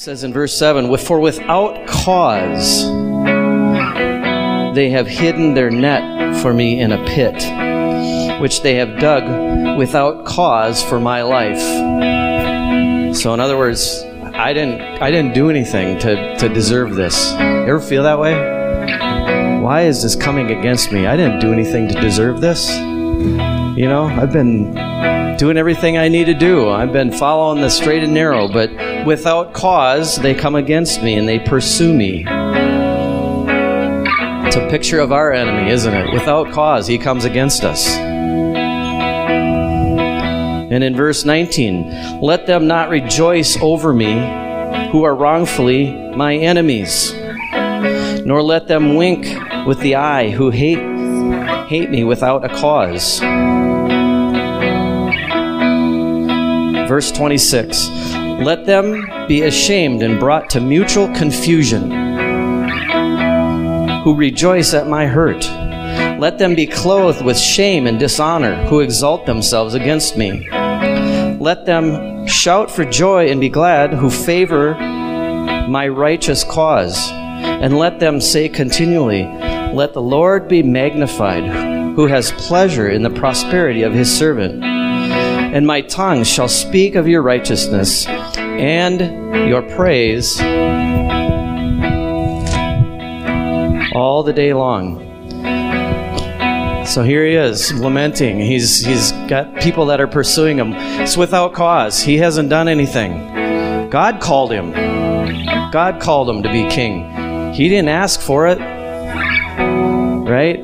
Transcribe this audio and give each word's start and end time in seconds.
says 0.00 0.24
in 0.24 0.32
verse 0.32 0.56
7 0.56 0.96
For 0.96 1.20
without 1.20 1.86
cause 1.86 2.84
they 4.74 4.88
have 4.88 5.06
hidden 5.06 5.52
their 5.52 5.70
net 5.70 6.40
for 6.40 6.54
me 6.54 6.80
in 6.80 6.92
a 6.92 7.04
pit, 7.04 7.34
which 8.40 8.62
they 8.62 8.76
have 8.76 8.98
dug 8.98 9.76
without 9.76 10.24
cause 10.24 10.82
for 10.82 10.98
my 10.98 11.20
life. 11.20 11.60
So, 13.14 13.34
in 13.34 13.40
other 13.40 13.58
words, 13.58 14.02
I 14.32 14.54
didn't, 14.54 14.80
I 15.02 15.10
didn't 15.10 15.34
do 15.34 15.50
anything 15.50 15.98
to, 15.98 16.34
to 16.38 16.48
deserve 16.48 16.94
this. 16.94 17.32
You 17.32 17.66
ever 17.66 17.78
feel 17.78 18.02
that 18.04 18.18
way? 18.18 19.60
Why 19.60 19.82
is 19.82 20.02
this 20.02 20.16
coming 20.16 20.50
against 20.50 20.92
me? 20.92 21.06
I 21.06 21.14
didn't 21.14 21.40
do 21.40 21.52
anything 21.52 21.88
to 21.88 22.00
deserve 22.00 22.40
this. 22.40 22.70
You 22.70 23.86
know, 23.86 24.04
I've 24.04 24.32
been 24.32 24.89
doing 25.40 25.56
everything 25.56 25.96
I 25.96 26.08
need 26.08 26.26
to 26.26 26.34
do. 26.34 26.68
I've 26.68 26.92
been 26.92 27.10
following 27.10 27.62
the 27.62 27.70
straight 27.70 28.02
and 28.02 28.12
narrow, 28.12 28.46
but 28.46 28.70
without 29.06 29.54
cause, 29.54 30.16
they 30.16 30.34
come 30.34 30.54
against 30.54 31.02
me 31.02 31.14
and 31.14 31.26
they 31.26 31.38
pursue 31.38 31.94
me. 31.94 32.26
It's 34.46 34.56
a 34.56 34.68
picture 34.68 35.00
of 35.00 35.12
our 35.12 35.32
enemy, 35.32 35.70
isn't 35.70 35.94
it? 35.94 36.12
Without 36.12 36.52
cause, 36.52 36.86
he 36.86 36.98
comes 36.98 37.24
against 37.24 37.64
us. 37.64 37.88
And 40.68 40.84
in 40.84 40.94
verse 40.94 41.24
19, 41.24 42.20
let 42.20 42.46
them 42.46 42.66
not 42.66 42.90
rejoice 42.90 43.56
over 43.62 43.94
me 43.94 44.12
who 44.92 45.04
are 45.04 45.14
wrongfully 45.14 45.90
my 46.14 46.36
enemies, 46.36 47.14
nor 48.26 48.42
let 48.42 48.68
them 48.68 48.94
wink 48.94 49.24
with 49.66 49.80
the 49.80 49.94
eye 49.94 50.28
who 50.28 50.50
hate 50.50 50.86
hate 51.66 51.88
me 51.88 52.04
without 52.04 52.44
a 52.44 52.50
cause. 52.50 53.22
Verse 56.90 57.12
26 57.12 57.88
Let 58.42 58.66
them 58.66 59.06
be 59.28 59.42
ashamed 59.42 60.02
and 60.02 60.18
brought 60.18 60.50
to 60.50 60.60
mutual 60.60 61.06
confusion, 61.14 61.88
who 64.02 64.16
rejoice 64.16 64.74
at 64.74 64.88
my 64.88 65.06
hurt. 65.06 65.48
Let 66.18 66.38
them 66.38 66.56
be 66.56 66.66
clothed 66.66 67.24
with 67.24 67.38
shame 67.38 67.86
and 67.86 68.00
dishonor, 68.00 68.66
who 68.66 68.80
exalt 68.80 69.24
themselves 69.24 69.74
against 69.74 70.16
me. 70.16 70.48
Let 71.38 71.64
them 71.64 72.26
shout 72.26 72.72
for 72.72 72.84
joy 72.84 73.30
and 73.30 73.40
be 73.40 73.50
glad, 73.50 73.94
who 73.94 74.10
favor 74.10 74.74
my 74.74 75.86
righteous 75.86 76.42
cause. 76.42 77.08
And 77.12 77.78
let 77.78 78.00
them 78.00 78.20
say 78.20 78.48
continually, 78.48 79.22
Let 79.72 79.92
the 79.92 80.02
Lord 80.02 80.48
be 80.48 80.64
magnified, 80.64 81.44
who 81.94 82.08
has 82.08 82.32
pleasure 82.32 82.88
in 82.88 83.04
the 83.04 83.10
prosperity 83.10 83.84
of 83.84 83.92
his 83.92 84.12
servant 84.12 84.69
and 85.52 85.66
my 85.66 85.80
tongue 85.80 86.22
shall 86.22 86.48
speak 86.48 86.94
of 86.94 87.08
your 87.08 87.22
righteousness 87.22 88.06
and 88.06 89.00
your 89.48 89.62
praise 89.62 90.40
all 93.92 94.22
the 94.22 94.32
day 94.32 94.52
long. 94.52 95.06
So 96.86 97.02
here 97.02 97.26
he 97.26 97.34
is 97.34 97.72
lamenting. 97.74 98.38
He's 98.40 98.84
he's 98.84 99.12
got 99.28 99.60
people 99.60 99.86
that 99.86 100.00
are 100.00 100.06
pursuing 100.06 100.56
him. 100.56 100.72
It's 101.00 101.16
without 101.16 101.52
cause. 101.52 102.00
He 102.00 102.16
hasn't 102.16 102.48
done 102.48 102.68
anything. 102.68 103.90
God 103.90 104.20
called 104.20 104.52
him. 104.52 104.72
God 105.72 106.00
called 106.00 106.30
him 106.30 106.42
to 106.42 106.48
be 106.50 106.68
king. 106.68 107.52
He 107.52 107.68
didn't 107.68 107.88
ask 107.88 108.20
for 108.20 108.46
it. 108.46 108.58
Right? 110.28 110.58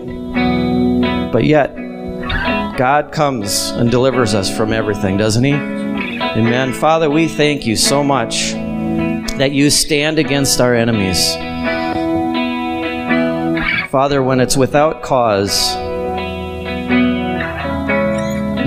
But 1.33 1.45
yet 1.45 1.77
God 2.77 3.11
comes 3.11 3.71
and 3.71 3.91
delivers 3.91 4.35
us 4.35 4.55
from 4.55 4.71
everything, 4.71 5.17
doesn't 5.17 5.43
He? 5.43 5.55
Amen. 5.55 6.75
Father, 6.75 7.09
we 7.09 7.27
thank 7.27 7.67
you 7.67 7.75
so 7.75 8.05
much 8.05 8.53
that 9.39 9.53
you 9.53 9.71
stand 9.71 10.19
against 10.19 10.61
our 10.61 10.75
enemies. 10.75 11.35
Father, 13.91 14.23
when 14.23 14.41
it's 14.41 14.59
without 14.59 15.03
cause, 15.03 15.75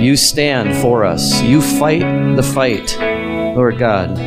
you 0.02 0.16
stand 0.16 0.74
for 0.82 1.04
us. 1.04 1.40
You 1.42 1.62
fight 1.62 2.34
the 2.34 2.42
fight, 2.42 2.96
Lord 3.54 3.78
God. 3.78 4.18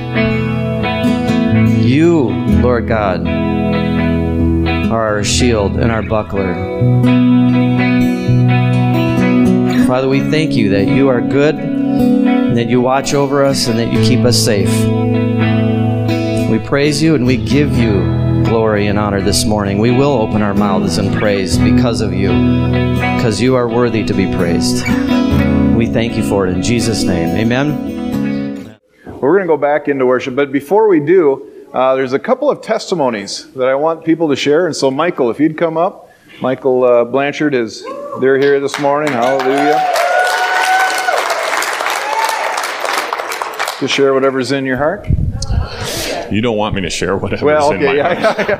You, 1.82 2.30
Lord 2.62 2.88
God, 2.88 3.28
are 4.88 5.08
our 5.08 5.24
shield 5.26 5.76
and 5.76 5.92
our 5.92 6.04
buckler. 6.04 7.83
Father, 9.94 10.10
we 10.10 10.22
thank 10.32 10.54
you 10.54 10.70
that 10.72 10.88
you 10.88 11.08
are 11.08 11.22
good, 11.22 11.54
and 11.54 12.58
that 12.58 12.66
you 12.66 12.82
watch 12.82 13.14
over 13.14 13.46
us, 13.46 13.68
and 13.68 13.78
that 13.78 13.94
you 13.94 14.02
keep 14.02 14.26
us 14.26 14.44
safe. 14.44 14.68
We 16.50 16.58
praise 16.68 17.00
you 17.00 17.14
and 17.14 17.28
we 17.28 17.38
give 17.38 17.78
you 17.78 18.02
glory 18.44 18.88
and 18.88 18.98
honor 18.98 19.22
this 19.22 19.46
morning. 19.46 19.78
We 19.78 19.92
will 19.92 20.14
open 20.14 20.42
our 20.42 20.56
mouths 20.56 20.98
in 20.98 21.14
praise 21.14 21.60
because 21.60 22.02
of 22.02 22.12
you, 22.12 22.30
because 23.18 23.40
you 23.40 23.54
are 23.54 23.70
worthy 23.70 24.04
to 24.04 24.16
be 24.16 24.26
praised. 24.36 24.84
We 25.78 25.86
thank 25.86 26.18
you 26.18 26.28
for 26.28 26.48
it 26.48 26.56
in 26.56 26.64
Jesus' 26.64 27.04
name. 27.04 27.30
Amen. 27.38 28.80
We're 29.06 29.38
going 29.38 29.44
to 29.44 29.48
go 29.48 29.58
back 29.58 29.88
into 29.88 30.08
worship, 30.08 30.36
but 30.36 30.52
before 30.52 30.88
we 30.88 31.02
do, 31.02 31.68
uh, 31.72 31.94
there's 31.94 32.14
a 32.14 32.20
couple 32.20 32.50
of 32.50 32.64
testimonies 32.64 33.54
that 33.54 33.68
I 33.68 33.76
want 33.76 34.04
people 34.04 34.30
to 34.30 34.36
share. 34.36 34.66
And 34.66 34.76
so, 34.76 34.90
Michael, 34.90 35.30
if 35.30 35.40
you'd 35.40 35.56
come 35.56 35.78
up, 35.78 36.10
Michael 36.42 36.84
uh, 36.84 37.06
Blanchard 37.06 37.54
is 37.54 37.86
they're 38.20 38.38
here 38.38 38.60
this 38.60 38.80
morning. 38.80 39.12
Hallelujah. 39.12 39.90
To 43.80 43.88
share 43.88 44.14
whatever's 44.14 44.52
in 44.52 44.66
your 44.66 44.78
heart. 44.78 45.08
You 46.32 46.42
don't 46.42 46.58
want 46.58 46.76
me 46.76 46.82
to 46.82 46.90
share 46.90 47.18
whatever's 47.18 47.44
Well, 47.44 47.72
in 47.72 47.84
my 47.84 47.88
okay, 47.90 48.02
heart. 48.22 48.38
yeah, 48.40 48.46
yeah, 48.48 48.58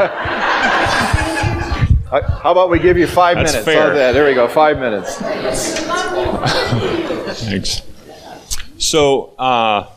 yeah. 2.12 2.30
How 2.44 2.52
about 2.52 2.70
we 2.70 2.78
give 2.80 2.98
you 2.98 3.08
five 3.08 3.38
That's 3.38 3.54
minutes? 3.54 3.66
fair. 3.66 3.94
That? 3.94 4.12
There 4.12 4.26
we 4.26 4.34
go, 4.36 4.48
five 4.48 4.78
minutes. 4.78 5.16
Thanks. 7.44 7.82
So, 8.78 9.34
uh, 9.40 9.88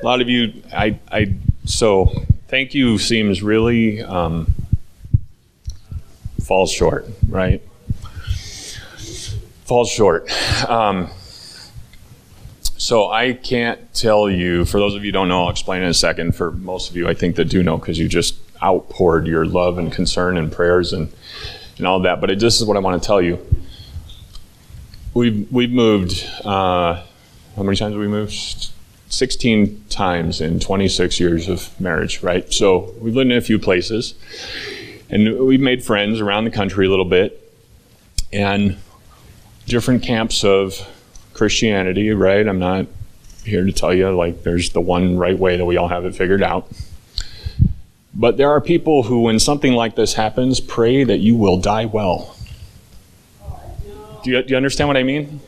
a 0.00 0.04
lot 0.04 0.20
of 0.20 0.28
you, 0.28 0.52
I, 0.72 0.98
I, 1.10 1.34
so 1.64 2.12
thank 2.48 2.74
you 2.74 2.98
seems 2.98 3.42
really 3.42 4.02
um, 4.02 4.54
falls 6.42 6.70
short, 6.70 7.06
right? 7.28 7.62
Falls 9.64 9.88
short. 9.88 10.30
Um, 10.68 11.10
so 12.76 13.10
I 13.10 13.32
can't 13.32 13.94
tell 13.94 14.28
you. 14.28 14.66
For 14.66 14.78
those 14.78 14.94
of 14.94 15.04
you 15.04 15.08
who 15.08 15.12
don't 15.12 15.28
know, 15.28 15.44
I'll 15.44 15.50
explain 15.50 15.82
in 15.82 15.88
a 15.88 15.94
second. 15.94 16.36
For 16.36 16.50
most 16.50 16.90
of 16.90 16.96
you, 16.96 17.08
I 17.08 17.14
think 17.14 17.36
that 17.36 17.46
do 17.46 17.62
know 17.62 17.78
because 17.78 17.98
you 17.98 18.06
just 18.08 18.36
outpoured 18.62 19.26
your 19.26 19.46
love 19.46 19.78
and 19.78 19.90
concern 19.90 20.36
and 20.36 20.52
prayers 20.52 20.92
and 20.92 21.10
and 21.78 21.86
all 21.86 22.00
that. 22.00 22.20
But 22.20 22.30
it, 22.30 22.40
this 22.40 22.60
is 22.60 22.66
what 22.66 22.76
I 22.76 22.80
want 22.80 23.02
to 23.02 23.06
tell 23.06 23.22
you. 23.22 23.38
We've 25.14 25.50
we've 25.50 25.70
moved. 25.70 26.28
Uh, 26.44 27.02
how 27.56 27.62
many 27.62 27.76
times 27.76 27.92
have 27.92 28.00
we 28.00 28.08
moved? 28.08 28.70
16 29.08 29.84
times 29.88 30.40
in 30.40 30.58
26 30.58 31.20
years 31.20 31.48
of 31.48 31.80
marriage, 31.80 32.22
right? 32.22 32.52
So 32.52 32.92
we've 32.98 33.14
lived 33.14 33.30
in 33.30 33.36
a 33.36 33.40
few 33.40 33.60
places 33.60 34.14
and 35.08 35.38
we've 35.38 35.60
made 35.60 35.84
friends 35.84 36.20
around 36.20 36.44
the 36.44 36.50
country 36.50 36.86
a 36.86 36.90
little 36.90 37.04
bit 37.04 37.40
and 38.32 38.76
different 39.66 40.02
camps 40.02 40.44
of 40.44 40.88
Christianity, 41.32 42.10
right? 42.12 42.46
I'm 42.46 42.58
not 42.58 42.86
here 43.44 43.64
to 43.64 43.72
tell 43.72 43.92
you 43.92 44.10
like 44.10 44.42
there's 44.42 44.70
the 44.70 44.80
one 44.80 45.18
right 45.18 45.38
way 45.38 45.56
that 45.56 45.64
we 45.64 45.76
all 45.76 45.88
have 45.88 46.04
it 46.04 46.14
figured 46.14 46.42
out. 46.42 46.70
But 48.14 48.36
there 48.36 48.50
are 48.50 48.60
people 48.60 49.02
who, 49.02 49.22
when 49.22 49.38
something 49.38 49.72
like 49.72 49.96
this 49.96 50.14
happens, 50.14 50.60
pray 50.60 51.02
that 51.04 51.18
you 51.18 51.36
will 51.36 51.58
die 51.58 51.86
well. 51.86 52.36
Do 54.22 54.30
you, 54.30 54.42
do 54.42 54.50
you 54.50 54.56
understand 54.56 54.88
what 54.88 54.96
I 54.96 55.02
mean? 55.02 55.40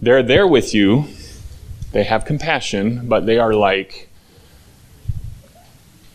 They're 0.00 0.22
there 0.22 0.46
with 0.46 0.74
you, 0.74 1.06
they 1.92 2.04
have 2.04 2.24
compassion, 2.24 3.08
but 3.08 3.24
they 3.24 3.38
are 3.38 3.54
like, 3.54 4.10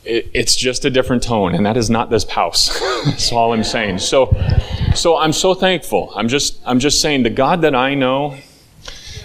it, 0.06 0.30
it's 0.34 0.56
just 0.56 0.86
a 0.86 0.90
different 0.90 1.24
tone, 1.24 1.56
and 1.56 1.66
that 1.66 1.78
is 1.78 1.90
not 1.90 2.10
this 2.10 2.30
house. 2.30 2.80
That's 3.06 3.31
all 3.31 3.54
I'm 3.54 3.63
saying. 3.63 4.00
So, 4.00 4.28
so 5.00 5.18
I'm 5.18 5.34
so 5.34 5.54
thankful. 5.54 6.12
I'm 6.16 6.28
just, 6.28 6.60
I'm 6.66 6.80
just 6.80 7.01
saying 7.01 7.24
the 7.24 7.30
God 7.30 7.62
that 7.62 7.74
I 7.74 7.96
know 7.96 8.38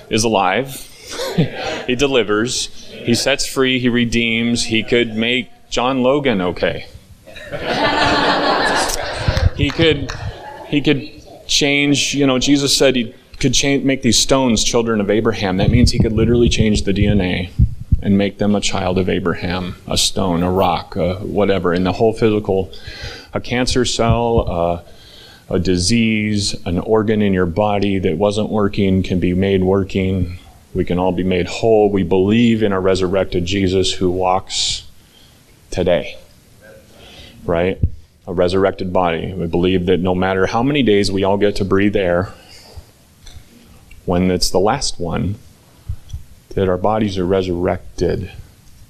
is 0.09 0.25
alive. 0.25 0.91
he 1.87 1.97
delivers. 1.97 2.67
He 2.91 3.15
sets 3.15 3.47
free. 3.47 3.79
He 3.79 3.89
redeems. 3.89 4.65
He 4.65 4.83
could 4.83 5.17
make 5.17 5.51
John 5.71 6.03
Logan 6.03 6.41
okay. 6.41 6.87
he 9.57 9.71
could, 9.71 10.13
he 10.69 10.81
could 10.81 11.47
change. 11.47 12.15
You 12.15 12.27
know, 12.27 12.39
Jesus 12.39 12.77
said 12.77 12.97
he 12.97 13.15
could 13.41 13.53
change, 13.53 13.85
make 13.85 14.03
these 14.03 14.19
stones 14.19 14.65
children 14.65 15.01
of 15.01 15.11
Abraham. 15.11 15.57
That 15.57 15.71
means 15.71 15.91
he 15.91 15.99
could 15.99 16.13
literally 16.13 16.49
change 16.49 16.83
the 16.83 16.93
DNA 16.93 17.51
and 18.01 18.19
make 18.19 18.39
them 18.39 18.55
a 18.55 18.61
child 18.61 18.99
of 18.99 19.09
Abraham, 19.09 19.77
a 19.87 19.97
stone, 19.97 20.43
a 20.43 20.51
rock, 20.51 20.97
uh, 20.97 21.17
whatever, 21.17 21.75
in 21.75 21.85
the 21.85 21.93
whole 21.93 22.13
physical, 22.13 22.71
a 23.33 23.41
cancer 23.41 23.85
cell, 23.85 24.85
a 25.55 25.59
disease, 25.61 26.55
an 26.67 26.81
organ 26.81 27.23
in 27.23 27.33
your 27.33 27.47
body 27.47 28.01
that 28.01 28.19
wasn't 28.19 28.51
working 28.51 29.05
can 29.05 29.21
be 29.21 29.35
made 29.35 29.63
working. 29.63 30.37
We 30.75 30.85
can 30.85 30.99
all 30.99 31.13
be 31.13 31.23
made 31.23 31.47
whole. 31.47 31.89
We 31.89 32.03
believe 32.03 32.61
in 32.61 32.73
a 32.73 32.81
resurrected 32.81 33.45
Jesus 33.47 33.93
who 33.93 34.11
walks 34.11 34.89
today, 35.71 36.19
right? 37.45 37.79
A 38.27 38.35
resurrected 38.35 38.93
body. 38.93 39.33
We 39.33 39.47
believe 39.47 39.87
that 39.87 40.01
no 40.01 40.13
matter 40.13 40.47
how 40.47 40.65
many 40.65 40.83
days 40.83 41.13
we 41.13 41.23
all 41.23 41.37
get 41.37 41.55
to 41.57 41.65
breathe 41.65 41.95
air, 41.95 42.33
when 44.07 44.33
it's 44.33 44.51
the 44.51 44.59
last 44.59 44.99
one, 44.99 45.37
that 46.51 46.69
our 46.69 46.77
bodies 46.77 47.17
are 47.17 47.27
resurrected 47.27 48.33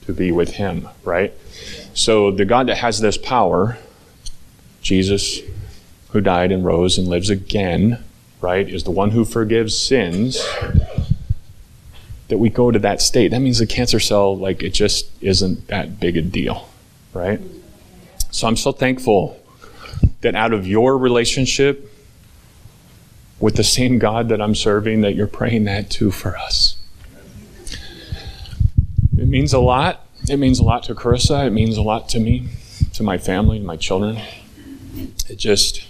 to 0.06 0.14
be 0.14 0.32
with 0.32 0.52
Him, 0.52 0.88
right? 1.04 1.34
So 1.92 2.30
the 2.30 2.46
God 2.46 2.68
that 2.68 2.78
has 2.78 3.00
this 3.00 3.18
power, 3.18 3.76
Jesus, 4.80 5.40
who 6.14 6.20
died 6.20 6.52
and 6.52 6.64
rose 6.64 6.96
and 6.96 7.08
lives 7.08 7.28
again, 7.28 7.98
right, 8.40 8.68
is 8.68 8.84
the 8.84 8.92
one 8.92 9.10
who 9.10 9.24
forgives 9.24 9.76
sins. 9.76 10.40
That 12.28 12.38
we 12.38 12.50
go 12.50 12.70
to 12.70 12.78
that 12.78 13.02
state. 13.02 13.32
That 13.32 13.40
means 13.40 13.58
the 13.58 13.66
cancer 13.66 13.98
cell, 13.98 14.36
like, 14.36 14.62
it 14.62 14.70
just 14.70 15.10
isn't 15.20 15.66
that 15.66 15.98
big 15.98 16.16
a 16.16 16.22
deal, 16.22 16.68
right? 17.12 17.40
So 18.30 18.46
I'm 18.46 18.56
so 18.56 18.70
thankful 18.70 19.40
that 20.20 20.36
out 20.36 20.52
of 20.52 20.68
your 20.68 20.96
relationship 20.96 21.92
with 23.40 23.56
the 23.56 23.64
same 23.64 23.98
God 23.98 24.28
that 24.28 24.40
I'm 24.40 24.54
serving, 24.54 25.00
that 25.00 25.16
you're 25.16 25.26
praying 25.26 25.64
that 25.64 25.90
too 25.90 26.12
for 26.12 26.36
us. 26.38 26.78
It 29.18 29.26
means 29.26 29.52
a 29.52 29.58
lot. 29.58 30.06
It 30.28 30.36
means 30.36 30.60
a 30.60 30.64
lot 30.64 30.84
to 30.84 30.94
Carissa. 30.94 31.48
It 31.48 31.50
means 31.50 31.76
a 31.76 31.82
lot 31.82 32.08
to 32.10 32.20
me, 32.20 32.50
to 32.92 33.02
my 33.02 33.18
family, 33.18 33.58
my 33.58 33.76
children. 33.76 34.20
It 35.28 35.36
just, 35.36 35.88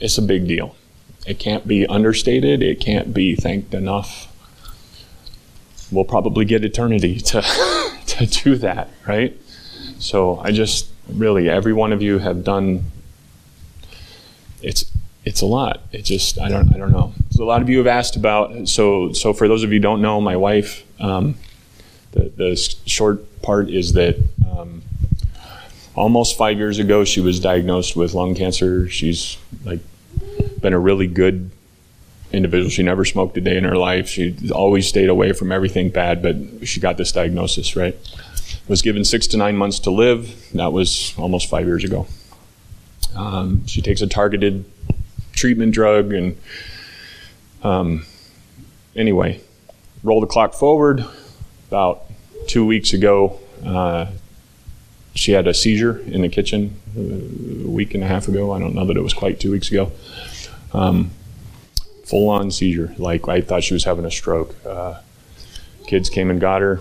it's 0.00 0.18
a 0.18 0.22
big 0.22 0.46
deal. 0.46 0.76
It 1.26 1.38
can't 1.38 1.66
be 1.66 1.86
understated. 1.86 2.62
It 2.62 2.80
can't 2.80 3.12
be 3.12 3.34
thanked 3.34 3.74
enough. 3.74 4.32
We'll 5.90 6.04
probably 6.04 6.44
get 6.44 6.64
eternity 6.64 7.20
to, 7.20 7.42
to 8.06 8.26
do 8.26 8.56
that, 8.56 8.90
right? 9.06 9.36
So 9.98 10.38
I 10.38 10.52
just 10.52 10.88
really, 11.08 11.48
every 11.48 11.72
one 11.72 11.92
of 11.92 12.02
you 12.02 12.18
have 12.18 12.44
done. 12.44 12.84
It's 14.62 14.90
it's 15.24 15.40
a 15.40 15.46
lot. 15.46 15.82
It 15.92 16.02
just 16.02 16.38
I 16.38 16.48
don't 16.48 16.74
I 16.74 16.78
don't 16.78 16.92
know. 16.92 17.12
So 17.30 17.44
a 17.44 17.46
lot 17.46 17.62
of 17.62 17.68
you 17.68 17.78
have 17.78 17.86
asked 17.86 18.16
about. 18.16 18.68
So 18.68 19.12
so 19.12 19.32
for 19.32 19.48
those 19.48 19.62
of 19.64 19.70
you 19.70 19.78
who 19.78 19.82
don't 19.82 20.00
know, 20.00 20.20
my 20.20 20.36
wife. 20.36 20.84
Um, 21.00 21.34
the 22.12 22.32
the 22.36 22.56
short 22.86 23.42
part 23.42 23.68
is 23.68 23.92
that. 23.94 24.16
Almost 25.96 26.36
five 26.36 26.58
years 26.58 26.78
ago, 26.78 27.04
she 27.04 27.20
was 27.20 27.40
diagnosed 27.40 27.96
with 27.96 28.12
lung 28.12 28.34
cancer. 28.34 28.88
She's 28.88 29.38
like 29.64 29.80
been 30.60 30.74
a 30.74 30.78
really 30.78 31.06
good 31.06 31.50
individual. 32.32 32.70
She 32.70 32.82
never 32.82 33.04
smoked 33.04 33.36
a 33.38 33.40
day 33.40 33.56
in 33.56 33.64
her 33.64 33.76
life. 33.76 34.08
She 34.08 34.36
always 34.52 34.86
stayed 34.86 35.08
away 35.08 35.32
from 35.32 35.50
everything 35.52 35.88
bad, 35.88 36.22
but 36.22 36.68
she 36.68 36.80
got 36.80 36.96
this 36.96 37.12
diagnosis, 37.12 37.76
right? 37.76 37.96
Was 38.68 38.82
given 38.82 39.04
six 39.04 39.26
to 39.28 39.36
nine 39.36 39.56
months 39.56 39.78
to 39.80 39.90
live. 39.90 40.50
That 40.52 40.72
was 40.72 41.14
almost 41.16 41.48
five 41.48 41.66
years 41.66 41.84
ago. 41.84 42.06
Um, 43.14 43.66
she 43.66 43.80
takes 43.80 44.02
a 44.02 44.06
targeted 44.06 44.64
treatment 45.32 45.72
drug, 45.72 46.12
and 46.12 46.36
um, 47.62 48.04
anyway, 48.94 49.40
roll 50.02 50.20
the 50.20 50.26
clock 50.26 50.52
forward. 50.52 51.04
About 51.68 52.04
two 52.46 52.66
weeks 52.66 52.92
ago, 52.92 53.40
uh, 53.64 54.06
she 55.16 55.32
had 55.32 55.46
a 55.46 55.54
seizure 55.54 55.98
in 56.00 56.22
the 56.22 56.28
kitchen 56.28 56.78
a 56.96 57.68
week 57.68 57.94
and 57.94 58.04
a 58.04 58.06
half 58.06 58.28
ago. 58.28 58.52
I 58.52 58.58
don't 58.58 58.74
know 58.74 58.84
that 58.86 58.96
it 58.96 59.02
was 59.02 59.14
quite 59.14 59.40
two 59.40 59.50
weeks 59.50 59.70
ago. 59.70 59.90
Um, 60.72 61.10
full 62.04 62.28
on 62.28 62.50
seizure. 62.50 62.94
Like 62.98 63.26
I 63.28 63.40
thought 63.40 63.64
she 63.64 63.74
was 63.74 63.84
having 63.84 64.04
a 64.04 64.10
stroke. 64.10 64.54
Uh, 64.64 65.00
kids 65.86 66.10
came 66.10 66.30
and 66.30 66.40
got 66.40 66.60
her, 66.60 66.80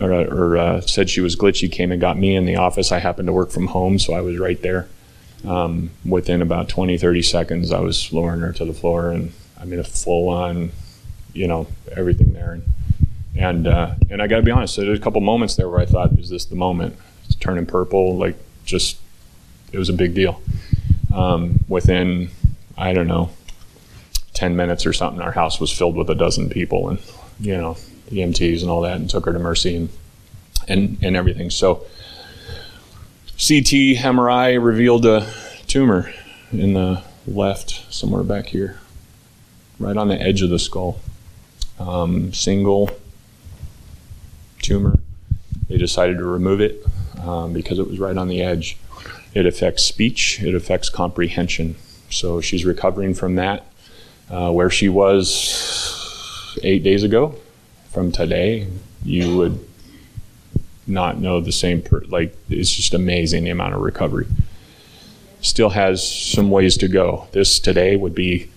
or, 0.00 0.12
or 0.12 0.56
uh, 0.56 0.80
said 0.80 1.08
she 1.08 1.20
was 1.20 1.36
glitchy, 1.36 1.70
came 1.70 1.92
and 1.92 2.00
got 2.00 2.18
me 2.18 2.34
in 2.34 2.44
the 2.44 2.56
office. 2.56 2.90
I 2.90 2.98
happened 2.98 3.28
to 3.28 3.32
work 3.32 3.50
from 3.50 3.68
home, 3.68 3.98
so 3.98 4.14
I 4.14 4.20
was 4.20 4.38
right 4.38 4.60
there. 4.60 4.88
Um, 5.46 5.90
within 6.04 6.42
about 6.42 6.68
20, 6.68 6.98
30 6.98 7.22
seconds, 7.22 7.72
I 7.72 7.80
was 7.80 8.12
lowering 8.12 8.40
her 8.40 8.52
to 8.52 8.64
the 8.64 8.74
floor, 8.74 9.10
and 9.10 9.32
I 9.58 9.64
mean, 9.64 9.78
a 9.78 9.84
full 9.84 10.28
on, 10.28 10.72
you 11.32 11.46
know, 11.46 11.66
everything 11.96 12.32
there. 12.32 12.52
And 12.52 12.64
and, 13.36 13.66
uh, 13.66 13.94
and 14.10 14.20
I 14.20 14.26
got 14.26 14.36
to 14.36 14.42
be 14.42 14.50
honest, 14.50 14.76
there 14.76 14.90
was 14.90 14.98
a 14.98 15.02
couple 15.02 15.20
moments 15.20 15.54
there 15.56 15.68
where 15.68 15.80
I 15.80 15.86
thought, 15.86 16.18
is 16.18 16.28
this 16.28 16.44
the 16.44 16.56
moment? 16.56 16.96
Turning 17.38 17.66
purple, 17.66 18.16
like 18.16 18.36
just, 18.64 18.98
it 19.72 19.78
was 19.78 19.88
a 19.88 19.92
big 19.94 20.14
deal. 20.14 20.40
Um, 21.14 21.60
within, 21.68 22.30
I 22.76 22.92
don't 22.92 23.06
know, 23.06 23.30
10 24.34 24.56
minutes 24.56 24.86
or 24.86 24.92
something, 24.92 25.20
our 25.20 25.32
house 25.32 25.60
was 25.60 25.70
filled 25.70 25.96
with 25.96 26.08
a 26.10 26.14
dozen 26.14 26.48
people 26.48 26.88
and, 26.88 26.98
you 27.38 27.56
know, 27.56 27.76
the 28.08 28.18
EMTs 28.18 28.62
and 28.62 28.70
all 28.70 28.80
that, 28.82 28.96
and 28.96 29.08
took 29.08 29.26
her 29.26 29.32
to 29.32 29.38
Mercy 29.38 29.76
and, 29.76 29.88
and, 30.68 30.98
and 31.02 31.16
everything. 31.16 31.50
So, 31.50 31.86
CT 33.32 33.96
MRI 33.96 34.62
revealed 34.62 35.06
a 35.06 35.26
tumor 35.66 36.12
in 36.52 36.74
the 36.74 37.02
left, 37.26 37.86
somewhere 37.92 38.22
back 38.22 38.46
here, 38.46 38.78
right 39.78 39.96
on 39.96 40.08
the 40.08 40.20
edge 40.20 40.42
of 40.42 40.50
the 40.50 40.58
skull. 40.58 41.00
Um, 41.78 42.34
single 42.34 42.90
tumor. 44.60 44.98
They 45.68 45.78
decided 45.78 46.18
to 46.18 46.24
remove 46.24 46.60
it 46.60 46.84
um, 47.22 47.52
because 47.52 47.78
it 47.78 47.86
was 47.86 47.98
right 47.98 48.16
on 48.16 48.28
the 48.28 48.42
edge. 48.42 48.76
It 49.34 49.46
affects 49.46 49.84
speech, 49.84 50.42
it 50.42 50.54
affects 50.54 50.88
comprehension. 50.88 51.76
So 52.10 52.40
she's 52.40 52.64
recovering 52.64 53.14
from 53.14 53.36
that. 53.36 53.66
Uh, 54.28 54.52
where 54.52 54.70
she 54.70 54.88
was 54.88 56.56
eight 56.62 56.84
days 56.84 57.02
ago 57.02 57.34
from 57.90 58.12
today, 58.12 58.68
you 59.04 59.36
would 59.36 59.58
not 60.86 61.18
know 61.18 61.40
the 61.40 61.50
same. 61.50 61.82
Per- 61.82 62.04
like 62.08 62.36
it's 62.48 62.70
just 62.72 62.94
amazing 62.94 63.42
the 63.42 63.50
amount 63.50 63.74
of 63.74 63.80
recovery. 63.80 64.28
Still 65.40 65.70
has 65.70 66.06
some 66.06 66.50
ways 66.50 66.76
to 66.76 66.86
go. 66.86 67.26
This 67.32 67.58
today 67.58 67.96
would 67.96 68.14
be 68.14 68.48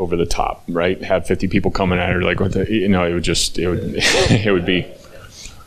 over 0.00 0.16
the 0.16 0.26
top, 0.26 0.64
right? 0.68 1.00
Have 1.02 1.26
50 1.26 1.48
people 1.48 1.70
coming 1.70 1.98
at 1.98 2.10
her 2.10 2.22
like, 2.22 2.40
what 2.40 2.52
the, 2.52 2.70
you 2.72 2.88
know, 2.88 3.04
it 3.04 3.12
would 3.12 3.22
just, 3.22 3.58
it 3.58 3.68
would, 3.68 3.80
it 3.96 4.50
would 4.50 4.64
be, 4.64 4.86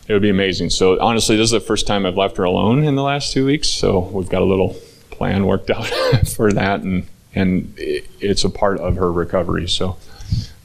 it 0.08 0.14
would 0.14 0.22
be 0.22 0.30
amazing. 0.30 0.70
So 0.70 1.00
honestly, 1.00 1.36
this 1.38 1.46
is 1.46 1.52
the 1.52 1.60
first 1.60 1.88
time 1.88 2.06
I've 2.06 2.18
left 2.18 2.38
her 2.38 2.44
alone 2.44 2.84
in 2.84 2.96
the 2.96 3.04
last 3.04 3.32
two 3.32 3.46
weeks. 3.46 3.70
So 3.70 4.00
we've 4.00 4.30
got 4.30 4.42
a 4.42 4.46
little 4.46 4.76
plan 5.12 5.46
worked 5.46 5.70
out 5.70 5.88
for 6.36 6.52
that, 6.54 6.82
and 6.82 7.08
and 7.36 7.74
it's 7.78 8.44
a 8.44 8.50
part 8.50 8.80
of 8.80 8.96
her 8.98 9.12
recovery. 9.12 9.68
So 9.68 9.98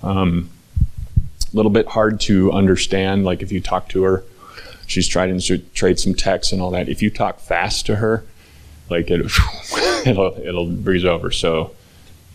um, 0.03 0.51
a 1.53 1.57
little 1.57 1.71
bit 1.71 1.87
hard 1.87 2.21
to 2.23 2.53
understand. 2.53 3.25
Like 3.25 3.43
if 3.43 3.53
you 3.53 3.61
talk 3.61 3.89
to 3.91 4.03
her, 4.03 4.25
she's 4.87 5.07
trying 5.07 5.39
to 5.39 5.59
trade 5.59 5.99
some 5.99 6.15
texts 6.15 6.53
and 6.53 6.61
all 6.61 6.71
that. 6.73 6.89
If 6.89 7.01
you 7.01 7.11
talk 7.11 7.39
fast 7.39 7.87
to 7.87 7.97
her, 7.97 8.25
like 8.91 9.11
it, 9.11 9.21
it'll 10.07 10.37
it'll 10.39 10.67
breeze 10.67 11.05
over. 11.05 11.31
So 11.31 11.75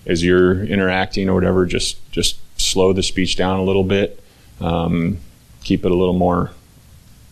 as 0.06 0.24
you're 0.24 0.64
interacting 0.64 1.30
or 1.30 1.34
whatever, 1.34 1.66
just 1.66 2.12
just 2.12 2.38
slow 2.60 2.94
the 2.94 3.04
speech 3.04 3.36
down 3.36 3.60
a 3.60 3.64
little 3.64 3.84
bit. 3.84 4.24
Um, 4.62 5.18
keep 5.64 5.86
it 5.86 5.92
a 5.92 5.96
little 5.96 6.14
more 6.14 6.52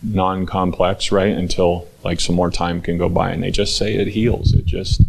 non-complex, 0.02 1.12
right? 1.12 1.32
Until 1.32 1.88
like 2.04 2.20
some 2.20 2.34
more 2.34 2.50
time 2.50 2.80
can 2.80 2.98
go 2.98 3.08
by, 3.08 3.30
and 3.30 3.42
they 3.42 3.50
just 3.50 3.76
say 3.76 3.94
it 3.94 4.08
heals. 4.08 4.52
It 4.52 4.64
just 4.64 5.02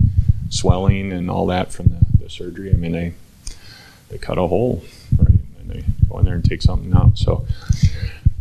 swelling 0.50 1.12
and 1.12 1.30
all 1.30 1.48
that 1.48 1.72
from 1.72 1.88
the, 1.88 2.24
the 2.24 2.30
surgery. 2.30 2.72
I 2.72 2.76
mean, 2.76 2.92
they 2.92 3.14
they 4.10 4.18
cut 4.18 4.38
a 4.38 4.48
hole, 4.48 4.84
right? 5.18 5.40
And 5.60 5.70
they 5.70 5.84
go 6.08 6.20
in 6.20 6.26
there 6.26 6.36
and 6.36 6.46
take 6.46 6.62
something 6.62 6.94
out. 6.94 7.18
So 7.18 7.46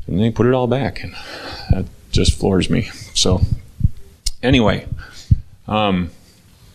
and 0.06 0.20
they 0.20 0.30
put 0.30 0.46
it 0.46 0.52
all 0.52 0.66
back, 0.66 1.02
and 1.02 1.14
that 1.70 1.86
just 2.10 2.38
floors 2.38 2.68
me. 2.68 2.90
So 3.14 3.40
anyway, 4.42 4.86
um, 5.66 6.10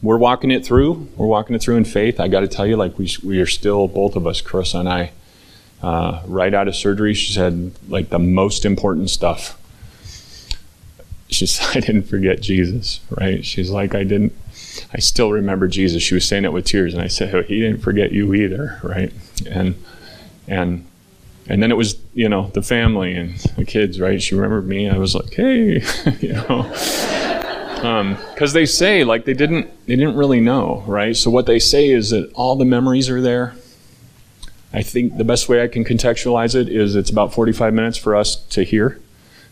we're 0.01 0.17
walking 0.17 0.49
it 0.51 0.65
through. 0.65 1.07
We're 1.15 1.27
walking 1.27 1.55
it 1.55 1.61
through 1.61 1.77
in 1.77 1.85
faith. 1.85 2.19
I 2.19 2.27
got 2.27 2.39
to 2.41 2.47
tell 2.47 2.65
you, 2.65 2.77
like 2.77 2.97
we 2.97 3.09
we 3.23 3.39
are 3.39 3.45
still 3.47 3.87
both 3.87 4.15
of 4.15 4.25
us, 4.25 4.41
Chris 4.41 4.73
and 4.73 4.89
I. 4.89 5.11
Uh, 5.79 6.23
right 6.25 6.55
out 6.55 6.67
of 6.67 6.75
surgery, 6.75 7.13
she 7.13 7.31
said 7.31 7.71
like 7.87 8.09
the 8.09 8.17
most 8.17 8.65
important 8.65 9.11
stuff 9.11 9.61
she 11.29 11.45
said, 11.45 11.67
I 11.77 11.79
didn't 11.79 12.03
forget 12.03 12.41
Jesus, 12.41 12.99
right? 13.09 13.45
She's 13.45 13.69
like, 13.69 13.95
I 13.95 14.03
didn't, 14.03 14.33
I 14.93 14.99
still 14.99 15.31
remember 15.31 15.67
Jesus. 15.67 16.03
She 16.03 16.13
was 16.13 16.27
saying 16.27 16.45
it 16.45 16.53
with 16.53 16.65
tears. 16.65 16.93
And 16.93 17.01
I 17.01 17.07
said, 17.07 17.33
oh, 17.33 17.43
He 17.43 17.59
didn't 17.59 17.81
forget 17.81 18.11
you 18.11 18.33
either, 18.33 18.79
right? 18.83 19.11
And, 19.49 19.75
and, 20.47 20.85
and 21.47 21.63
then 21.63 21.71
it 21.71 21.75
was, 21.75 21.97
you 22.13 22.27
know, 22.27 22.49
the 22.53 22.61
family 22.61 23.13
and 23.13 23.37
the 23.57 23.65
kids, 23.65 23.99
right? 23.99 24.21
She 24.21 24.35
remembered 24.35 24.67
me. 24.67 24.89
I 24.89 24.97
was 24.97 25.15
like, 25.15 25.33
hey, 25.33 25.81
you 26.19 26.33
know. 26.33 26.63
Because 27.77 28.51
um, 28.51 28.53
they 28.53 28.65
say, 28.65 29.03
like, 29.03 29.25
they 29.25 29.33
didn't, 29.33 29.69
they 29.85 29.95
didn't 29.95 30.15
really 30.15 30.41
know, 30.41 30.83
right? 30.87 31.15
So 31.15 31.29
what 31.29 31.45
they 31.45 31.59
say 31.59 31.89
is 31.89 32.09
that 32.09 32.31
all 32.33 32.55
the 32.55 32.65
memories 32.65 33.09
are 33.09 33.21
there. 33.21 33.55
I 34.73 34.81
think 34.81 35.17
the 35.17 35.23
best 35.23 35.47
way 35.47 35.63
I 35.63 35.67
can 35.67 35.85
contextualize 35.85 36.53
it 36.53 36.67
is 36.67 36.95
it's 36.95 37.09
about 37.09 37.33
45 37.33 37.73
minutes 37.73 37.97
for 37.97 38.15
us 38.15 38.35
to 38.47 38.63
hear 38.63 38.99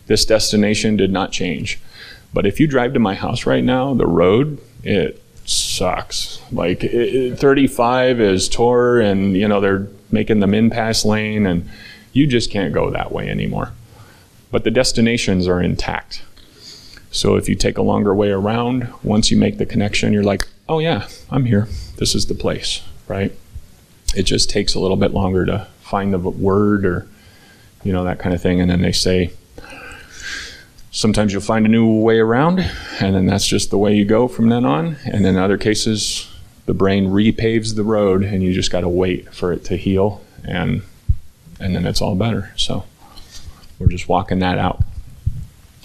this 0.06 0.24
destination 0.24 0.96
did 0.96 1.12
not 1.12 1.32
change. 1.32 1.80
But 2.32 2.46
if 2.46 2.60
you 2.60 2.66
drive 2.66 2.92
to 2.94 3.00
my 3.00 3.14
house 3.14 3.46
right 3.46 3.64
now, 3.64 3.94
the 3.94 4.06
road, 4.06 4.60
it 4.82 5.22
sucks. 5.44 6.40
Like 6.52 6.84
it, 6.84 7.38
35 7.38 8.20
is 8.20 8.48
tore 8.48 8.98
and 8.98 9.36
you 9.36 9.48
know 9.48 9.60
they're 9.60 9.88
making 10.10 10.40
the 10.40 10.46
min 10.46 10.70
pass 10.70 11.04
lane 11.04 11.46
and 11.46 11.68
you 12.12 12.26
just 12.26 12.50
can't 12.50 12.74
go 12.74 12.90
that 12.90 13.12
way 13.12 13.28
anymore. 13.28 13.72
But 14.50 14.64
the 14.64 14.70
destinations 14.70 15.48
are 15.48 15.60
intact. 15.60 16.22
So 17.10 17.36
if 17.36 17.48
you 17.48 17.54
take 17.54 17.78
a 17.78 17.82
longer 17.82 18.14
way 18.14 18.30
around, 18.30 18.92
once 19.02 19.30
you 19.30 19.36
make 19.36 19.58
the 19.58 19.66
connection, 19.66 20.12
you're 20.12 20.22
like, 20.22 20.46
oh 20.68 20.78
yeah, 20.78 21.08
I'm 21.30 21.46
here. 21.46 21.68
This 21.96 22.14
is 22.14 22.26
the 22.26 22.34
place, 22.34 22.82
right? 23.08 23.32
It 24.14 24.24
just 24.24 24.50
takes 24.50 24.74
a 24.74 24.80
little 24.80 24.96
bit 24.96 25.12
longer 25.12 25.46
to 25.46 25.66
find 25.80 26.12
the 26.12 26.18
word 26.18 26.84
or, 26.84 27.06
you 27.84 27.92
know, 27.92 28.04
that 28.04 28.18
kind 28.18 28.34
of 28.34 28.42
thing. 28.42 28.60
And 28.60 28.70
then 28.70 28.82
they 28.82 28.92
say, 28.92 29.32
sometimes 30.96 31.30
you'll 31.30 31.42
find 31.42 31.66
a 31.66 31.68
new 31.68 31.86
way 31.86 32.18
around, 32.18 32.58
and 33.00 33.14
then 33.14 33.26
that's 33.26 33.46
just 33.46 33.70
the 33.70 33.76
way 33.76 33.94
you 33.94 34.04
go 34.04 34.26
from 34.26 34.48
then 34.48 34.64
on. 34.64 34.96
And 35.04 35.26
in 35.26 35.36
other 35.36 35.58
cases, 35.58 36.26
the 36.64 36.72
brain 36.72 37.08
repaves 37.08 37.76
the 37.76 37.84
road, 37.84 38.22
and 38.24 38.42
you 38.42 38.54
just 38.54 38.70
got 38.70 38.80
to 38.80 38.88
wait 38.88 39.32
for 39.32 39.52
it 39.52 39.64
to 39.66 39.76
heal, 39.76 40.24
and 40.42 40.82
and 41.60 41.76
then 41.76 41.86
it's 41.86 42.00
all 42.00 42.14
better. 42.14 42.52
So 42.56 42.84
we're 43.78 43.88
just 43.88 44.08
walking 44.08 44.38
that 44.38 44.58
out. 44.58 44.82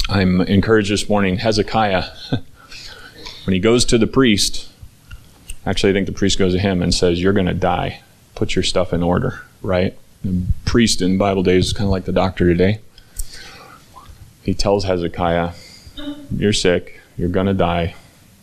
I'm 0.09 0.41
encouraged 0.41 0.91
this 0.91 1.07
morning. 1.07 1.37
Hezekiah, 1.37 2.03
when 3.45 3.53
he 3.53 3.59
goes 3.59 3.85
to 3.85 3.97
the 3.97 4.07
priest, 4.07 4.69
actually, 5.65 5.91
I 5.91 5.93
think 5.93 6.07
the 6.07 6.13
priest 6.13 6.39
goes 6.39 6.53
to 6.53 6.59
him 6.59 6.81
and 6.81 6.93
says, 6.93 7.21
"You're 7.21 7.33
going 7.33 7.47
to 7.47 7.53
die. 7.53 8.01
Put 8.35 8.55
your 8.55 8.63
stuff 8.63 8.93
in 8.93 9.03
order." 9.03 9.41
Right? 9.61 9.97
The 10.23 10.43
priest 10.63 11.01
in 11.01 11.17
Bible 11.17 11.43
days 11.43 11.67
is 11.67 11.73
kind 11.73 11.85
of 11.85 11.91
like 11.91 12.05
the 12.05 12.13
doctor 12.13 12.45
today 12.45 12.79
he 14.43 14.53
tells 14.53 14.85
Hezekiah, 14.85 15.51
You're 16.35 16.53
sick. 16.53 16.99
You're 17.17 17.29
going 17.29 17.47
to 17.47 17.53
die. 17.53 17.95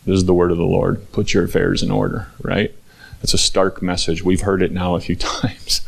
This 0.05 0.17
is 0.17 0.25
the 0.25 0.35
word 0.35 0.51
of 0.51 0.59
the 0.59 0.65
Lord. 0.65 1.11
Put 1.13 1.35
your 1.35 1.45
affairs 1.45 1.83
in 1.83 1.91
order, 1.91 2.29
right? 2.41 2.75
It's 3.23 3.35
a 3.35 3.39
stark 3.39 3.83
message. 3.83 4.23
We've 4.23 4.43
heard 4.43 4.63
it 4.63 4.73
now 4.73 4.95
a 4.95 5.01
few 5.01 5.17
times. 5.17 5.83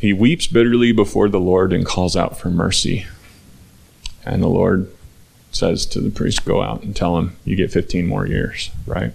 He 0.00 0.12
weeps 0.12 0.46
bitterly 0.46 0.92
before 0.92 1.28
the 1.28 1.40
Lord 1.40 1.72
and 1.72 1.86
calls 1.86 2.16
out 2.16 2.38
for 2.38 2.50
mercy. 2.50 3.06
And 4.24 4.42
the 4.42 4.48
Lord 4.48 4.92
says 5.52 5.86
to 5.86 6.00
the 6.00 6.10
priest, 6.10 6.44
Go 6.44 6.62
out 6.62 6.82
and 6.82 6.94
tell 6.94 7.18
him 7.18 7.36
you 7.44 7.56
get 7.56 7.70
15 7.70 8.06
more 8.06 8.26
years, 8.26 8.70
right? 8.86 9.12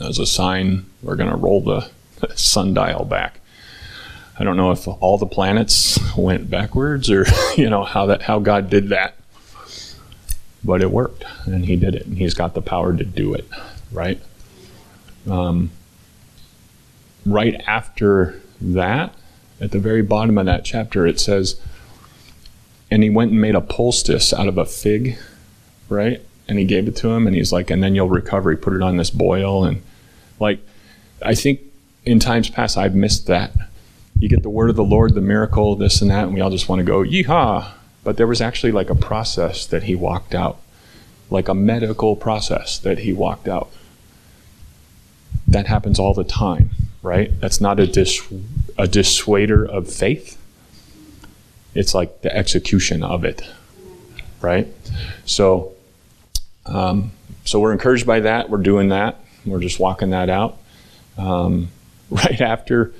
As 0.00 0.18
a 0.18 0.26
sign, 0.26 0.86
we're 1.02 1.16
going 1.16 1.30
to 1.30 1.36
roll 1.36 1.60
the 1.60 1.90
sundial 2.34 3.04
back. 3.04 3.37
I 4.38 4.44
don't 4.44 4.56
know 4.56 4.70
if 4.70 4.86
all 4.86 5.18
the 5.18 5.26
planets 5.26 5.98
went 6.16 6.48
backwards 6.48 7.10
or 7.10 7.26
you 7.56 7.68
know 7.68 7.84
how 7.84 8.06
that 8.06 8.22
how 8.22 8.38
God 8.38 8.70
did 8.70 8.88
that. 8.90 9.14
But 10.64 10.82
it 10.82 10.90
worked 10.90 11.24
and 11.46 11.64
he 11.64 11.76
did 11.76 11.94
it 11.94 12.06
and 12.06 12.18
he's 12.18 12.34
got 12.34 12.54
the 12.54 12.62
power 12.62 12.94
to 12.96 13.04
do 13.04 13.34
it, 13.34 13.48
right? 13.92 14.20
Um, 15.28 15.70
right 17.24 17.54
after 17.66 18.40
that, 18.60 19.14
at 19.60 19.70
the 19.72 19.78
very 19.78 20.02
bottom 20.02 20.38
of 20.38 20.46
that 20.46 20.64
chapter, 20.64 21.06
it 21.06 21.20
says, 21.20 21.60
and 22.90 23.02
he 23.02 23.10
went 23.10 23.32
and 23.32 23.40
made 23.40 23.54
a 23.54 23.60
poultice 23.60 24.32
out 24.32 24.48
of 24.48 24.56
a 24.56 24.64
fig, 24.64 25.18
right? 25.88 26.22
And 26.48 26.58
he 26.58 26.64
gave 26.64 26.88
it 26.88 26.96
to 26.96 27.10
him, 27.10 27.26
and 27.26 27.36
he's 27.36 27.52
like, 27.52 27.70
and 27.70 27.82
then 27.82 27.94
you'll 27.94 28.08
recover. 28.08 28.50
He 28.50 28.56
put 28.56 28.72
it 28.72 28.82
on 28.82 28.96
this 28.96 29.10
boil, 29.10 29.64
and 29.64 29.82
like, 30.40 30.60
I 31.22 31.34
think 31.34 31.60
in 32.04 32.18
times 32.20 32.48
past 32.48 32.78
I've 32.78 32.94
missed 32.94 33.26
that 33.26 33.52
you 34.18 34.28
get 34.28 34.42
the 34.42 34.50
word 34.50 34.70
of 34.70 34.76
the 34.76 34.84
Lord, 34.84 35.14
the 35.14 35.20
miracle, 35.20 35.76
this 35.76 36.02
and 36.02 36.10
that, 36.10 36.24
and 36.24 36.34
we 36.34 36.40
all 36.40 36.50
just 36.50 36.68
want 36.68 36.80
to 36.80 36.84
go, 36.84 37.02
yeehaw. 37.02 37.70
But 38.02 38.16
there 38.16 38.26
was 38.26 38.40
actually 38.40 38.72
like 38.72 38.90
a 38.90 38.94
process 38.94 39.66
that 39.66 39.84
he 39.84 39.94
walked 39.94 40.34
out, 40.34 40.58
like 41.30 41.48
a 41.48 41.54
medical 41.54 42.16
process 42.16 42.78
that 42.78 43.00
he 43.00 43.12
walked 43.12 43.48
out. 43.48 43.70
That 45.46 45.66
happens 45.66 45.98
all 45.98 46.14
the 46.14 46.24
time, 46.24 46.70
right? 47.02 47.38
That's 47.40 47.60
not 47.60 47.78
a, 47.78 47.86
dis- 47.86 48.22
a 48.76 48.88
dissuader 48.88 49.64
of 49.64 49.92
faith. 49.92 50.36
It's 51.74 51.94
like 51.94 52.22
the 52.22 52.34
execution 52.34 53.04
of 53.04 53.24
it, 53.24 53.42
right? 54.40 54.66
So, 55.26 55.74
um, 56.66 57.12
so 57.44 57.60
we're 57.60 57.72
encouraged 57.72 58.06
by 58.06 58.20
that. 58.20 58.50
We're 58.50 58.58
doing 58.58 58.88
that. 58.88 59.20
We're 59.46 59.60
just 59.60 59.78
walking 59.78 60.10
that 60.10 60.28
out. 60.28 60.58
Um, 61.16 61.68
right 62.10 62.40
after 62.40 62.92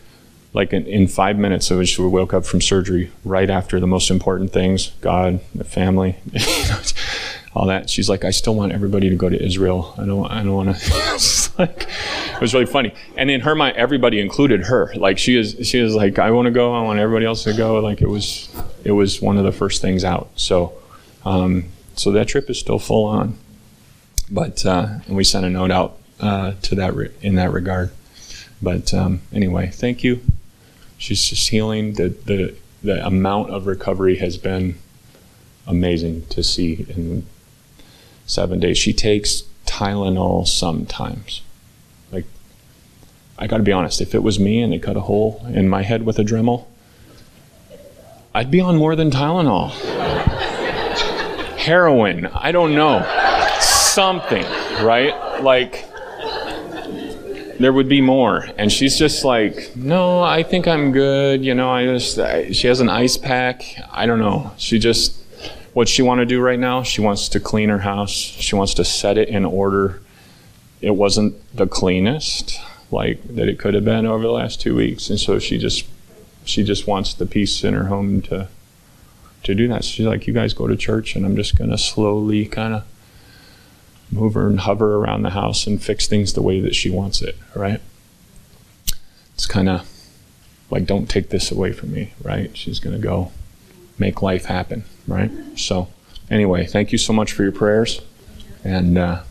like 0.52 0.72
in, 0.72 0.86
in 0.86 1.06
five 1.06 1.38
minutes. 1.38 1.66
So 1.66 1.82
she 1.84 2.00
woke 2.02 2.32
up 2.32 2.44
from 2.44 2.60
surgery 2.60 3.10
right 3.24 3.50
after 3.50 3.78
the 3.80 3.86
most 3.86 4.10
important 4.10 4.52
things 4.52 4.92
God, 5.00 5.40
the 5.54 5.64
family, 5.64 6.16
all 7.54 7.66
that. 7.66 7.90
She's 7.90 8.08
like, 8.08 8.24
I 8.24 8.30
still 8.30 8.54
want 8.54 8.72
everybody 8.72 9.10
to 9.10 9.16
go 9.16 9.28
to 9.28 9.42
Israel. 9.42 9.94
I 9.98 10.04
don't, 10.04 10.30
I 10.30 10.42
don't 10.42 10.54
want 10.54 10.76
to. 10.80 11.52
like, 11.58 11.88
it 11.88 12.40
was 12.40 12.54
really 12.54 12.66
funny. 12.66 12.94
And 13.16 13.30
in 13.30 13.42
her 13.42 13.54
mind, 13.54 13.76
everybody 13.76 14.20
included 14.20 14.66
her. 14.66 14.92
Like 14.94 15.18
she 15.18 15.36
is, 15.36 15.68
she 15.68 15.78
is 15.78 15.94
like, 15.94 16.18
I 16.18 16.30
want 16.30 16.46
to 16.46 16.52
go. 16.52 16.74
I 16.74 16.82
want 16.82 16.98
everybody 16.98 17.26
else 17.26 17.44
to 17.44 17.52
go. 17.52 17.80
Like 17.80 18.00
it 18.00 18.08
was, 18.08 18.48
it 18.84 18.92
was 18.92 19.20
one 19.20 19.36
of 19.36 19.44
the 19.44 19.52
first 19.52 19.82
things 19.82 20.04
out. 20.04 20.30
So, 20.36 20.72
um, 21.24 21.66
so 21.94 22.12
that 22.12 22.28
trip 22.28 22.48
is 22.48 22.58
still 22.58 22.78
full 22.78 23.06
on. 23.06 23.36
But 24.30 24.64
uh, 24.64 24.98
and 25.06 25.16
we 25.16 25.24
sent 25.24 25.46
a 25.46 25.50
note 25.50 25.70
out 25.70 25.98
uh, 26.20 26.52
to 26.62 26.74
that 26.74 26.94
re- 26.94 27.10
in 27.22 27.36
that 27.36 27.50
regard. 27.50 27.90
But 28.60 28.92
um, 28.92 29.22
anyway, 29.32 29.68
thank 29.68 30.04
you 30.04 30.20
she's 30.98 31.24
just 31.24 31.48
healing. 31.48 31.94
The, 31.94 32.10
the, 32.10 32.54
the 32.82 33.06
amount 33.06 33.50
of 33.50 33.66
recovery 33.66 34.16
has 34.16 34.36
been 34.36 34.74
amazing 35.66 36.26
to 36.26 36.42
see 36.42 36.86
in 36.88 37.26
seven 38.26 38.60
days. 38.60 38.76
She 38.76 38.92
takes 38.92 39.44
Tylenol 39.64 40.46
sometimes. 40.46 41.42
Like, 42.12 42.24
I 43.38 43.46
got 43.46 43.58
to 43.58 43.62
be 43.62 43.72
honest, 43.72 44.00
if 44.00 44.14
it 44.14 44.22
was 44.22 44.38
me 44.38 44.60
and 44.60 44.72
they 44.72 44.78
cut 44.78 44.96
a 44.96 45.00
hole 45.00 45.44
in 45.48 45.68
my 45.68 45.82
head 45.82 46.04
with 46.04 46.18
a 46.18 46.24
Dremel, 46.24 46.66
I'd 48.34 48.50
be 48.50 48.60
on 48.60 48.76
more 48.76 48.94
than 48.94 49.10
Tylenol. 49.10 49.70
Heroin, 51.56 52.26
I 52.26 52.52
don't 52.52 52.74
know. 52.74 53.00
Something, 53.60 54.44
right? 54.84 55.42
Like, 55.42 55.87
there 57.58 57.72
would 57.72 57.88
be 57.88 58.00
more. 58.00 58.48
And 58.56 58.70
she's 58.70 58.96
just 58.96 59.24
like, 59.24 59.74
no, 59.76 60.22
I 60.22 60.42
think 60.42 60.68
I'm 60.68 60.92
good. 60.92 61.44
You 61.44 61.54
know, 61.54 61.70
I 61.70 61.86
just, 61.86 62.18
I, 62.18 62.52
she 62.52 62.68
has 62.68 62.80
an 62.80 62.88
ice 62.88 63.16
pack. 63.16 63.64
I 63.90 64.06
don't 64.06 64.20
know. 64.20 64.52
She 64.56 64.78
just, 64.78 65.16
what 65.72 65.88
she 65.88 66.02
want 66.02 66.20
to 66.20 66.26
do 66.26 66.40
right 66.40 66.58
now, 66.58 66.82
she 66.82 67.00
wants 67.00 67.28
to 67.30 67.40
clean 67.40 67.68
her 67.68 67.80
house. 67.80 68.10
She 68.10 68.54
wants 68.54 68.74
to 68.74 68.84
set 68.84 69.18
it 69.18 69.28
in 69.28 69.44
order. 69.44 70.00
It 70.80 70.92
wasn't 70.92 71.34
the 71.54 71.66
cleanest, 71.66 72.60
like 72.90 73.22
that 73.34 73.48
it 73.48 73.58
could 73.58 73.74
have 73.74 73.84
been 73.84 74.06
over 74.06 74.22
the 74.22 74.32
last 74.32 74.60
two 74.60 74.76
weeks. 74.76 75.10
And 75.10 75.18
so 75.18 75.38
she 75.38 75.58
just, 75.58 75.84
she 76.44 76.62
just 76.62 76.86
wants 76.86 77.14
the 77.14 77.26
peace 77.26 77.64
in 77.64 77.74
her 77.74 77.84
home 77.84 78.22
to, 78.22 78.48
to 79.42 79.54
do 79.54 79.66
that. 79.68 79.84
So 79.84 79.90
she's 79.90 80.06
like, 80.06 80.26
you 80.26 80.32
guys 80.32 80.54
go 80.54 80.68
to 80.68 80.76
church 80.76 81.16
and 81.16 81.26
I'm 81.26 81.36
just 81.36 81.56
going 81.56 81.70
to 81.70 81.78
slowly 81.78 82.46
kind 82.46 82.74
of 82.74 82.84
move 84.10 84.34
her 84.34 84.46
and 84.46 84.60
hover 84.60 84.96
around 84.96 85.22
the 85.22 85.30
house 85.30 85.66
and 85.66 85.82
fix 85.82 86.06
things 86.06 86.32
the 86.32 86.42
way 86.42 86.60
that 86.60 86.74
she 86.74 86.90
wants 86.90 87.22
it, 87.22 87.36
right? 87.54 87.80
It's 89.34 89.46
kind 89.46 89.68
of 89.68 89.88
like, 90.70 90.86
don't 90.86 91.08
take 91.08 91.30
this 91.30 91.50
away 91.50 91.72
from 91.72 91.92
me, 91.92 92.12
right? 92.22 92.56
She's 92.56 92.80
going 92.80 92.96
to 92.96 93.02
go 93.02 93.32
make 93.98 94.22
life 94.22 94.46
happen, 94.46 94.84
right? 95.06 95.30
So, 95.56 95.88
anyway, 96.30 96.66
thank 96.66 96.92
you 96.92 96.98
so 96.98 97.12
much 97.12 97.32
for 97.32 97.42
your 97.42 97.52
prayers, 97.52 98.00
and 98.64 98.98
uh, 98.98 99.22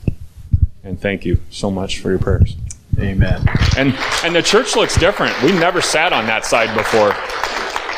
and 0.83 0.99
thank 0.99 1.25
you 1.25 1.39
so 1.49 1.69
much 1.69 1.99
for 1.99 2.09
your 2.09 2.19
prayers. 2.19 2.55
Amen. 2.99 3.43
And 3.77 3.93
and 4.23 4.35
the 4.35 4.41
church 4.41 4.75
looks 4.75 4.97
different. 4.97 5.39
We 5.43 5.51
never 5.51 5.81
sat 5.81 6.13
on 6.13 6.25
that 6.27 6.45
side 6.45 6.75
before. 6.75 7.09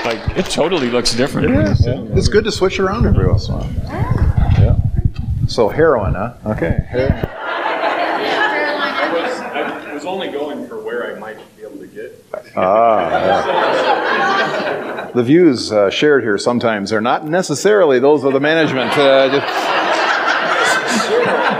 Like 0.05 0.37
it 0.37 0.45
totally 0.45 0.89
looks 0.89 1.13
different. 1.13 1.49
Yeah, 1.49 2.17
It's 2.17 2.27
good 2.27 2.43
to 2.45 2.51
switch 2.51 2.79
around 2.79 3.05
every 3.05 3.27
once 3.27 3.47
in 3.47 3.53
a 3.55 3.57
while. 3.59 4.28
So 5.49 5.67
heroin, 5.67 6.13
huh? 6.13 6.33
Okay. 6.45 6.77
I 9.41 9.91
was 9.93 10.05
only 10.05 10.27
going 10.29 10.67
for 10.67 10.79
where 10.79 11.13
I 11.15 11.19
might 11.19 11.37
be 11.57 11.63
able 11.63 11.79
to 11.79 11.87
get. 11.87 12.23
Ah, 12.55 13.09
yeah. 13.09 15.09
The 15.11 15.23
views 15.23 15.71
uh, 15.71 15.89
shared 15.89 16.21
here 16.23 16.37
sometimes 16.37 16.93
are 16.93 17.01
not 17.01 17.25
necessarily 17.25 17.97
those 17.97 18.23
of 18.23 18.33
the 18.33 18.39
management. 18.39 18.91
Uh, 18.95 19.29
just- 19.39 19.65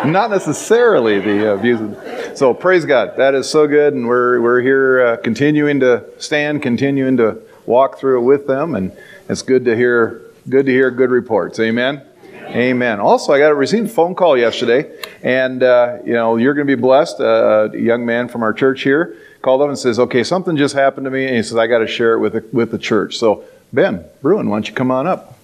not 0.05 0.29
necessarily 0.29 1.19
the 1.19 1.53
uh, 1.53 1.57
views. 1.57 1.81
Of, 1.81 2.37
so 2.37 2.53
praise 2.53 2.85
God. 2.85 3.17
That 3.17 3.33
is 3.33 3.49
so 3.49 3.65
good, 3.67 3.93
and 3.95 4.07
we're 4.07 4.39
we're 4.39 4.61
here 4.61 5.01
uh, 5.05 5.17
continuing 5.17 5.79
to 5.81 6.05
stand, 6.19 6.61
continuing 6.61 7.17
to 7.17 7.41
walk 7.65 7.97
through 7.97 8.19
it 8.21 8.23
with 8.23 8.45
them, 8.47 8.75
and 8.75 8.91
it's 9.27 9.41
good 9.41 9.65
to 9.65 9.75
hear 9.75 10.21
good 10.47 10.67
to 10.67 10.71
hear 10.71 10.89
good 10.91 11.09
reports. 11.09 11.59
Amen. 11.59 12.03
Amen. 12.49 12.99
Also, 12.99 13.31
I 13.31 13.37
got 13.37 13.51
a 13.51 13.55
received 13.55 13.91
phone 13.91 14.15
call 14.15 14.37
yesterday, 14.37 14.91
and 15.21 15.61
uh, 15.61 15.99
you 16.03 16.13
know 16.13 16.37
you're 16.37 16.55
going 16.55 16.65
to 16.65 16.75
be 16.75 16.81
blessed. 16.81 17.19
Uh, 17.19 17.69
a 17.71 17.77
young 17.77 18.05
man 18.05 18.27
from 18.27 18.41
our 18.41 18.53
church 18.53 18.81
here 18.81 19.17
called 19.41 19.61
up 19.61 19.69
and 19.69 19.77
says, 19.77 19.99
"Okay, 19.99 20.23
something 20.23 20.57
just 20.57 20.73
happened 20.73 21.05
to 21.05 21.11
me," 21.11 21.25
and 21.25 21.35
he 21.35 21.43
says, 21.43 21.57
"I 21.57 21.67
got 21.67 21.79
to 21.79 21.87
share 21.87 22.13
it 22.13 22.19
with 22.19 22.33
the, 22.33 22.43
with 22.51 22.71
the 22.71 22.79
church." 22.79 23.17
So, 23.17 23.43
Ben 23.71 24.03
Bruin, 24.21 24.49
why 24.49 24.55
don't 24.55 24.67
you 24.67 24.73
come 24.73 24.89
on 24.89 25.05
up? 25.05 25.37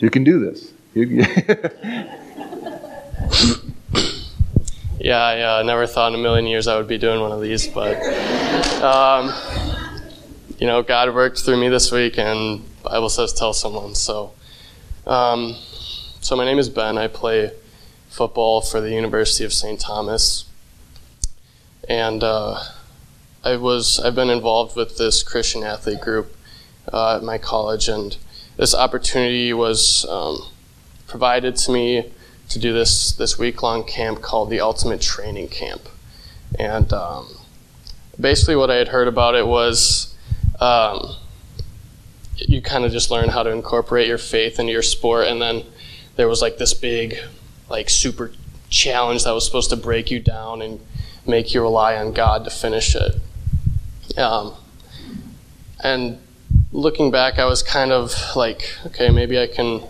You 0.00 0.10
can 0.10 0.24
do 0.24 0.40
this. 0.40 0.72
You, 0.94 1.24
Yeah, 5.02 5.16
I 5.16 5.40
uh, 5.40 5.62
never 5.62 5.86
thought 5.86 6.12
in 6.12 6.20
a 6.20 6.22
million 6.22 6.46
years 6.46 6.68
I 6.68 6.76
would 6.76 6.86
be 6.86 6.98
doing 6.98 7.22
one 7.22 7.32
of 7.32 7.40
these, 7.40 7.66
but 7.66 7.96
um, 8.82 9.32
you 10.58 10.66
know, 10.66 10.82
God 10.82 11.14
worked 11.14 11.40
through 11.40 11.58
me 11.58 11.70
this 11.70 11.90
week, 11.90 12.18
and 12.18 12.62
Bible 12.82 13.08
says 13.08 13.32
tell 13.32 13.52
someone. 13.52 13.94
So, 13.94 14.32
um, 15.06 15.56
so 16.20 16.36
my 16.36 16.44
name 16.44 16.58
is 16.58 16.68
Ben. 16.68 16.96
I 16.96 17.08
play 17.08 17.52
football 18.08 18.60
for 18.60 18.80
the 18.80 18.92
University 18.92 19.44
of 19.44 19.52
St. 19.52 19.78
Thomas, 19.78 20.46
and 21.88 22.24
uh, 22.24 22.58
I 23.44 23.56
was 23.56 24.00
I've 24.00 24.14
been 24.14 24.30
involved 24.30 24.76
with 24.76 24.96
this 24.96 25.22
Christian 25.22 25.62
athlete 25.62 26.00
group 26.00 26.34
uh, 26.92 27.16
at 27.16 27.22
my 27.22 27.38
college, 27.38 27.88
and 27.88 28.16
this 28.56 28.74
opportunity 28.74 29.52
was 29.52 30.06
um, 30.06 30.38
provided 31.06 31.56
to 31.56 31.72
me 31.72 32.10
to 32.48 32.58
do 32.58 32.72
this 32.72 33.12
this 33.12 33.38
week 33.38 33.62
long 33.62 33.84
camp 33.84 34.22
called 34.22 34.50
the 34.50 34.60
Ultimate 34.60 35.02
Training 35.02 35.48
Camp, 35.48 35.82
and 36.58 36.92
um, 36.94 37.28
basically 38.18 38.56
what 38.56 38.70
I 38.70 38.76
had 38.76 38.88
heard 38.88 39.08
about 39.08 39.34
it 39.34 39.46
was. 39.46 40.14
Um, 40.60 41.16
you 42.48 42.62
kind 42.62 42.84
of 42.84 42.92
just 42.92 43.10
learn 43.10 43.28
how 43.28 43.42
to 43.42 43.50
incorporate 43.50 44.08
your 44.08 44.18
faith 44.18 44.58
into 44.58 44.72
your 44.72 44.82
sport, 44.82 45.26
and 45.26 45.40
then 45.40 45.64
there 46.16 46.28
was 46.28 46.42
like 46.42 46.58
this 46.58 46.74
big, 46.74 47.16
like 47.68 47.88
super 47.88 48.32
challenge 48.68 49.24
that 49.24 49.32
was 49.32 49.44
supposed 49.44 49.70
to 49.70 49.76
break 49.76 50.10
you 50.10 50.20
down 50.20 50.62
and 50.62 50.80
make 51.26 51.52
you 51.54 51.62
rely 51.62 51.96
on 51.96 52.12
God 52.12 52.44
to 52.44 52.50
finish 52.50 52.94
it. 52.94 53.16
Um, 54.18 54.54
and 55.82 56.18
looking 56.72 57.10
back, 57.10 57.38
I 57.38 57.46
was 57.46 57.62
kind 57.62 57.92
of 57.92 58.14
like, 58.36 58.62
okay, 58.86 59.10
maybe 59.10 59.38
I 59.40 59.46
can 59.46 59.82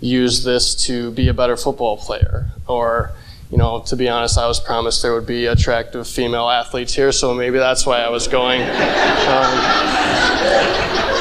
use 0.00 0.44
this 0.44 0.74
to 0.86 1.10
be 1.12 1.28
a 1.28 1.34
better 1.34 1.56
football 1.56 1.96
player. 1.96 2.46
Or, 2.68 3.12
you 3.50 3.58
know, 3.58 3.80
to 3.86 3.96
be 3.96 4.08
honest, 4.08 4.38
I 4.38 4.46
was 4.46 4.60
promised 4.60 5.02
there 5.02 5.14
would 5.14 5.26
be 5.26 5.46
attractive 5.46 6.06
female 6.06 6.48
athletes 6.48 6.94
here, 6.94 7.12
so 7.12 7.34
maybe 7.34 7.58
that's 7.58 7.86
why 7.86 8.00
I 8.00 8.08
was 8.10 8.28
going. 8.28 8.62
Um, 9.26 11.15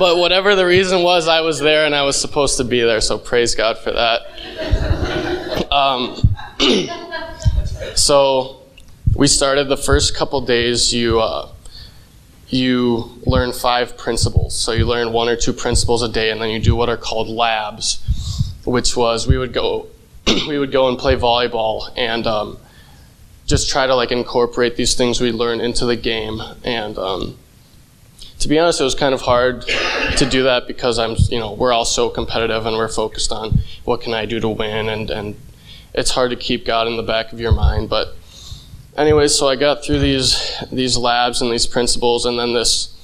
but 0.00 0.16
whatever 0.16 0.56
the 0.56 0.64
reason 0.64 1.02
was, 1.02 1.28
I 1.28 1.42
was 1.42 1.60
there 1.60 1.84
and 1.84 1.94
I 1.94 2.04
was 2.04 2.18
supposed 2.18 2.56
to 2.56 2.64
be 2.64 2.80
there, 2.80 3.02
so 3.02 3.18
praise 3.18 3.54
God 3.54 3.76
for 3.76 3.92
that. 3.92 5.70
Um, 5.70 6.16
so 7.94 8.62
we 9.14 9.26
started 9.26 9.68
the 9.68 9.76
first 9.76 10.16
couple 10.16 10.40
days. 10.40 10.94
You 10.94 11.20
uh, 11.20 11.50
you 12.48 13.20
learn 13.26 13.52
five 13.52 13.98
principles. 13.98 14.58
So 14.58 14.72
you 14.72 14.86
learn 14.86 15.12
one 15.12 15.28
or 15.28 15.36
two 15.36 15.52
principles 15.52 16.02
a 16.02 16.08
day, 16.08 16.30
and 16.30 16.40
then 16.40 16.48
you 16.48 16.60
do 16.60 16.74
what 16.74 16.88
are 16.88 16.96
called 16.96 17.28
labs, 17.28 18.54
which 18.64 18.96
was 18.96 19.28
we 19.28 19.36
would 19.36 19.52
go 19.52 19.86
we 20.48 20.58
would 20.58 20.72
go 20.72 20.88
and 20.88 20.96
play 20.98 21.14
volleyball 21.14 21.90
and 21.94 22.26
um, 22.26 22.56
just 23.44 23.68
try 23.68 23.86
to 23.86 23.94
like 23.94 24.12
incorporate 24.12 24.76
these 24.76 24.94
things 24.94 25.20
we 25.20 25.30
learn 25.30 25.60
into 25.60 25.84
the 25.84 25.96
game 25.96 26.40
and. 26.64 26.96
Um, 26.96 27.36
to 28.40 28.48
be 28.48 28.58
honest, 28.58 28.80
it 28.80 28.84
was 28.84 28.94
kind 28.94 29.14
of 29.14 29.20
hard 29.20 29.62
to 30.16 30.28
do 30.28 30.44
that 30.44 30.66
because 30.66 30.98
I'm, 30.98 31.14
you 31.28 31.38
know, 31.38 31.52
we're 31.52 31.72
all 31.72 31.84
so 31.84 32.08
competitive 32.08 32.66
and 32.66 32.76
we're 32.76 32.88
focused 32.88 33.32
on 33.32 33.60
what 33.84 34.00
can 34.00 34.14
I 34.14 34.24
do 34.24 34.40
to 34.40 34.48
win, 34.48 34.88
and 34.88 35.10
and 35.10 35.36
it's 35.94 36.10
hard 36.10 36.30
to 36.30 36.36
keep 36.36 36.64
God 36.64 36.86
in 36.86 36.96
the 36.96 37.02
back 37.02 37.32
of 37.32 37.40
your 37.40 37.52
mind. 37.52 37.90
But 37.90 38.14
anyways, 38.96 39.38
so 39.38 39.48
I 39.48 39.56
got 39.56 39.84
through 39.84 39.98
these 39.98 40.58
these 40.72 40.96
labs 40.96 41.42
and 41.42 41.52
these 41.52 41.66
principles, 41.66 42.24
and 42.24 42.38
then 42.38 42.54
this 42.54 42.96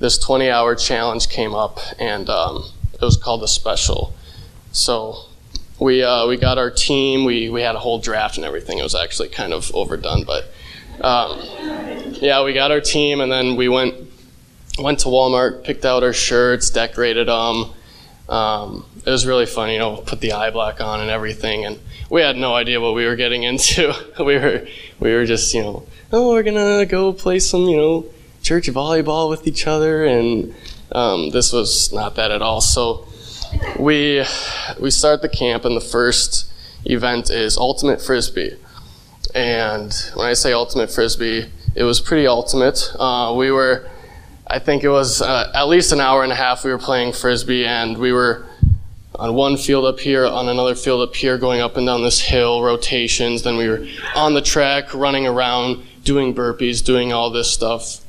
this 0.00 0.18
20 0.18 0.50
hour 0.50 0.74
challenge 0.74 1.28
came 1.28 1.54
up, 1.54 1.78
and 1.98 2.28
um, 2.28 2.64
it 2.92 3.00
was 3.00 3.16
called 3.16 3.42
the 3.42 3.48
special. 3.48 4.12
So 4.72 5.24
we 5.78 6.02
uh, 6.02 6.26
we 6.26 6.36
got 6.36 6.58
our 6.58 6.70
team. 6.70 7.24
We 7.24 7.48
we 7.48 7.62
had 7.62 7.76
a 7.76 7.78
whole 7.78 8.00
draft 8.00 8.36
and 8.36 8.44
everything. 8.44 8.78
It 8.78 8.82
was 8.82 8.96
actually 8.96 9.28
kind 9.28 9.52
of 9.52 9.72
overdone, 9.72 10.24
but 10.24 10.46
um, 11.00 11.38
yeah, 12.20 12.42
we 12.42 12.52
got 12.54 12.72
our 12.72 12.80
team, 12.80 13.20
and 13.20 13.30
then 13.30 13.54
we 13.54 13.68
went 13.68 14.09
went 14.80 15.00
to 15.00 15.08
Walmart, 15.08 15.64
picked 15.64 15.84
out 15.84 16.02
our 16.02 16.12
shirts, 16.12 16.70
decorated 16.70 17.28
them. 17.28 17.72
Um, 18.28 18.86
it 19.04 19.10
was 19.10 19.26
really 19.26 19.46
fun, 19.46 19.70
you 19.70 19.78
know, 19.78 19.96
put 19.96 20.20
the 20.20 20.32
eye 20.32 20.50
black 20.50 20.80
on 20.80 21.00
and 21.00 21.10
everything, 21.10 21.64
and 21.64 21.78
we 22.10 22.20
had 22.22 22.36
no 22.36 22.54
idea 22.54 22.80
what 22.80 22.94
we 22.94 23.06
were 23.06 23.16
getting 23.16 23.42
into. 23.42 23.92
we 24.18 24.36
were 24.36 24.66
we 25.00 25.12
were 25.14 25.26
just, 25.26 25.52
you 25.54 25.62
know, 25.62 25.86
oh, 26.12 26.30
we're 26.32 26.42
gonna 26.42 26.86
go 26.86 27.12
play 27.12 27.38
some, 27.38 27.62
you 27.62 27.76
know, 27.76 28.06
church 28.42 28.66
volleyball 28.68 29.28
with 29.28 29.46
each 29.46 29.66
other, 29.66 30.04
and 30.04 30.54
um, 30.92 31.30
this 31.30 31.52
was 31.52 31.92
not 31.92 32.14
that 32.16 32.30
at 32.30 32.42
all. 32.42 32.60
So 32.60 33.06
we 33.78 34.24
we 34.78 34.90
start 34.90 35.22
the 35.22 35.28
camp, 35.28 35.64
and 35.64 35.76
the 35.76 35.80
first 35.80 36.50
event 36.84 37.30
is 37.30 37.56
ultimate 37.56 38.00
frisbee. 38.00 38.56
And 39.34 39.94
when 40.14 40.26
I 40.26 40.34
say 40.34 40.52
ultimate 40.52 40.90
frisbee, 40.90 41.50
it 41.74 41.84
was 41.84 42.00
pretty 42.00 42.26
ultimate. 42.26 42.92
Uh, 42.98 43.34
we 43.36 43.50
were 43.50 43.88
I 44.52 44.58
think 44.58 44.82
it 44.82 44.88
was 44.88 45.22
uh, 45.22 45.52
at 45.54 45.68
least 45.68 45.92
an 45.92 46.00
hour 46.00 46.24
and 46.24 46.32
a 46.32 46.34
half 46.34 46.64
we 46.64 46.72
were 46.72 46.78
playing 46.78 47.12
frisbee, 47.12 47.64
and 47.64 47.96
we 47.96 48.12
were 48.12 48.44
on 49.14 49.34
one 49.34 49.56
field 49.56 49.84
up 49.84 50.00
here, 50.00 50.26
on 50.26 50.48
another 50.48 50.74
field 50.74 51.08
up 51.08 51.14
here, 51.14 51.38
going 51.38 51.60
up 51.60 51.76
and 51.76 51.86
down 51.86 52.02
this 52.02 52.20
hill, 52.20 52.60
rotations. 52.60 53.44
Then 53.44 53.56
we 53.56 53.68
were 53.68 53.86
on 54.16 54.34
the 54.34 54.42
track, 54.42 54.92
running 54.92 55.24
around, 55.24 55.84
doing 56.02 56.34
burpees, 56.34 56.84
doing 56.84 57.12
all 57.12 57.30
this 57.30 57.48
stuff. 57.48 58.00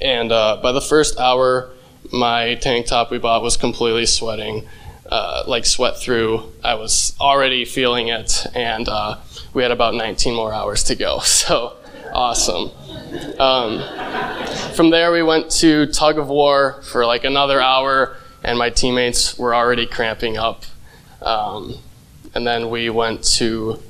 And 0.00 0.32
uh, 0.32 0.58
by 0.62 0.72
the 0.72 0.80
first 0.80 1.20
hour, 1.20 1.68
my 2.10 2.54
tank 2.54 2.86
top 2.86 3.10
we 3.10 3.18
bought 3.18 3.42
was 3.42 3.58
completely 3.58 4.06
sweating, 4.06 4.66
uh, 5.10 5.44
like 5.46 5.66
sweat 5.66 5.98
through. 5.98 6.50
I 6.64 6.76
was 6.76 7.14
already 7.20 7.66
feeling 7.66 8.08
it, 8.08 8.46
and 8.54 8.88
uh, 8.88 9.18
we 9.52 9.62
had 9.62 9.70
about 9.70 9.94
19 9.94 10.34
more 10.34 10.54
hours 10.54 10.82
to 10.84 10.94
go. 10.94 11.20
So 11.24 11.76
awesome. 12.12 12.70
Um, 13.38 13.82
from 14.74 14.90
there, 14.90 15.12
we 15.12 15.22
went 15.22 15.50
to 15.52 15.86
tug 15.86 16.18
of 16.18 16.28
war 16.28 16.82
for 16.82 17.04
like 17.06 17.24
another 17.24 17.60
hour, 17.60 18.16
and 18.42 18.58
my 18.58 18.70
teammates 18.70 19.38
were 19.38 19.54
already 19.54 19.86
cramping 19.86 20.36
up. 20.36 20.64
Um, 21.20 21.76
and 22.34 22.46
then 22.46 22.70
we 22.70 22.90
went 22.90 23.22
to 23.36 23.80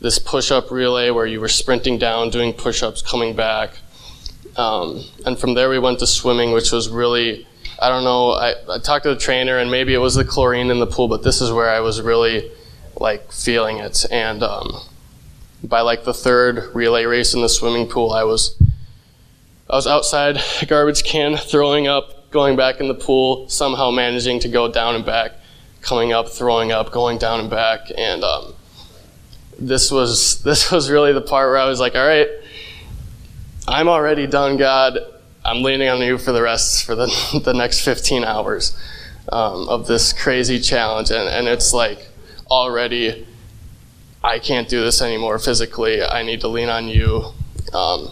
this 0.00 0.18
push 0.18 0.50
up 0.50 0.70
relay 0.70 1.10
where 1.10 1.26
you 1.26 1.40
were 1.40 1.48
sprinting 1.48 1.98
down, 1.98 2.30
doing 2.30 2.52
push 2.52 2.82
ups, 2.82 3.02
coming 3.02 3.34
back. 3.34 3.78
Um, 4.56 5.04
and 5.24 5.38
from 5.38 5.54
there, 5.54 5.70
we 5.70 5.78
went 5.78 6.00
to 6.00 6.06
swimming, 6.06 6.52
which 6.52 6.72
was 6.72 6.88
really, 6.88 7.46
I 7.80 7.88
don't 7.88 8.04
know, 8.04 8.32
I, 8.32 8.54
I 8.68 8.78
talked 8.78 9.04
to 9.04 9.10
the 9.10 9.20
trainer, 9.20 9.58
and 9.58 9.70
maybe 9.70 9.94
it 9.94 9.98
was 9.98 10.14
the 10.14 10.24
chlorine 10.24 10.70
in 10.70 10.80
the 10.80 10.86
pool, 10.86 11.08
but 11.08 11.22
this 11.22 11.40
is 11.40 11.52
where 11.52 11.70
I 11.70 11.80
was 11.80 12.00
really 12.00 12.50
like 12.96 13.30
feeling 13.32 13.78
it. 13.78 14.04
And 14.10 14.42
um, 14.42 14.82
by 15.62 15.80
like 15.80 16.04
the 16.04 16.14
third 16.14 16.74
relay 16.74 17.04
race 17.04 17.34
in 17.34 17.40
the 17.40 17.48
swimming 17.48 17.88
pool, 17.88 18.12
I 18.12 18.24
was 18.24 18.56
I 19.70 19.76
was 19.76 19.86
outside 19.86 20.40
a 20.62 20.66
garbage 20.66 21.04
can, 21.04 21.36
throwing 21.36 21.86
up, 21.86 22.30
going 22.30 22.56
back 22.56 22.80
in 22.80 22.88
the 22.88 22.94
pool, 22.94 23.48
somehow 23.48 23.90
managing 23.90 24.40
to 24.40 24.48
go 24.48 24.70
down 24.70 24.94
and 24.94 25.04
back, 25.04 25.32
coming 25.82 26.12
up, 26.12 26.28
throwing 26.28 26.72
up, 26.72 26.90
going 26.90 27.18
down 27.18 27.40
and 27.40 27.50
back, 27.50 27.80
and 27.96 28.24
um, 28.24 28.54
this 29.58 29.90
was 29.90 30.42
this 30.42 30.70
was 30.70 30.90
really 30.90 31.12
the 31.12 31.20
part 31.20 31.50
where 31.50 31.58
I 31.58 31.66
was 31.66 31.80
like, 31.80 31.94
all 31.94 32.06
right, 32.06 32.28
I'm 33.66 33.88
already 33.88 34.26
done, 34.26 34.56
God. 34.56 34.98
I'm 35.44 35.62
leaning 35.62 35.88
on 35.88 36.00
you 36.00 36.18
for 36.18 36.32
the 36.32 36.42
rest 36.42 36.84
for 36.84 36.94
the 36.94 37.40
the 37.44 37.54
next 37.54 37.80
15 37.84 38.24
hours 38.24 38.76
um, 39.30 39.68
of 39.68 39.86
this 39.86 40.12
crazy 40.12 40.60
challenge, 40.60 41.10
and, 41.10 41.28
and 41.28 41.48
it's 41.48 41.72
like 41.72 42.06
already 42.50 43.26
I 44.22 44.40
can't 44.40 44.68
do 44.68 44.82
this 44.82 45.00
anymore 45.00 45.38
physically. 45.38 46.02
I 46.02 46.22
need 46.22 46.40
to 46.40 46.48
lean 46.48 46.68
on 46.68 46.88
you. 46.88 47.32
Um, 47.72 48.10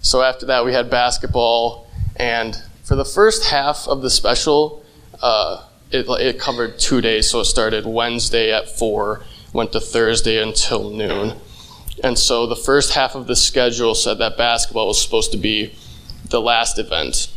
so 0.00 0.22
after 0.22 0.46
that, 0.46 0.64
we 0.64 0.72
had 0.72 0.90
basketball, 0.90 1.86
and 2.16 2.56
for 2.84 2.96
the 2.96 3.04
first 3.04 3.46
half 3.46 3.86
of 3.86 4.02
the 4.02 4.10
special, 4.10 4.84
uh, 5.20 5.66
it, 5.90 6.06
it 6.08 6.38
covered 6.38 6.78
two 6.78 7.00
days. 7.00 7.30
So 7.30 7.40
it 7.40 7.44
started 7.46 7.86
Wednesday 7.86 8.52
at 8.52 8.68
four, 8.68 9.24
went 9.52 9.72
to 9.72 9.80
Thursday 9.80 10.42
until 10.42 10.90
noon. 10.90 11.36
And 12.02 12.18
so 12.18 12.46
the 12.46 12.56
first 12.56 12.94
half 12.94 13.14
of 13.14 13.26
the 13.26 13.36
schedule 13.36 13.94
said 13.94 14.18
that 14.18 14.36
basketball 14.36 14.88
was 14.88 15.00
supposed 15.00 15.32
to 15.32 15.38
be 15.38 15.74
the 16.30 16.40
last 16.40 16.78
event. 16.78 17.28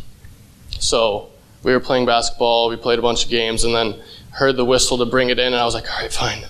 So 0.79 1.29
we 1.63 1.73
were 1.73 1.79
playing 1.79 2.05
basketball, 2.05 2.69
we 2.69 2.77
played 2.77 2.99
a 2.99 3.01
bunch 3.01 3.25
of 3.25 3.29
games, 3.29 3.63
and 3.63 3.75
then 3.75 3.95
heard 4.31 4.55
the 4.55 4.65
whistle 4.65 4.97
to 4.99 5.05
bring 5.05 5.29
it 5.29 5.39
in, 5.39 5.47
and 5.47 5.55
I 5.55 5.65
was 5.65 5.73
like, 5.73 5.89
all 5.91 6.01
right, 6.01 6.11
fine 6.11 6.43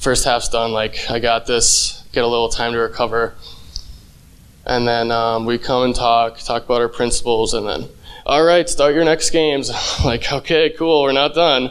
first 0.00 0.24
half's 0.24 0.48
done. 0.48 0.72
Like, 0.72 1.10
I 1.10 1.20
got 1.20 1.46
this. 1.46 2.04
Get 2.12 2.24
a 2.24 2.26
little 2.26 2.48
time 2.48 2.72
to 2.72 2.78
recover. 2.78 3.34
And 4.66 4.88
then 4.88 5.10
um, 5.10 5.46
we 5.46 5.58
come 5.58 5.84
and 5.84 5.94
talk, 5.94 6.38
talk 6.38 6.64
about 6.64 6.80
our 6.80 6.88
principles, 6.88 7.54
and 7.54 7.66
then, 7.66 7.88
all 8.26 8.42
right, 8.42 8.68
start 8.68 8.94
your 8.94 9.04
next 9.04 9.30
games. 9.30 9.70
like, 10.04 10.32
okay, 10.32 10.70
cool, 10.70 11.02
we're 11.02 11.12
not 11.12 11.34
done. 11.34 11.70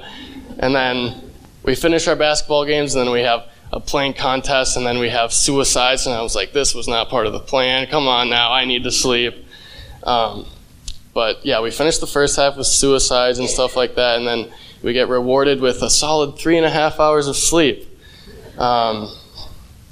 And 0.59 0.73
then 0.73 1.21
we 1.63 1.75
finish 1.75 2.07
our 2.07 2.15
basketball 2.15 2.65
games, 2.65 2.95
and 2.95 3.05
then 3.05 3.13
we 3.13 3.21
have 3.21 3.47
a 3.71 3.79
playing 3.79 4.13
contest, 4.13 4.77
and 4.77 4.85
then 4.85 4.99
we 4.99 5.09
have 5.09 5.33
suicides. 5.33 6.05
And 6.05 6.15
I 6.15 6.21
was 6.21 6.35
like, 6.35 6.53
this 6.53 6.73
was 6.73 6.87
not 6.87 7.09
part 7.09 7.27
of 7.27 7.33
the 7.33 7.39
plan. 7.39 7.87
Come 7.87 8.07
on 8.07 8.29
now, 8.29 8.51
I 8.51 8.65
need 8.65 8.83
to 8.83 8.91
sleep. 8.91 9.45
Um, 10.03 10.45
but 11.13 11.45
yeah, 11.45 11.61
we 11.61 11.71
finished 11.71 11.99
the 11.99 12.07
first 12.07 12.35
half 12.35 12.57
with 12.57 12.67
suicides 12.67 13.39
and 13.39 13.49
stuff 13.49 13.75
like 13.75 13.95
that, 13.95 14.17
and 14.17 14.27
then 14.27 14.51
we 14.81 14.93
get 14.93 15.09
rewarded 15.09 15.61
with 15.61 15.81
a 15.81 15.89
solid 15.89 16.37
three 16.37 16.57
and 16.57 16.65
a 16.65 16.69
half 16.69 16.99
hours 16.99 17.27
of 17.27 17.35
sleep. 17.35 17.88
Um, 18.59 19.15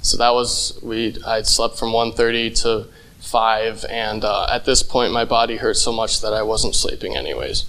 So 0.00 0.16
that 0.16 0.32
was 0.32 0.78
we. 0.82 1.16
I 1.26 1.42
slept 1.42 1.76
from 1.76 1.92
1:30 1.92 2.50
to 2.62 2.86
five, 3.20 3.84
and 3.90 4.24
uh, 4.24 4.46
at 4.50 4.64
this 4.64 4.82
point, 4.82 5.12
my 5.12 5.24
body 5.24 5.56
hurt 5.56 5.76
so 5.76 5.92
much 5.92 6.20
that 6.20 6.32
I 6.32 6.42
wasn't 6.42 6.74
sleeping 6.76 7.16
anyways. 7.16 7.66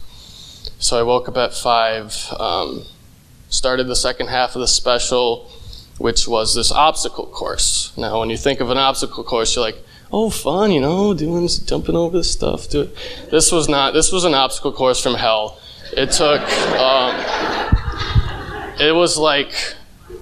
So 0.78 1.00
I 1.00 1.04
woke 1.04 1.28
up 1.28 1.38
at 1.38 1.54
five. 1.54 2.16
Um, 2.40 2.86
started 3.50 3.88
the 3.88 3.96
second 3.96 4.28
half 4.28 4.56
of 4.56 4.62
the 4.62 4.68
special, 4.68 5.50
which 5.98 6.28
was 6.28 6.54
this 6.54 6.72
obstacle 6.72 7.26
course. 7.26 7.92
Now, 7.98 8.20
when 8.20 8.30
you 8.30 8.38
think 8.38 8.60
of 8.62 8.70
an 8.70 8.78
obstacle 8.78 9.24
course, 9.24 9.56
you're 9.56 9.66
like, 9.66 9.80
oh, 10.12 10.30
fun, 10.30 10.72
you 10.72 10.80
know, 10.80 11.16
doing 11.16 11.50
jumping 11.66 11.96
over 11.96 12.18
this 12.18 12.32
stuff. 12.32 12.70
Do 12.70 12.82
it. 12.82 12.96
This 13.32 13.52
was 13.52 13.68
not. 13.68 13.94
This 13.94 14.12
was 14.12 14.24
an 14.24 14.36
obstacle 14.36 14.72
course 14.72 15.02
from 15.02 15.16
hell. 15.16 15.60
It 15.98 16.12
took. 16.12 16.42
Um, 16.78 17.16
it 18.80 18.94
was 18.94 19.18
like. 19.18 19.52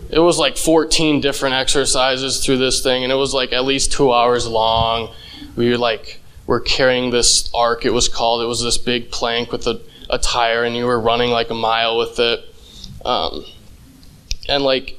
It 0.10 0.20
was 0.20 0.38
like 0.38 0.58
14 0.58 1.20
different 1.20 1.56
exercises 1.56 2.44
through 2.44 2.58
this 2.58 2.82
thing, 2.82 3.04
and 3.04 3.12
it 3.12 3.16
was 3.16 3.34
like 3.34 3.52
at 3.52 3.66
least 3.66 3.92
two 3.92 4.14
hours 4.14 4.48
long. 4.48 5.14
We 5.56 5.70
were 5.70 5.78
like, 5.78 6.22
we're 6.46 6.62
carrying 6.62 7.12
this 7.12 7.50
arc, 7.54 7.84
it 7.86 7.92
was 7.92 8.08
called. 8.08 8.42
It 8.42 8.46
was 8.46 8.64
this 8.64 8.78
big 8.78 9.12
plank 9.12 9.52
with 9.52 9.68
a, 9.68 9.82
a 10.10 10.18
tire, 10.18 10.64
and 10.64 10.76
you 10.76 10.86
were 10.86 11.00
running 11.00 11.30
like 11.30 11.50
a 11.50 11.54
mile 11.54 11.98
with 11.98 12.20
it. 12.20 12.40
Um, 13.04 13.44
and 14.48 14.64
like, 14.64 14.98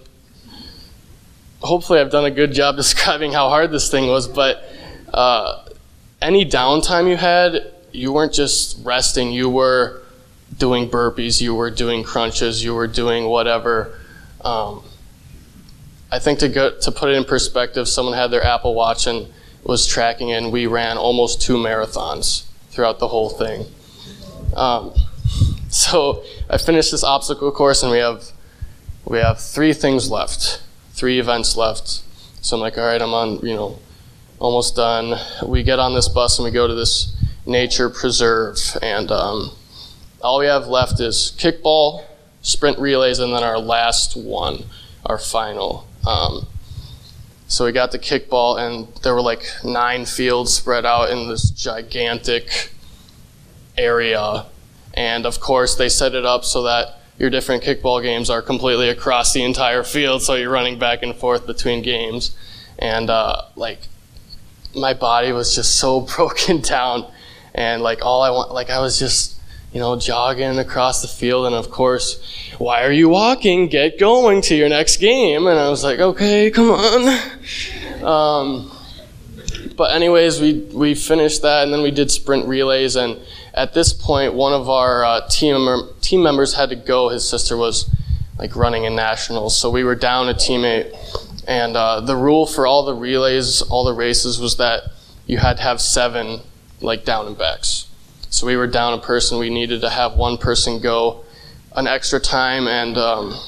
hopefully, 1.61 2.01
I've 2.01 2.11
done 2.11 2.27
a 2.27 2.31
good 2.31 2.53
job 2.53 2.77
describing 2.77 3.33
how 3.33 3.49
hard 3.49 3.71
this 3.71 3.91
thing 3.91 4.09
was, 4.09 4.29
but 4.29 4.63
uh, 5.13 5.65
any 6.21 6.45
downtime 6.45 7.09
you 7.09 7.17
had, 7.17 7.73
you 7.93 8.13
weren't 8.13 8.35
just 8.35 8.85
resting, 8.85 9.33
you 9.33 9.49
were 9.49 10.03
doing 10.59 10.91
burpees, 10.91 11.41
you 11.41 11.55
were 11.55 11.71
doing 11.71 12.03
crunches, 12.03 12.63
you 12.63 12.75
were 12.75 12.87
doing 12.87 13.25
whatever. 13.25 13.99
Um, 14.43 14.83
I 16.11 16.19
think 16.19 16.39
to 16.41 16.49
go, 16.49 16.79
to 16.79 16.91
put 16.91 17.11
it 17.11 17.17
in 17.17 17.25
perspective, 17.25 17.89
someone 17.89 18.15
had 18.15 18.31
their 18.31 18.43
Apple 18.43 18.75
Watch 18.75 19.07
and 19.07 19.33
was 19.65 19.87
tracking, 19.87 20.33
and 20.33 20.53
we 20.53 20.67
ran 20.67 20.97
almost 20.97 21.43
two 21.43 21.57
marathons 21.57 22.47
throughout 22.71 22.99
the 22.99 23.09
whole 23.09 23.29
thing. 23.29 23.67
Um, 24.57 24.95
so 25.69 26.25
I 26.49 26.57
finished 26.59 26.91
this 26.91 27.05
obstacle 27.05 27.53
course, 27.53 27.83
and 27.83 27.93
we 27.93 27.99
have 27.99 28.25
we 29.05 29.19
have 29.19 29.41
three 29.41 29.73
things 29.73 30.11
left, 30.11 30.63
three 30.93 31.19
events 31.19 31.57
left. 31.57 32.03
So 32.43 32.57
I'm 32.57 32.61
like, 32.61 32.79
all 32.79 32.85
right, 32.85 33.01
I'm 33.01 33.15
on, 33.15 33.41
you 33.41 33.55
know, 33.55 33.79
almost 34.39 34.77
done. 34.77 35.19
We 35.47 35.63
get 35.63 35.79
on 35.79 35.95
this 35.95 36.09
bus 36.09 36.39
and 36.39 36.45
we 36.45 36.51
go 36.51 36.67
to 36.67 36.75
this 36.75 37.17
nature 37.47 37.89
preserve, 37.89 38.59
and 38.83 39.11
um, 39.11 39.51
all 40.23 40.39
we 40.39 40.47
have 40.47 40.67
left 40.67 41.01
is 41.01 41.35
kickball, 41.39 42.05
sprint 42.43 42.79
relays, 42.79 43.19
and 43.19 43.33
then 43.33 43.43
our 43.43 43.59
last 43.59 44.17
one, 44.17 44.65
our 45.07 45.19
final. 45.19 45.88
Um, 46.09 46.47
so 47.49 47.67
we 47.67 47.73
got 47.73 47.93
the 47.93 47.99
kickball, 47.99 48.59
and 48.59 48.89
there 49.03 49.15
were 49.15 49.21
like 49.21 49.45
nine 49.63 50.07
fields 50.07 50.55
spread 50.55 50.87
out 50.87 51.11
in 51.11 51.29
this 51.29 51.51
gigantic 51.51 52.71
area. 53.77 54.47
And 54.95 55.27
of 55.27 55.39
course, 55.39 55.75
they 55.77 55.89
set 55.91 56.15
it 56.15 56.25
up 56.25 56.45
so 56.45 56.63
that 56.63 57.01
your 57.19 57.31
different 57.31 57.63
kickball 57.63 58.03
games 58.03 58.31
are 58.31 58.41
completely 58.41 58.89
across 58.89 59.33
the 59.33 59.45
entire 59.45 59.83
field, 59.83 60.23
so 60.23 60.35
you're 60.35 60.51
running 60.51 60.79
back 60.79 61.03
and 61.03 61.15
forth 61.15 61.47
between 61.47 61.83
games. 61.83 62.35
And 62.79 63.11
uh, 63.11 63.43
like, 63.55 63.81
my 64.75 64.95
body 64.95 65.33
was 65.33 65.55
just 65.55 65.77
so 65.77 66.01
broken 66.17 66.63
down, 66.63 67.07
and 67.55 67.83
like 67.83 68.03
all 68.03 68.23
I 68.23 68.31
want, 68.31 68.53
like 68.53 68.71
I 68.71 68.81
was 68.81 68.99
just 68.99 69.38
you 69.73 69.81
know, 69.81 69.99
jogging 69.99 70.59
across 70.59 71.03
the 71.03 71.09
field. 71.09 71.47
And 71.47 71.55
of 71.55 71.71
course, 71.71 72.21
why 72.59 72.85
are 72.85 72.93
you 72.93 73.09
walking? 73.09 73.69
Get 73.69 73.99
going 73.99 74.41
to 74.43 74.55
your 74.55 74.69
next 74.69 74.97
game. 74.97 75.47
And 75.47 75.59
I 75.59 75.69
was 75.69 75.85
like, 75.85 75.99
okay, 75.99 76.51
come 76.51 76.71
on. 76.71 78.03
Um, 78.03 78.73
but 79.77 79.93
anyways, 79.93 80.41
we, 80.41 80.55
we 80.73 80.95
finished 80.95 81.43
that 81.43 81.65
and 81.65 81.73
then 81.73 81.83
we 81.83 81.91
did 81.91 82.11
sprint 82.11 82.47
relays. 82.47 82.97
And 82.97 83.21
at 83.55 83.75
this 83.75 83.93
point, 83.93 84.35
one 84.35 84.53
of 84.53 84.69
our 84.69 85.05
uh, 85.05 85.29
team, 85.29 85.89
team 86.01 86.23
members 86.23 86.55
had 86.55 86.71
to 86.71 86.77
go. 86.77 87.11
His 87.11 87.29
sister 87.29 87.57
was 87.57 87.91
like 88.39 88.57
running 88.57 88.85
in 88.85 88.97
nationals. 88.97 89.57
So 89.57 89.71
we 89.71 89.85
were 89.85 89.95
down 89.95 90.29
a 90.29 90.35
teammate. 90.35 90.95
And 91.47 91.77
uh, 91.77 92.01
the 92.01 92.17
rule 92.17 92.47
for 92.47 92.67
all 92.67 92.85
the 92.85 92.95
relays, 92.95 93.63
all 93.63 93.85
the 93.85 93.95
races 93.95 94.41
was 94.41 94.57
that 94.57 94.83
you 95.27 95.39
had 95.39 95.59
to 95.59 95.63
have 95.63 95.81
seven 95.81 96.41
like 96.81 97.05
down 97.05 97.27
and 97.27 97.37
backs. 97.37 97.88
So 98.31 98.47
we 98.47 98.57
were 98.57 98.67
down 98.67 98.93
a 98.93 98.99
person. 98.99 99.39
We 99.39 99.51
needed 99.51 99.81
to 99.81 99.91
have 99.91 100.15
one 100.15 100.37
person 100.37 100.81
go 100.81 101.25
an 101.75 101.87
extra 101.87 102.21
time, 102.21 102.67
and 102.67 102.97
um, 102.99 103.41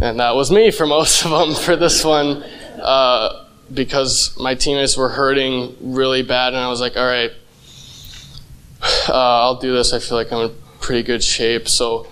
and 0.00 0.20
that 0.20 0.34
was 0.34 0.50
me 0.50 0.70
for 0.70 0.86
most 0.96 1.24
of 1.24 1.30
them 1.30 1.54
for 1.54 1.76
this 1.76 2.04
one, 2.04 2.42
uh, 2.80 3.46
because 3.72 4.36
my 4.38 4.54
teammates 4.54 4.96
were 4.96 5.10
hurting 5.10 5.76
really 5.80 6.22
bad, 6.22 6.54
and 6.54 6.62
I 6.62 6.68
was 6.68 6.80
like, 6.80 6.96
all 6.96 7.06
right, 7.06 7.30
uh, 9.08 9.12
I'll 9.12 9.58
do 9.58 9.72
this. 9.72 9.92
I 9.92 9.98
feel 9.98 10.16
like 10.16 10.32
I'm 10.32 10.50
in 10.50 10.56
pretty 10.80 11.02
good 11.02 11.22
shape. 11.22 11.68
So 11.68 12.06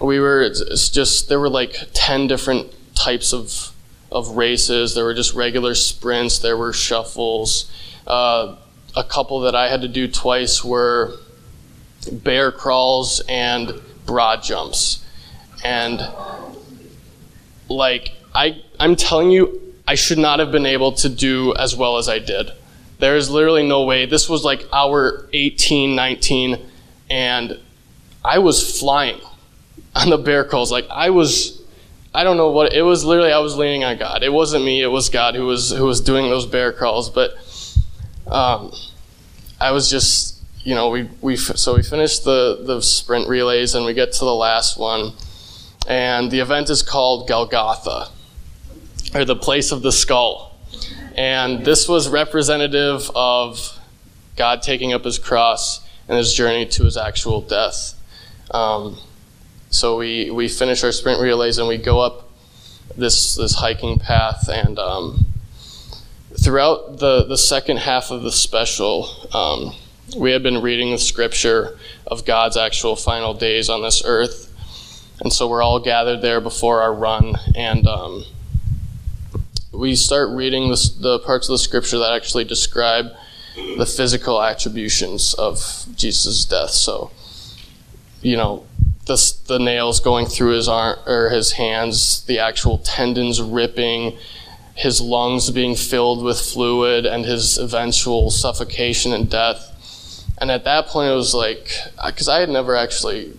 we 0.00 0.20
were. 0.20 0.42
It's 0.42 0.88
just 0.90 1.28
there 1.28 1.40
were 1.40 1.50
like 1.50 1.76
ten 1.92 2.26
different 2.26 2.72
types 2.94 3.32
of 3.32 3.72
of 4.12 4.36
races. 4.36 4.94
There 4.94 5.04
were 5.04 5.14
just 5.14 5.34
regular 5.34 5.74
sprints. 5.74 6.38
There 6.38 6.56
were 6.56 6.72
shuffles. 6.72 7.70
Uh, 8.06 8.56
a 8.94 9.04
couple 9.04 9.40
that 9.40 9.54
I 9.54 9.68
had 9.68 9.82
to 9.82 9.88
do 9.88 10.08
twice 10.08 10.64
were 10.64 11.18
bear 12.10 12.52
crawls 12.52 13.20
and 13.28 13.80
broad 14.06 14.42
jumps. 14.42 15.04
And 15.64 16.00
like 17.68 18.12
I 18.34 18.62
I'm 18.78 18.96
telling 18.96 19.30
you 19.30 19.60
I 19.86 19.94
should 19.94 20.18
not 20.18 20.38
have 20.38 20.52
been 20.52 20.66
able 20.66 20.92
to 20.92 21.08
do 21.08 21.54
as 21.56 21.76
well 21.76 21.96
as 21.96 22.08
I 22.08 22.18
did. 22.18 22.50
There 22.98 23.16
is 23.16 23.30
literally 23.30 23.66
no 23.66 23.84
way. 23.84 24.06
This 24.06 24.28
was 24.28 24.44
like 24.44 24.66
hour 24.72 25.28
18, 25.32 25.94
19 25.94 26.58
and 27.10 27.58
I 28.24 28.38
was 28.38 28.78
flying 28.78 29.20
on 29.94 30.10
the 30.10 30.18
bear 30.18 30.44
crawls. 30.44 30.70
Like 30.70 30.86
I 30.90 31.10
was 31.10 31.60
I 32.14 32.24
don't 32.24 32.36
know 32.36 32.50
what 32.50 32.74
it 32.74 32.82
was 32.82 33.04
literally 33.04 33.32
I 33.32 33.38
was 33.38 33.56
leaning 33.56 33.84
on 33.84 33.96
God. 33.96 34.22
It 34.22 34.32
wasn't 34.32 34.64
me, 34.64 34.82
it 34.82 34.88
was 34.88 35.08
God 35.08 35.34
who 35.34 35.46
was 35.46 35.70
who 35.70 35.86
was 35.86 36.00
doing 36.00 36.28
those 36.28 36.46
bear 36.46 36.72
crawls, 36.72 37.08
but 37.08 37.34
um, 38.26 38.72
I 39.60 39.70
was 39.70 39.90
just, 39.90 40.42
you 40.64 40.74
know, 40.74 40.90
we, 40.90 41.08
we 41.20 41.36
so 41.36 41.74
we 41.74 41.82
finished 41.82 42.24
the, 42.24 42.62
the 42.64 42.80
sprint 42.80 43.28
relays 43.28 43.74
and 43.74 43.84
we 43.84 43.94
get 43.94 44.12
to 44.14 44.24
the 44.24 44.34
last 44.34 44.78
one. 44.78 45.12
And 45.88 46.30
the 46.30 46.40
event 46.40 46.70
is 46.70 46.82
called 46.82 47.28
Golgotha, 47.28 48.08
or 49.14 49.24
the 49.24 49.36
place 49.36 49.72
of 49.72 49.82
the 49.82 49.92
skull. 49.92 50.56
And 51.16 51.64
this 51.64 51.88
was 51.88 52.08
representative 52.08 53.10
of 53.14 53.78
God 54.36 54.62
taking 54.62 54.92
up 54.92 55.04
his 55.04 55.18
cross 55.18 55.86
and 56.08 56.16
his 56.16 56.32
journey 56.32 56.66
to 56.66 56.84
his 56.84 56.96
actual 56.96 57.40
death. 57.40 57.94
Um, 58.50 58.98
so 59.70 59.96
we, 59.96 60.30
we 60.30 60.48
finish 60.48 60.84
our 60.84 60.92
sprint 60.92 61.20
relays 61.20 61.58
and 61.58 61.68
we 61.68 61.78
go 61.78 62.00
up 62.00 62.30
this, 62.96 63.36
this 63.36 63.54
hiking 63.54 63.98
path 63.98 64.48
and 64.48 64.78
um, 64.78 65.26
throughout 66.42 66.98
the, 66.98 67.24
the 67.24 67.38
second 67.38 67.78
half 67.78 68.10
of 68.10 68.22
the 68.22 68.32
special, 68.32 69.08
um, 69.32 69.74
we 70.16 70.32
had 70.32 70.42
been 70.42 70.60
reading 70.60 70.90
the 70.90 70.98
scripture 70.98 71.78
of 72.06 72.24
God's 72.24 72.56
actual 72.56 72.96
final 72.96 73.32
days 73.32 73.68
on 73.68 73.82
this 73.82 74.02
earth. 74.04 74.48
And 75.20 75.32
so 75.32 75.48
we're 75.48 75.62
all 75.62 75.78
gathered 75.78 76.20
there 76.20 76.40
before 76.40 76.82
our 76.82 76.92
run, 76.92 77.36
and 77.56 77.86
um, 77.86 78.24
we 79.70 79.94
start 79.94 80.30
reading 80.30 80.68
this, 80.68 80.90
the 80.90 81.20
parts 81.20 81.48
of 81.48 81.52
the 81.52 81.58
scripture 81.58 81.98
that 81.98 82.12
actually 82.12 82.44
describe 82.44 83.06
the 83.76 83.86
physical 83.86 84.42
attributions 84.42 85.34
of 85.34 85.86
Jesus' 85.94 86.44
death. 86.44 86.70
So, 86.70 87.12
you 88.20 88.36
know, 88.36 88.66
the, 89.06 89.34
the 89.46 89.58
nails 89.58 90.00
going 90.00 90.26
through 90.26 90.56
his 90.56 90.66
arm 90.66 90.98
or 91.06 91.30
his 91.30 91.52
hands, 91.52 92.24
the 92.24 92.40
actual 92.40 92.78
tendons 92.78 93.40
ripping, 93.40 94.18
his 94.74 95.00
lungs 95.00 95.50
being 95.50 95.76
filled 95.76 96.24
with 96.24 96.40
fluid 96.40 97.04
and 97.06 97.24
his 97.24 97.58
eventual 97.58 98.30
suffocation 98.30 99.12
and 99.12 99.30
death. 99.30 99.68
And 100.38 100.50
at 100.50 100.64
that 100.64 100.86
point, 100.86 101.10
it 101.10 101.14
was 101.14 101.34
like, 101.34 101.70
because 102.04 102.28
I 102.28 102.40
had 102.40 102.48
never 102.48 102.74
actually 102.74 103.38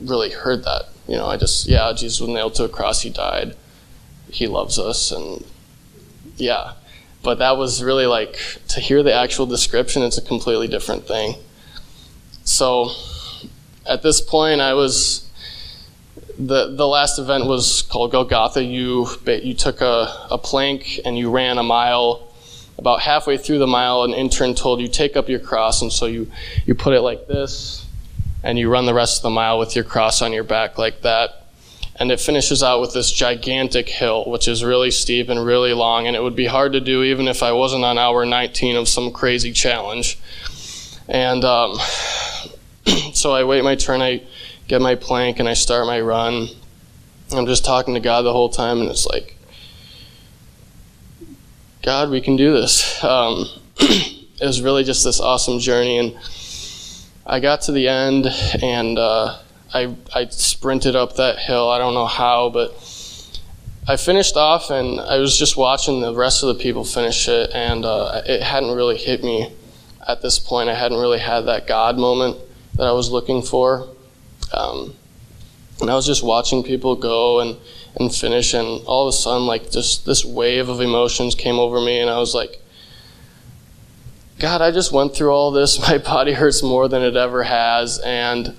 really 0.00 0.30
heard 0.30 0.64
that. 0.64 0.88
You 1.08 1.16
know, 1.16 1.26
I 1.26 1.36
just, 1.36 1.66
yeah, 1.66 1.92
Jesus 1.92 2.20
was 2.20 2.30
nailed 2.30 2.54
to 2.56 2.64
a 2.64 2.68
cross, 2.68 3.02
he 3.02 3.10
died, 3.10 3.56
he 4.30 4.46
loves 4.46 4.78
us, 4.78 5.12
and 5.12 5.44
yeah. 6.36 6.72
But 7.22 7.38
that 7.38 7.56
was 7.56 7.82
really 7.82 8.06
like, 8.06 8.38
to 8.68 8.80
hear 8.80 9.02
the 9.02 9.14
actual 9.14 9.46
description, 9.46 10.02
it's 10.02 10.18
a 10.18 10.22
completely 10.22 10.68
different 10.68 11.06
thing. 11.06 11.36
So 12.44 12.90
at 13.86 14.02
this 14.02 14.20
point, 14.20 14.60
I 14.60 14.74
was 14.74 15.25
the 16.38 16.74
the 16.74 16.86
last 16.86 17.18
event 17.18 17.46
was 17.46 17.82
called 17.82 18.12
Golgotha. 18.12 18.62
You 18.62 19.08
you 19.26 19.54
took 19.54 19.80
a, 19.80 20.26
a 20.30 20.38
plank 20.38 21.00
and 21.04 21.18
you 21.18 21.30
ran 21.30 21.58
a 21.58 21.62
mile. 21.62 22.22
About 22.78 23.00
halfway 23.00 23.38
through 23.38 23.58
the 23.58 23.66
mile, 23.66 24.02
an 24.02 24.12
intern 24.12 24.54
told 24.54 24.80
you 24.82 24.88
take 24.88 25.16
up 25.16 25.30
your 25.30 25.38
cross, 25.38 25.80
and 25.80 25.90
so 25.90 26.04
you 26.04 26.30
you 26.66 26.74
put 26.74 26.92
it 26.92 27.00
like 27.00 27.26
this, 27.26 27.86
and 28.42 28.58
you 28.58 28.70
run 28.70 28.84
the 28.84 28.92
rest 28.92 29.18
of 29.18 29.22
the 29.22 29.30
mile 29.30 29.58
with 29.58 29.74
your 29.74 29.84
cross 29.84 30.20
on 30.20 30.32
your 30.32 30.44
back 30.44 30.76
like 30.76 31.00
that. 31.02 31.46
and 31.98 32.12
it 32.12 32.20
finishes 32.20 32.62
out 32.62 32.80
with 32.82 32.92
this 32.92 33.10
gigantic 33.10 33.88
hill, 33.88 34.24
which 34.26 34.46
is 34.48 34.62
really 34.62 34.90
steep 34.90 35.30
and 35.30 35.42
really 35.44 35.72
long, 35.72 36.06
and 36.06 36.14
it 36.14 36.22
would 36.22 36.36
be 36.36 36.44
hard 36.46 36.72
to 36.72 36.80
do 36.80 37.02
even 37.02 37.26
if 37.28 37.42
I 37.42 37.52
wasn't 37.52 37.84
on 37.84 37.96
hour 37.96 38.26
19 38.26 38.76
of 38.76 38.86
some 38.88 39.10
crazy 39.10 39.52
challenge. 39.52 40.18
And 41.08 41.42
um, 41.44 41.78
so 43.14 43.32
I 43.32 43.44
wait 43.44 43.64
my 43.64 43.76
turn, 43.76 44.02
I 44.02 44.22
get 44.68 44.80
my 44.80 44.94
plank, 44.94 45.38
and 45.38 45.48
I 45.48 45.54
start 45.54 45.86
my 45.86 46.00
run. 46.00 46.48
I'm 47.32 47.46
just 47.46 47.64
talking 47.64 47.94
to 47.94 48.00
God 48.00 48.22
the 48.22 48.32
whole 48.32 48.48
time, 48.48 48.80
and 48.80 48.90
it's 48.90 49.06
like, 49.06 49.36
God, 51.82 52.10
we 52.10 52.20
can 52.20 52.36
do 52.36 52.52
this. 52.52 53.02
Um, 53.02 53.46
it 53.78 54.40
was 54.40 54.60
really 54.60 54.84
just 54.84 55.04
this 55.04 55.20
awesome 55.20 55.58
journey, 55.58 55.98
and 55.98 56.18
I 57.24 57.40
got 57.40 57.62
to 57.62 57.72
the 57.72 57.88
end, 57.88 58.26
and 58.62 58.98
uh, 58.98 59.38
I, 59.72 59.94
I 60.14 60.26
sprinted 60.28 60.96
up 60.96 61.16
that 61.16 61.38
hill. 61.38 61.68
I 61.68 61.78
don't 61.78 61.94
know 61.94 62.06
how, 62.06 62.50
but 62.50 62.72
I 63.88 63.96
finished 63.96 64.36
off 64.36 64.70
and 64.70 65.00
I 65.00 65.18
was 65.18 65.38
just 65.38 65.56
watching 65.56 66.00
the 66.00 66.12
rest 66.12 66.42
of 66.42 66.48
the 66.48 66.60
people 66.60 66.84
finish 66.84 67.28
it, 67.28 67.50
and 67.54 67.84
uh, 67.84 68.22
it 68.26 68.42
hadn't 68.42 68.74
really 68.74 68.96
hit 68.96 69.22
me 69.22 69.52
at 70.06 70.22
this 70.22 70.40
point. 70.40 70.68
I 70.68 70.74
hadn't 70.74 70.98
really 70.98 71.20
had 71.20 71.42
that 71.42 71.66
God 71.68 71.96
moment 71.96 72.36
that 72.74 72.84
I 72.84 72.92
was 72.92 73.10
looking 73.10 73.42
for. 73.42 73.88
Um, 74.52 74.94
and 75.80 75.90
I 75.90 75.94
was 75.94 76.06
just 76.06 76.22
watching 76.22 76.62
people 76.62 76.96
go 76.96 77.40
and, 77.40 77.56
and 77.96 78.14
finish, 78.14 78.54
and 78.54 78.84
all 78.86 79.06
of 79.06 79.14
a 79.14 79.16
sudden, 79.16 79.46
like, 79.46 79.70
just 79.70 80.06
this 80.06 80.24
wave 80.24 80.68
of 80.68 80.80
emotions 80.80 81.34
came 81.34 81.58
over 81.58 81.80
me, 81.80 82.00
and 82.00 82.10
I 82.10 82.18
was 82.18 82.34
like, 82.34 82.60
God, 84.38 84.60
I 84.60 84.70
just 84.70 84.92
went 84.92 85.14
through 85.14 85.30
all 85.30 85.50
this. 85.50 85.78
My 85.88 85.98
body 85.98 86.32
hurts 86.32 86.62
more 86.62 86.88
than 86.88 87.02
it 87.02 87.16
ever 87.16 87.42
has, 87.42 87.98
and 87.98 88.56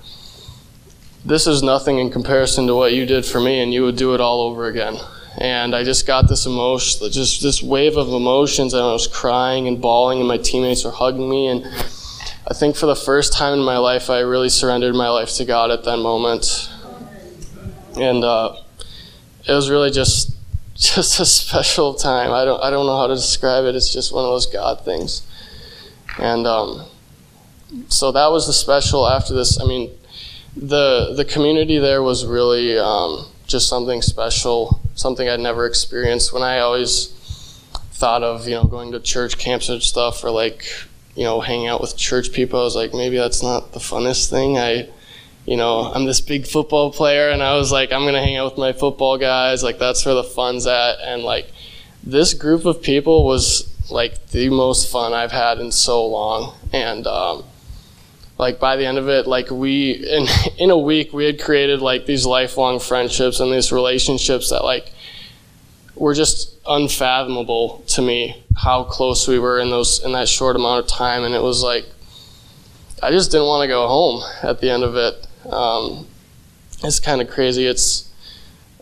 this 1.24 1.46
is 1.46 1.62
nothing 1.62 1.98
in 1.98 2.10
comparison 2.10 2.66
to 2.68 2.74
what 2.74 2.92
you 2.92 3.04
did 3.04 3.24
for 3.24 3.40
me, 3.40 3.60
and 3.60 3.72
you 3.74 3.82
would 3.82 3.96
do 3.96 4.14
it 4.14 4.20
all 4.20 4.42
over 4.42 4.66
again. 4.66 4.96
And 5.40 5.74
I 5.74 5.84
just 5.84 6.06
got 6.06 6.28
this 6.28 6.46
emotion, 6.46 7.10
just 7.12 7.42
this 7.42 7.62
wave 7.62 7.96
of 7.96 8.08
emotions, 8.08 8.74
and 8.74 8.82
I 8.82 8.92
was 8.92 9.06
crying 9.06 9.68
and 9.68 9.80
bawling, 9.80 10.18
and 10.18 10.26
my 10.26 10.38
teammates 10.38 10.84
were 10.84 10.90
hugging 10.90 11.28
me. 11.28 11.46
And 11.48 11.64
I 12.50 12.54
think 12.54 12.76
for 12.76 12.86
the 12.86 12.96
first 12.96 13.34
time 13.34 13.58
in 13.58 13.62
my 13.62 13.76
life, 13.76 14.08
I 14.08 14.20
really 14.20 14.48
surrendered 14.48 14.94
my 14.94 15.10
life 15.10 15.34
to 15.34 15.44
God 15.44 15.70
at 15.70 15.84
that 15.84 15.98
moment. 15.98 16.72
And 17.94 18.24
uh, 18.24 18.56
it 19.46 19.52
was 19.52 19.68
really 19.68 19.90
just 19.90 20.34
just 20.74 21.20
a 21.20 21.26
special 21.26 21.92
time. 21.92 22.32
I 22.32 22.46
don't 22.46 22.62
I 22.62 22.70
don't 22.70 22.86
know 22.86 22.96
how 22.96 23.06
to 23.06 23.14
describe 23.14 23.66
it. 23.66 23.76
It's 23.76 23.92
just 23.92 24.14
one 24.14 24.24
of 24.24 24.30
those 24.30 24.46
God 24.46 24.82
things. 24.82 25.26
And 26.18 26.46
um, 26.46 26.86
so 27.88 28.12
that 28.12 28.28
was 28.28 28.46
the 28.46 28.54
special. 28.54 29.06
After 29.06 29.34
this, 29.34 29.60
I 29.60 29.66
mean, 29.66 29.90
the 30.56 31.12
the 31.14 31.26
community 31.26 31.78
there 31.78 32.02
was 32.02 32.24
really 32.24 32.78
um, 32.78 33.26
just 33.46 33.68
something 33.68 34.00
special, 34.00 34.80
something 34.94 35.28
I'd 35.28 35.40
never 35.40 35.66
experienced. 35.66 36.32
When 36.32 36.42
I 36.42 36.60
always 36.60 37.08
thought 37.92 38.22
of 38.22 38.48
you 38.48 38.54
know 38.54 38.64
going 38.64 38.92
to 38.92 39.00
church 39.00 39.36
camps 39.36 39.68
and 39.68 39.82
stuff, 39.82 40.24
or 40.24 40.30
like 40.30 40.64
you 41.18 41.24
know 41.24 41.40
hanging 41.40 41.66
out 41.66 41.80
with 41.80 41.96
church 41.96 42.32
people, 42.32 42.60
I 42.60 42.62
was 42.62 42.76
like 42.76 42.94
maybe 42.94 43.16
that's 43.16 43.42
not 43.42 43.72
the 43.72 43.80
funnest 43.80 44.30
thing. 44.30 44.56
I 44.56 44.88
you 45.46 45.56
know 45.56 45.80
I'm 45.92 46.04
this 46.04 46.20
big 46.20 46.46
football 46.46 46.92
player, 46.92 47.30
and 47.30 47.42
I 47.42 47.56
was 47.56 47.72
like 47.72 47.92
I'm 47.92 48.04
gonna 48.04 48.22
hang 48.22 48.36
out 48.36 48.52
with 48.52 48.58
my 48.58 48.72
football 48.72 49.18
guys. 49.18 49.64
Like 49.64 49.80
that's 49.80 50.06
where 50.06 50.14
the 50.14 50.22
fun's 50.22 50.68
at, 50.68 51.00
and 51.02 51.24
like 51.24 51.50
this 52.04 52.34
group 52.34 52.64
of 52.66 52.80
people 52.82 53.24
was 53.24 53.68
like 53.90 54.28
the 54.28 54.48
most 54.48 54.92
fun 54.92 55.12
I've 55.12 55.32
had 55.32 55.58
in 55.58 55.72
so 55.72 56.06
long, 56.06 56.54
and. 56.72 57.04
Um, 57.06 57.42
like 58.38 58.60
by 58.60 58.76
the 58.76 58.86
end 58.86 58.98
of 58.98 59.08
it 59.08 59.26
like 59.26 59.50
we 59.50 59.90
in 59.90 60.24
in 60.58 60.70
a 60.70 60.78
week 60.78 61.12
we 61.12 61.24
had 61.24 61.40
created 61.40 61.80
like 61.80 62.06
these 62.06 62.24
lifelong 62.24 62.78
friendships 62.78 63.40
and 63.40 63.52
these 63.52 63.72
relationships 63.72 64.50
that 64.50 64.62
like 64.62 64.92
were 65.96 66.14
just 66.14 66.57
unfathomable 66.68 67.82
to 67.88 68.02
me 68.02 68.44
how 68.56 68.84
close 68.84 69.26
we 69.26 69.38
were 69.38 69.58
in 69.58 69.70
those 69.70 70.04
in 70.04 70.12
that 70.12 70.28
short 70.28 70.56
amount 70.56 70.84
of 70.84 70.90
time. 70.90 71.24
And 71.24 71.34
it 71.34 71.42
was 71.42 71.62
like 71.62 71.86
i 73.02 73.10
just 73.10 73.30
didn't 73.30 73.46
want 73.46 73.62
to 73.62 73.68
go 73.68 73.86
home 73.86 74.22
at 74.42 74.60
the 74.60 74.70
end 74.70 74.82
of 74.82 74.96
it. 74.96 75.26
Um, 75.50 76.06
it's 76.82 77.00
kind 77.00 77.20
of 77.20 77.30
crazy. 77.30 77.66
It's 77.66 78.10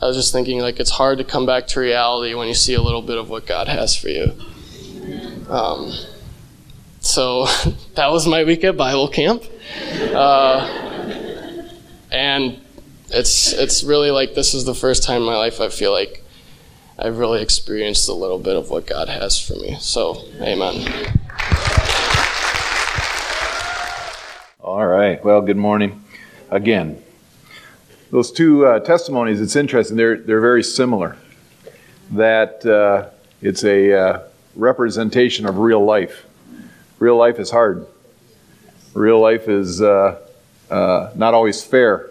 i 0.00 0.06
was 0.06 0.16
just 0.16 0.32
thinking 0.32 0.60
like 0.60 0.78
it's 0.78 0.90
hard 0.90 1.18
to 1.18 1.24
come 1.24 1.46
back 1.46 1.66
to 1.68 1.80
reality 1.80 2.34
when 2.34 2.48
you 2.48 2.54
see 2.54 2.74
a 2.74 2.82
little 2.82 3.00
bit 3.02 3.16
of 3.16 3.30
what 3.30 3.46
god 3.46 3.68
has 3.68 3.96
for 3.96 4.08
you. 4.08 4.32
Um, 5.48 5.92
so 7.00 7.46
that 7.94 8.10
was 8.10 8.26
my 8.26 8.44
week 8.44 8.64
at 8.64 8.76
Bible 8.76 9.08
camp. 9.08 9.44
Uh, 10.12 10.86
and 12.10 12.60
it's, 13.10 13.52
it's 13.52 13.84
really 13.84 14.10
like 14.10 14.34
this 14.34 14.54
is 14.54 14.64
the 14.64 14.74
first 14.74 15.02
time 15.02 15.22
in 15.22 15.26
my 15.26 15.36
life 15.36 15.60
I 15.60 15.68
feel 15.68 15.92
like 15.92 16.22
I've 16.98 17.18
really 17.18 17.42
experienced 17.42 18.08
a 18.08 18.12
little 18.12 18.38
bit 18.38 18.56
of 18.56 18.70
what 18.70 18.86
God 18.86 19.08
has 19.08 19.40
for 19.40 19.54
me. 19.54 19.76
So, 19.80 20.22
amen. 20.40 20.86
All 24.60 24.86
right. 24.86 25.22
Well, 25.24 25.40
good 25.42 25.56
morning 25.56 26.02
again. 26.50 27.02
Those 28.10 28.32
two 28.32 28.66
uh, 28.66 28.80
testimonies, 28.80 29.40
it's 29.40 29.56
interesting. 29.56 29.96
They're, 29.96 30.16
they're 30.16 30.40
very 30.40 30.62
similar. 30.62 31.16
That 32.12 32.64
uh, 32.64 33.10
it's 33.42 33.64
a 33.64 33.92
uh, 33.92 34.22
representation 34.54 35.46
of 35.46 35.58
real 35.58 35.84
life 35.84 36.26
real 36.98 37.16
life 37.16 37.38
is 37.38 37.50
hard. 37.50 37.86
Real 38.94 39.20
life 39.20 39.48
is 39.48 39.82
uh, 39.82 40.20
uh, 40.70 41.12
not 41.14 41.34
always 41.34 41.62
fair. 41.62 42.10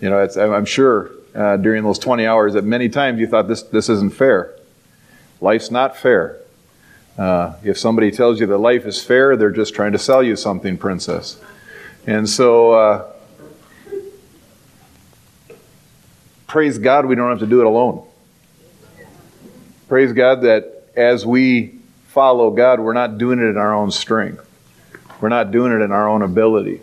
You 0.00 0.10
know, 0.10 0.28
I'm 0.36 0.64
sure 0.64 1.10
uh, 1.36 1.56
during 1.58 1.84
those 1.84 1.98
20 1.98 2.26
hours 2.26 2.54
that 2.54 2.64
many 2.64 2.88
times 2.88 3.20
you 3.20 3.26
thought 3.26 3.46
this, 3.46 3.62
this 3.62 3.88
isn't 3.88 4.14
fair. 4.14 4.54
Life's 5.40 5.70
not 5.70 5.96
fair. 5.96 6.38
Uh, 7.18 7.54
if 7.62 7.78
somebody 7.78 8.10
tells 8.10 8.40
you 8.40 8.46
that 8.46 8.58
life 8.58 8.86
is 8.86 9.02
fair, 9.02 9.36
they're 9.36 9.50
just 9.50 9.74
trying 9.74 9.92
to 9.92 9.98
sell 9.98 10.22
you 10.22 10.34
something, 10.34 10.78
princess. 10.78 11.38
And 12.06 12.28
so, 12.28 12.72
uh, 12.72 13.12
praise 16.46 16.78
God, 16.78 17.06
we 17.06 17.14
don't 17.14 17.28
have 17.30 17.40
to 17.40 17.46
do 17.46 17.60
it 17.60 17.66
alone. 17.66 18.06
Praise 19.88 20.12
God 20.12 20.42
that 20.42 20.90
as 20.96 21.26
we 21.26 21.78
follow 22.08 22.50
God, 22.50 22.80
we're 22.80 22.94
not 22.94 23.18
doing 23.18 23.38
it 23.38 23.44
in 23.44 23.58
our 23.58 23.74
own 23.74 23.90
strength. 23.90 24.42
We're 25.20 25.28
not 25.28 25.50
doing 25.50 25.72
it 25.72 25.82
in 25.82 25.92
our 25.92 26.08
own 26.08 26.22
ability. 26.22 26.80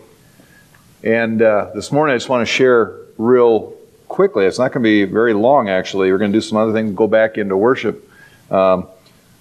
And 1.02 1.42
uh, 1.42 1.70
this 1.74 1.90
morning, 1.92 2.14
I 2.14 2.16
just 2.16 2.28
want 2.28 2.46
to 2.46 2.52
share 2.52 2.96
real 3.18 3.74
quickly. 4.14 4.46
It's 4.46 4.60
not 4.60 4.72
going 4.72 4.84
to 4.84 4.88
be 4.88 5.04
very 5.04 5.34
long, 5.34 5.68
actually. 5.68 6.12
We're 6.12 6.18
going 6.18 6.30
to 6.30 6.36
do 6.36 6.40
some 6.40 6.56
other 6.56 6.72
things, 6.72 6.94
go 6.94 7.08
back 7.08 7.36
into 7.36 7.56
worship. 7.56 8.08
Um, 8.48 8.86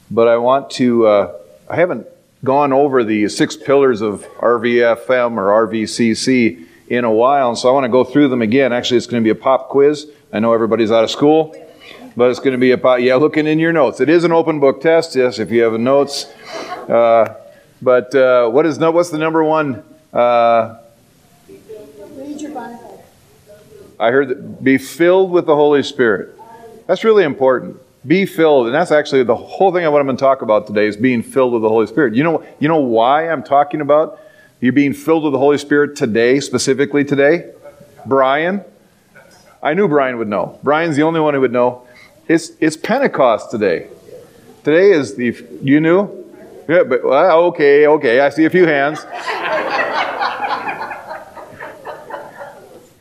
but 0.09 0.27
I 0.27 0.38
want 0.38 0.71
to, 0.71 1.05
uh, 1.05 1.38
I 1.69 1.75
haven't 1.75 2.07
gone 2.43 2.73
over 2.73 3.03
the 3.03 3.29
six 3.29 3.55
pillars 3.55 4.01
of 4.01 4.25
RVFM 4.39 5.38
or 5.38 5.67
RVCC 5.67 6.65
in 6.88 7.03
a 7.05 7.12
while, 7.12 7.49
and 7.49 7.57
so 7.57 7.69
I 7.69 7.71
want 7.71 7.83
to 7.83 7.89
go 7.89 8.03
through 8.03 8.29
them 8.29 8.41
again. 8.41 8.73
Actually, 8.73 8.97
it's 8.97 9.05
going 9.05 9.23
to 9.23 9.25
be 9.25 9.29
a 9.29 9.41
pop 9.41 9.69
quiz. 9.69 10.09
I 10.33 10.39
know 10.39 10.53
everybody's 10.53 10.91
out 10.91 11.03
of 11.03 11.12
school 11.12 11.55
but 12.15 12.29
it's 12.29 12.39
going 12.39 12.51
to 12.51 12.59
be 12.59 12.71
about, 12.71 13.01
yeah, 13.01 13.15
looking 13.15 13.47
in 13.47 13.57
your 13.57 13.73
notes. 13.73 13.99
It 13.99 14.07
is 14.07 14.23
an 14.23 14.31
open 14.31 14.59
book 14.59 14.81
test, 14.81 15.15
yes, 15.15 15.39
if 15.39 15.49
you 15.49 15.63
have 15.63 15.79
notes. 15.79 16.25
Uh, 16.88 17.36
but 17.81 18.13
uh, 18.13 18.49
what 18.49 18.67
is 18.67 18.77
what's 18.77 19.09
the 19.09 19.17
number 19.17 19.43
one? 19.43 19.83
Uh, 20.13 20.77
Read 21.49 22.39
your 22.39 22.51
Bible. 22.51 22.93
I 24.03 24.11
heard 24.11 24.27
that 24.27 24.61
be 24.61 24.77
filled 24.77 25.31
with 25.31 25.45
the 25.45 25.55
Holy 25.55 25.81
Spirit. 25.81 26.37
That's 26.87 27.05
really 27.05 27.23
important. 27.23 27.77
Be 28.05 28.25
filled, 28.25 28.65
and 28.65 28.75
that's 28.75 28.91
actually 28.91 29.23
the 29.23 29.35
whole 29.35 29.71
thing 29.71 29.85
I 29.85 29.87
want 29.87 30.09
to 30.09 30.17
talk 30.17 30.41
about 30.41 30.67
today 30.67 30.87
is 30.87 30.97
being 30.97 31.23
filled 31.23 31.53
with 31.53 31.61
the 31.61 31.69
Holy 31.69 31.87
Spirit. 31.87 32.13
You 32.13 32.23
know, 32.23 32.45
you 32.59 32.67
know 32.67 32.81
why 32.81 33.29
I'm 33.29 33.43
talking 33.43 33.79
about 33.79 34.19
you 34.59 34.73
being 34.73 34.91
filled 34.91 35.23
with 35.23 35.31
the 35.31 35.39
Holy 35.39 35.57
Spirit 35.57 35.95
today, 35.95 36.41
specifically 36.41 37.05
today? 37.05 37.53
Brian? 38.05 38.65
I 39.61 39.73
knew 39.73 39.87
Brian 39.87 40.17
would 40.17 40.27
know. 40.27 40.59
Brian's 40.63 40.97
the 40.97 41.03
only 41.03 41.21
one 41.21 41.33
who 41.33 41.39
would 41.39 41.53
know. 41.53 41.87
It's, 42.27 42.51
it's 42.59 42.75
Pentecost 42.75 43.51
today. 43.51 43.87
Today 44.65 44.91
is 44.91 45.15
the, 45.15 45.33
you 45.61 45.79
knew? 45.79 46.09
Yeah, 46.67 46.83
but, 46.83 47.05
well, 47.05 47.43
okay, 47.45 47.87
okay, 47.87 48.19
I 48.19 48.27
see 48.31 48.43
a 48.43 48.49
few 48.49 48.65
hands. 48.65 48.99
well, 49.03 49.13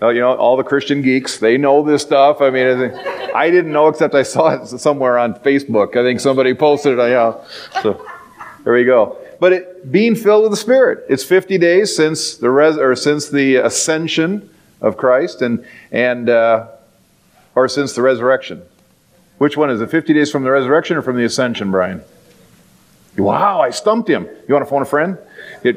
you 0.08 0.20
know, 0.20 0.34
all 0.34 0.56
the 0.56 0.64
Christian 0.64 1.02
geeks, 1.02 1.38
they 1.38 1.56
know 1.56 1.82
this 1.82 2.02
stuff. 2.02 2.40
I 2.40 2.50
mean, 2.50 2.92
I 3.34 3.50
didn't 3.50 3.72
know 3.72 3.88
except 3.88 4.14
I 4.14 4.22
saw 4.22 4.50
it 4.50 4.66
somewhere 4.66 5.18
on 5.18 5.34
Facebook. 5.34 5.96
I 5.96 6.02
think 6.02 6.20
somebody 6.20 6.54
posted 6.54 6.98
it. 6.98 7.10
Yeah. 7.10 7.34
So 7.82 8.04
there 8.64 8.72
we 8.72 8.84
go. 8.84 9.18
But 9.40 9.52
it, 9.52 9.92
being 9.92 10.14
filled 10.14 10.42
with 10.44 10.52
the 10.52 10.56
Spirit. 10.56 11.04
It's 11.08 11.24
50 11.24 11.58
days 11.58 11.94
since 11.94 12.36
the 12.36 12.50
res, 12.50 12.76
or 12.76 12.94
since 12.94 13.28
the 13.28 13.56
ascension 13.56 14.48
of 14.80 14.96
Christ, 14.96 15.42
and 15.42 15.64
and 15.90 16.28
uh, 16.28 16.68
or 17.54 17.68
since 17.68 17.94
the 17.94 18.02
resurrection. 18.02 18.62
Which 19.38 19.56
one 19.56 19.70
is 19.70 19.80
it? 19.80 19.90
50 19.90 20.12
days 20.14 20.30
from 20.30 20.44
the 20.44 20.50
resurrection 20.50 20.96
or 20.96 21.02
from 21.02 21.16
the 21.16 21.24
ascension, 21.24 21.72
Brian? 21.72 22.02
Wow, 23.18 23.60
I 23.60 23.70
stumped 23.70 24.08
him. 24.08 24.28
You 24.46 24.54
want 24.54 24.64
to 24.64 24.70
phone 24.70 24.82
a 24.82 24.86
friend? 24.86 25.18
It, 25.64 25.76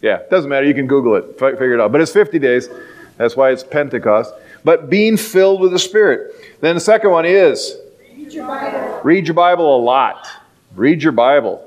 yeah, 0.00 0.20
doesn't 0.30 0.48
matter. 0.48 0.66
You 0.66 0.74
can 0.74 0.86
Google 0.86 1.16
it, 1.16 1.38
figure 1.38 1.74
it 1.74 1.80
out. 1.80 1.92
But 1.92 2.00
it's 2.00 2.12
50 2.12 2.38
days. 2.38 2.68
That's 3.16 3.36
why 3.36 3.50
it's 3.50 3.64
Pentecost. 3.64 4.32
But 4.64 4.90
being 4.90 5.16
filled 5.16 5.60
with 5.60 5.72
the 5.72 5.78
Spirit. 5.78 6.34
Then 6.60 6.74
the 6.74 6.80
second 6.80 7.10
one 7.10 7.24
is 7.24 7.76
read 8.16 8.32
your 8.32 8.46
Bible, 8.46 9.00
read 9.02 9.26
your 9.26 9.34
Bible 9.34 9.76
a 9.76 9.80
lot. 9.82 10.26
Read 10.74 11.02
your 11.02 11.12
Bible. 11.12 11.64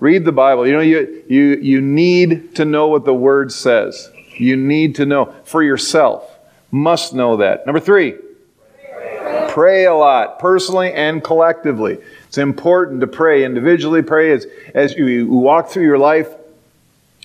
Read 0.00 0.24
the 0.24 0.32
Bible. 0.32 0.66
You 0.66 0.74
know, 0.74 0.80
you, 0.80 1.24
you, 1.28 1.56
you 1.56 1.80
need 1.80 2.54
to 2.56 2.64
know 2.64 2.88
what 2.88 3.04
the 3.04 3.14
Word 3.14 3.52
says. 3.52 4.10
You 4.36 4.56
need 4.56 4.94
to 4.96 5.06
know 5.06 5.34
for 5.44 5.62
yourself. 5.62 6.30
Must 6.70 7.14
know 7.14 7.38
that. 7.38 7.64
Number 7.66 7.80
three, 7.80 8.12
pray, 8.12 9.46
pray 9.48 9.84
a 9.86 9.94
lot, 9.94 10.38
personally 10.38 10.92
and 10.92 11.24
collectively. 11.24 11.98
It's 12.28 12.38
important 12.38 13.00
to 13.00 13.06
pray 13.06 13.44
individually, 13.44 14.02
pray 14.02 14.32
as, 14.32 14.46
as 14.74 14.94
you 14.94 15.28
walk 15.28 15.68
through 15.68 15.84
your 15.84 15.98
life, 15.98 16.28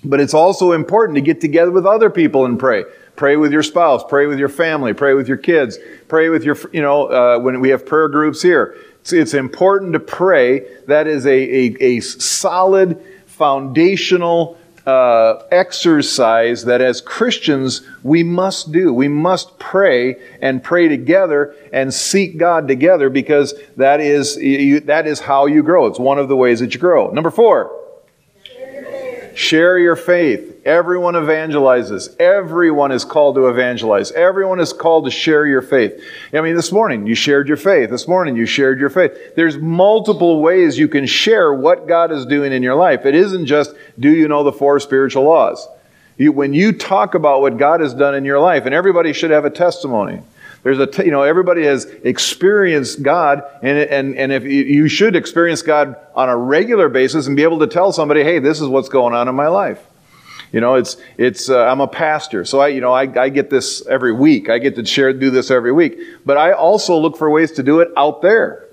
but 0.04 0.20
it's 0.20 0.34
also 0.34 0.72
important 0.72 1.16
to 1.16 1.22
get 1.22 1.42
together 1.42 1.72
with 1.72 1.86
other 1.86 2.10
people 2.10 2.46
and 2.46 2.60
pray. 2.60 2.86
Pray 3.16 3.38
with 3.38 3.52
your 3.52 3.64
spouse, 3.64 4.04
pray 4.08 4.26
with 4.26 4.40
your 4.40 4.50
family, 4.50 4.94
pray 4.94 5.14
with 5.14 5.28
your 5.28 5.38
kids, 5.38 5.78
pray 6.08 6.30
with 6.30 6.44
your, 6.44 6.58
you 6.72 6.82
know, 6.82 7.08
uh, 7.08 7.40
when 7.40 7.60
we 7.60 7.70
have 7.70 7.86
prayer 7.86 8.08
groups 8.08 8.42
here. 8.42 8.76
It's, 9.02 9.14
it's 9.14 9.34
important 9.34 9.94
to 9.94 10.00
pray. 10.00 10.66
That 10.88 11.08
is 11.08 11.26
a, 11.26 11.32
a, 11.32 11.78
a 11.80 12.00
solid, 12.00 13.04
foundational 13.28 14.58
uh, 14.86 15.44
exercise 15.52 16.66
that 16.66 16.82
as 16.82 17.02
Christians 17.02 17.82
we 18.04 18.24
must 18.24 18.72
do. 18.72 18.94
We 18.94 19.08
must 19.08 19.60
pray 19.60 20.16
and 20.42 20.64
pray 20.64 20.88
together 20.88 21.56
and 21.72 21.94
seek 21.94 22.38
God 22.38 22.68
together 22.68 23.10
because 23.10 23.54
that 23.78 24.00
is, 24.00 24.38
you, 24.38 24.80
that 24.82 25.06
is 25.06 25.20
how 25.20 25.46
you 25.46 25.62
grow. 25.62 25.86
It's 25.86 26.00
one 26.00 26.18
of 26.18 26.28
the 26.28 26.36
ways 26.36 26.60
that 26.62 26.74
you 26.74 26.80
grow. 26.80 27.12
Number 27.12 27.30
four, 27.30 27.81
share 29.36 29.78
your 29.78 29.96
faith. 29.96 30.62
Everyone 30.66 31.16
evangelizes. 31.16 32.16
Everyone 32.20 32.92
is 32.92 33.04
called 33.04 33.36
to 33.36 33.48
evangelize. 33.48 34.12
Everyone 34.12 34.60
is 34.60 34.74
called 34.74 35.06
to 35.06 35.12
share 35.12 35.46
your 35.46 35.62
faith. 35.62 36.04
I 36.34 36.42
mean, 36.42 36.56
this 36.56 36.72
morning 36.72 37.08
you 37.08 37.16
shared 37.16 37.48
your 37.48 37.58
faith. 37.58 37.90
This 37.90 38.08
morning 38.08 38.36
you 38.36 38.46
shared 38.46 38.80
your 38.80 38.90
faith. 38.90 39.36
There's 39.36 39.58
multiple 39.58 40.42
ways 40.42 40.78
you 40.78 40.88
can 40.88 41.06
share 41.06 41.54
what 41.54 41.88
God 41.88 42.12
is 42.12 42.26
doing 42.26 42.52
in 42.52 42.62
your 42.62 42.76
life. 42.76 43.06
It 43.06 43.16
isn't 43.16 43.46
just, 43.48 43.74
do 44.00 44.10
you 44.10 44.28
know 44.28 44.44
the 44.44 44.52
four 44.52 44.80
spiritual 44.80 45.24
laws? 45.24 45.68
You, 46.18 46.32
when 46.32 46.54
you 46.54 46.72
talk 46.72 47.16
about 47.16 47.42
what 47.42 47.58
God 47.58 47.80
has 47.80 47.94
done 47.94 48.14
in 48.14 48.26
your 48.26 48.40
life, 48.40 48.66
and 48.66 48.76
everybody 48.76 49.14
should 49.14 49.32
have 49.32 49.46
a 49.46 49.50
testimony. 49.50 50.22
There's 50.64 50.80
a, 50.80 50.86
t- 50.86 51.06
you 51.06 51.12
know, 51.12 51.24
everybody 51.24 51.64
has 51.64 51.86
experienced 51.86 53.02
God, 53.02 53.44
and, 53.64 53.80
and, 53.80 54.16
and 54.16 54.32
if 54.32 54.44
you, 54.44 54.88
should 54.88 55.16
experience 55.16 55.64
God 55.64 55.96
on 56.14 56.30
a 56.30 56.38
regular 56.38 56.88
basis 56.88 57.26
and 57.26 57.36
be 57.36 57.44
able 57.44 57.60
to 57.60 57.68
tell 57.68 57.92
somebody, 57.92 58.24
hey, 58.24 58.40
this 58.40 58.62
is 58.62 58.68
what's 58.68 58.90
going 58.90 59.16
on 59.16 59.28
in 59.28 59.34
my 59.34 59.48
life. 59.48 59.80
You 60.52 60.62
know, 60.62 60.76
it's, 60.76 60.98
it's, 61.18 61.50
uh, 61.50 61.66
I'm 61.66 61.80
a 61.80 61.88
pastor, 61.88 62.46
so 62.46 62.60
I, 62.60 62.68
you 62.68 62.82
know, 62.82 62.94
I, 62.94 63.04
I 63.20 63.30
get 63.30 63.50
this 63.50 63.86
every 63.88 64.12
week. 64.12 64.50
I 64.50 64.60
get 64.60 64.76
to 64.76 64.86
share, 64.86 65.14
do 65.14 65.32
this 65.32 65.50
every 65.50 65.72
week. 65.72 65.98
But 66.26 66.38
I 66.38 66.52
also 66.52 66.98
look 66.98 67.18
for 67.18 67.30
ways 67.30 67.54
to 67.54 67.64
do 67.64 67.80
it 67.80 67.90
out 67.96 68.22
there. 68.22 68.68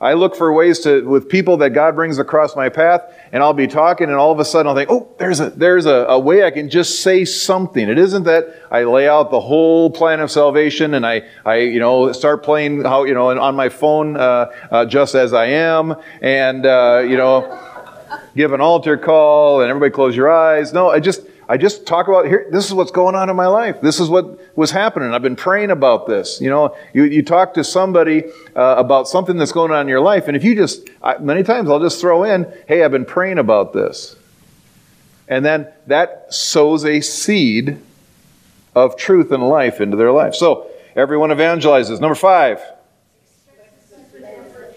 I 0.00 0.12
look 0.12 0.36
for 0.36 0.52
ways 0.52 0.78
to, 0.80 1.02
with 1.02 1.28
people 1.28 1.56
that 1.56 1.70
God 1.70 1.96
brings 1.96 2.18
across 2.18 2.54
my 2.54 2.68
path, 2.68 3.02
and 3.32 3.42
I'll 3.42 3.52
be 3.52 3.66
talking, 3.66 4.06
and 4.06 4.16
all 4.16 4.30
of 4.30 4.38
a 4.38 4.44
sudden 4.44 4.68
I'll 4.68 4.76
think, 4.76 4.90
oh, 4.90 5.12
there's 5.18 5.40
a, 5.40 5.50
there's 5.50 5.86
a, 5.86 6.06
a 6.06 6.18
way 6.18 6.44
I 6.44 6.52
can 6.52 6.70
just 6.70 7.02
say 7.02 7.24
something. 7.24 7.88
It 7.88 7.98
isn't 7.98 8.22
that 8.22 8.54
I 8.70 8.84
lay 8.84 9.08
out 9.08 9.32
the 9.32 9.40
whole 9.40 9.90
plan 9.90 10.20
of 10.20 10.30
salvation 10.30 10.94
and 10.94 11.04
I, 11.04 11.22
I 11.44 11.56
you 11.56 11.80
know, 11.80 12.12
start 12.12 12.44
playing 12.44 12.84
how, 12.84 13.04
you 13.04 13.14
know, 13.14 13.36
on 13.36 13.56
my 13.56 13.68
phone, 13.68 14.16
uh, 14.16 14.52
uh, 14.70 14.84
just 14.84 15.16
as 15.16 15.32
I 15.32 15.46
am, 15.46 15.96
and, 16.22 16.64
uh, 16.64 17.02
you 17.04 17.16
know, 17.16 17.58
give 18.36 18.52
an 18.52 18.60
altar 18.60 18.96
call 18.96 19.62
and 19.62 19.68
everybody 19.68 19.90
close 19.90 20.14
your 20.14 20.30
eyes. 20.30 20.72
No, 20.72 20.90
I 20.90 21.00
just, 21.00 21.22
I 21.50 21.56
just 21.56 21.86
talk 21.86 22.08
about 22.08 22.26
here, 22.26 22.46
this 22.50 22.66
is 22.66 22.74
what's 22.74 22.90
going 22.90 23.14
on 23.14 23.30
in 23.30 23.36
my 23.36 23.46
life. 23.46 23.80
This 23.80 24.00
is 24.00 24.10
what 24.10 24.54
was 24.56 24.70
happening. 24.70 25.14
I've 25.14 25.22
been 25.22 25.34
praying 25.34 25.70
about 25.70 26.06
this. 26.06 26.40
You 26.42 26.50
know, 26.50 26.76
you, 26.92 27.04
you 27.04 27.22
talk 27.22 27.54
to 27.54 27.64
somebody 27.64 28.24
uh, 28.54 28.74
about 28.76 29.08
something 29.08 29.38
that's 29.38 29.52
going 29.52 29.72
on 29.72 29.82
in 29.82 29.88
your 29.88 30.00
life, 30.02 30.28
and 30.28 30.36
if 30.36 30.44
you 30.44 30.54
just, 30.54 30.90
I, 31.02 31.16
many 31.18 31.42
times 31.42 31.70
I'll 31.70 31.80
just 31.80 32.00
throw 32.00 32.24
in, 32.24 32.52
hey, 32.66 32.84
I've 32.84 32.90
been 32.90 33.06
praying 33.06 33.38
about 33.38 33.72
this. 33.72 34.14
And 35.26 35.44
then 35.44 35.68
that 35.86 36.32
sows 36.32 36.84
a 36.84 37.00
seed 37.00 37.78
of 38.74 38.96
truth 38.96 39.32
and 39.32 39.42
life 39.48 39.80
into 39.80 39.96
their 39.96 40.12
life. 40.12 40.34
So 40.34 40.70
everyone 40.94 41.30
evangelizes. 41.30 42.00
Number 42.00 42.14
five, 42.14 42.60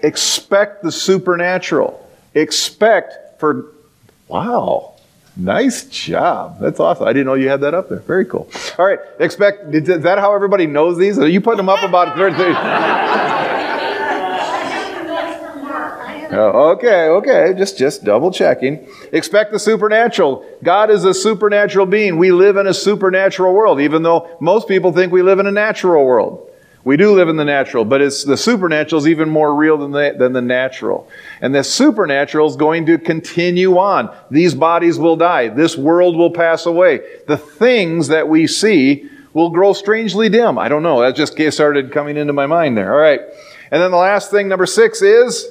expect 0.01 0.83
the 0.83 0.91
supernatural. 0.91 2.09
Expect 2.33 3.39
for, 3.39 3.73
wow, 4.27 4.90
nice 5.35 5.85
job. 5.85 6.59
That's 6.59 6.79
awesome. 6.79 7.07
I 7.07 7.13
didn't 7.13 7.25
know 7.27 7.33
you 7.35 7.49
had 7.49 7.61
that 7.61 7.73
up 7.73 7.89
there. 7.89 7.99
Very 7.99 8.25
cool. 8.25 8.49
All 8.77 8.85
right, 8.85 8.99
expect, 9.19 9.73
is 9.73 10.03
that 10.03 10.19
how 10.19 10.33
everybody 10.35 10.67
knows 10.67 10.97
these? 10.97 11.17
Are 11.19 11.27
you 11.27 11.41
putting 11.41 11.57
them 11.57 11.69
up 11.69 11.83
about 11.83 12.15
30? 12.17 13.51
Oh, 16.33 16.69
okay, 16.75 17.07
okay, 17.07 17.53
just 17.57 17.77
just 17.77 18.05
double 18.05 18.31
checking. 18.31 18.87
Expect 19.11 19.51
the 19.51 19.59
supernatural. 19.59 20.45
God 20.63 20.89
is 20.89 21.03
a 21.03 21.13
supernatural 21.13 21.85
being. 21.85 22.17
We 22.17 22.31
live 22.31 22.55
in 22.55 22.67
a 22.67 22.73
supernatural 22.73 23.53
world, 23.53 23.81
even 23.81 24.03
though 24.03 24.29
most 24.39 24.69
people 24.69 24.93
think 24.93 25.11
we 25.11 25.23
live 25.23 25.39
in 25.39 25.45
a 25.47 25.51
natural 25.51 26.05
world. 26.05 26.49
We 26.83 26.97
do 26.97 27.13
live 27.13 27.29
in 27.29 27.35
the 27.35 27.45
natural, 27.45 27.85
but 27.85 28.01
it's 28.01 28.23
the 28.23 28.37
supernatural 28.37 28.99
is 28.99 29.07
even 29.07 29.29
more 29.29 29.53
real 29.53 29.77
than 29.77 29.91
the, 29.91 30.15
than 30.17 30.33
the 30.33 30.41
natural. 30.41 31.07
And 31.39 31.53
the 31.53 31.63
supernatural 31.63 32.47
is 32.47 32.55
going 32.55 32.87
to 32.87 32.97
continue 32.97 33.77
on. 33.77 34.15
These 34.31 34.55
bodies 34.55 34.97
will 34.97 35.15
die. 35.15 35.49
This 35.49 35.77
world 35.77 36.15
will 36.15 36.31
pass 36.31 36.65
away. 36.65 37.01
The 37.27 37.37
things 37.37 38.07
that 38.07 38.27
we 38.27 38.47
see 38.47 39.09
will 39.33 39.51
grow 39.51 39.73
strangely 39.73 40.27
dim. 40.27 40.57
I 40.57 40.69
don't 40.69 40.81
know. 40.81 41.01
That 41.01 41.15
just 41.15 41.37
started 41.53 41.91
coming 41.91 42.17
into 42.17 42.33
my 42.33 42.47
mind 42.47 42.77
there. 42.77 42.91
All 42.91 42.99
right. 42.99 43.21
And 43.69 43.81
then 43.81 43.91
the 43.91 43.97
last 43.97 44.31
thing, 44.31 44.47
number 44.47 44.65
six, 44.65 45.01
is 45.01 45.47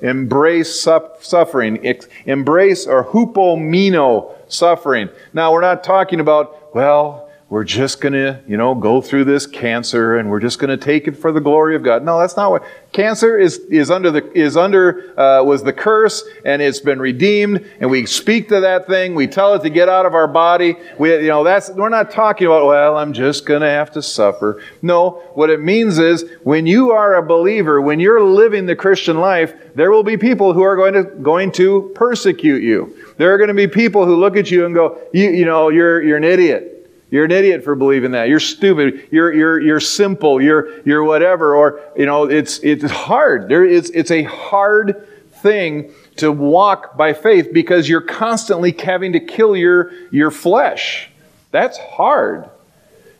embrace 0.00 0.80
suffering. 0.80 1.96
Embrace 2.26 2.86
or 2.86 3.04
hupomeno 3.04 4.34
suffering. 4.48 5.08
Now, 5.32 5.52
we're 5.52 5.60
not 5.60 5.84
talking 5.84 6.18
about, 6.18 6.74
well, 6.74 7.30
we're 7.52 7.64
just 7.64 8.00
going 8.00 8.14
to, 8.14 8.40
you 8.48 8.56
know, 8.56 8.74
go 8.74 9.02
through 9.02 9.24
this 9.24 9.46
cancer 9.46 10.16
and 10.16 10.30
we're 10.30 10.40
just 10.40 10.58
going 10.58 10.70
to 10.70 10.82
take 10.82 11.06
it 11.06 11.12
for 11.14 11.32
the 11.32 11.38
glory 11.38 11.76
of 11.76 11.82
God. 11.82 12.02
No, 12.02 12.18
that's 12.18 12.34
not 12.34 12.50
what 12.50 12.64
cancer 12.92 13.36
is 13.36 13.58
is 13.68 13.90
under 13.90 14.10
the 14.10 14.32
is 14.32 14.56
under 14.56 15.12
uh, 15.20 15.44
was 15.44 15.62
the 15.62 15.72
curse 15.72 16.24
and 16.46 16.62
it's 16.62 16.80
been 16.80 16.98
redeemed 16.98 17.70
and 17.78 17.90
we 17.90 18.06
speak 18.06 18.48
to 18.48 18.60
that 18.60 18.86
thing. 18.86 19.14
We 19.14 19.26
tell 19.26 19.52
it 19.52 19.60
to 19.64 19.68
get 19.68 19.90
out 19.90 20.06
of 20.06 20.14
our 20.14 20.28
body. 20.28 20.76
We 20.98 21.14
you 21.14 21.28
know 21.28 21.44
that's 21.44 21.68
we're 21.68 21.90
not 21.90 22.10
talking 22.10 22.46
about 22.46 22.64
well 22.64 22.96
I'm 22.96 23.12
just 23.12 23.44
going 23.44 23.60
to 23.60 23.68
have 23.68 23.90
to 23.90 24.02
suffer. 24.02 24.62
No, 24.80 25.22
what 25.34 25.50
it 25.50 25.60
means 25.60 25.98
is 25.98 26.24
when 26.44 26.66
you 26.66 26.92
are 26.92 27.16
a 27.16 27.22
believer, 27.22 27.82
when 27.82 28.00
you're 28.00 28.24
living 28.24 28.64
the 28.64 28.76
Christian 28.76 29.20
life, 29.20 29.52
there 29.74 29.90
will 29.90 30.04
be 30.04 30.16
people 30.16 30.54
who 30.54 30.62
are 30.62 30.74
going 30.74 30.94
to 30.94 31.02
going 31.20 31.52
to 31.52 31.92
persecute 31.94 32.62
you. 32.62 32.96
There 33.18 33.34
are 33.34 33.36
going 33.36 33.48
to 33.48 33.54
be 33.54 33.68
people 33.68 34.06
who 34.06 34.16
look 34.16 34.38
at 34.38 34.50
you 34.50 34.64
and 34.64 34.74
go, 34.74 34.98
you, 35.12 35.28
you 35.28 35.44
know, 35.44 35.68
you're 35.68 36.02
you're 36.02 36.16
an 36.16 36.24
idiot. 36.24 36.78
You're 37.12 37.26
an 37.26 37.30
idiot 37.30 37.62
for 37.62 37.74
believing 37.74 38.12
that. 38.12 38.30
You're 38.30 38.40
stupid. 38.40 39.06
You're, 39.10 39.34
you're, 39.34 39.60
you're 39.60 39.80
simple. 39.80 40.40
You're, 40.40 40.80
you're 40.86 41.04
whatever. 41.04 41.54
Or, 41.54 41.78
you 41.94 42.06
know, 42.06 42.24
it's, 42.24 42.58
it's 42.60 42.90
hard. 42.90 43.50
There 43.50 43.66
is, 43.66 43.90
it's 43.90 44.10
a 44.10 44.22
hard 44.22 45.06
thing 45.42 45.92
to 46.16 46.32
walk 46.32 46.96
by 46.96 47.12
faith 47.12 47.50
because 47.52 47.86
you're 47.86 48.00
constantly 48.00 48.72
having 48.72 49.12
to 49.12 49.20
kill 49.20 49.54
your, 49.54 49.92
your 50.10 50.30
flesh. 50.30 51.10
That's 51.50 51.76
hard. 51.76 52.48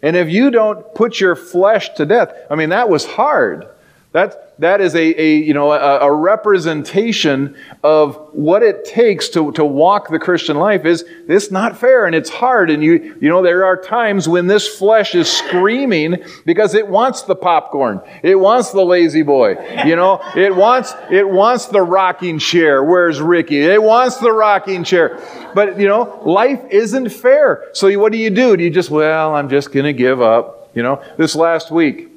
And 0.01 0.17
if 0.17 0.31
you 0.31 0.51
don't 0.51 0.95
put 0.95 1.21
your 1.21 1.37
flesh 1.37 1.91
to 1.97 2.07
death, 2.07 2.33
I 2.51 2.55
mean, 2.55 2.71
that 2.71 2.89
was 2.89 3.05
hard. 3.05 3.69
That, 4.13 4.61
that 4.61 4.83
is 4.83 4.95
a, 4.95 5.21
a 5.21 5.37
you 5.37 5.55
know, 5.55 5.73
a, 5.73 6.01
a, 6.01 6.13
representation 6.13 7.57
of 7.83 8.17
what 8.33 8.63
it 8.63 8.85
takes 8.85 9.31
to, 9.31 9.53
to 9.53 9.65
walk 9.65 10.11
the 10.11 10.19
Christian 10.19 10.59
life 10.59 10.85
is 10.85 11.07
it's 11.29 11.51
not 11.51 11.79
fair 11.79 12.05
and 12.05 12.15
it's 12.15 12.29
hard. 12.29 12.71
And 12.71 12.85
you, 12.85 13.17
you 13.23 13.31
know, 13.31 13.43
there 13.43 13.65
are 13.65 13.75
times 13.75 14.29
when 14.29 14.49
this 14.49 14.69
flesh 14.69 15.15
is 15.15 15.33
screaming 15.33 16.23
because 16.45 16.75
it 16.75 16.87
wants 16.87 17.23
the 17.23 17.35
popcorn. 17.35 18.03
It 18.23 18.35
wants 18.35 18.71
the 18.71 18.83
La-Z-Boy. 18.83 19.87
You 19.87 19.97
know, 19.97 20.21
it 20.37 20.55
wants, 20.55 20.93
it 21.11 21.27
wants 21.27 21.67
the 21.67 21.81
rocking 21.81 22.39
chair. 22.39 22.85
Where's 22.85 23.19
Ricky? 23.19 23.61
It 23.61 23.83
wants 23.83 24.19
the 24.19 24.33
rocking 24.33 24.85
chair. 24.85 25.23
But, 25.55 25.81
you 25.81 25.89
know, 25.89 26.21
life 26.27 26.63
isn't 26.71 27.09
fair. 27.09 27.65
So 27.73 27.91
what 27.99 28.13
do 28.13 28.19
you 28.19 28.29
do? 28.29 28.59
Do 28.59 28.63
you 28.63 28.71
just, 28.71 28.91
well, 28.91 29.35
I'm 29.35 29.49
just 29.49 29.73
going 29.73 29.87
to 29.87 29.95
give 29.95 30.21
up? 30.21 30.71
You 30.75 30.83
know, 30.83 31.03
this 31.19 31.35
last 31.35 31.71
week, 31.71 32.12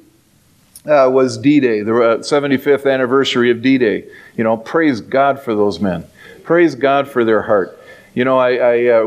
uh, 0.88 1.08
was 1.10 1.38
D 1.38 1.60
Day, 1.60 1.82
the 1.82 1.94
uh, 1.94 2.18
75th 2.18 2.90
anniversary 2.90 3.50
of 3.50 3.62
D 3.62 3.78
Day. 3.78 4.04
You 4.36 4.44
know, 4.44 4.56
praise 4.56 5.00
God 5.00 5.40
for 5.40 5.54
those 5.54 5.80
men. 5.80 6.04
Praise 6.44 6.74
God 6.74 7.08
for 7.08 7.24
their 7.24 7.42
heart. 7.42 7.78
You 8.14 8.24
know, 8.24 8.38
I, 8.38 8.54
I, 8.54 8.86
uh, 8.86 9.04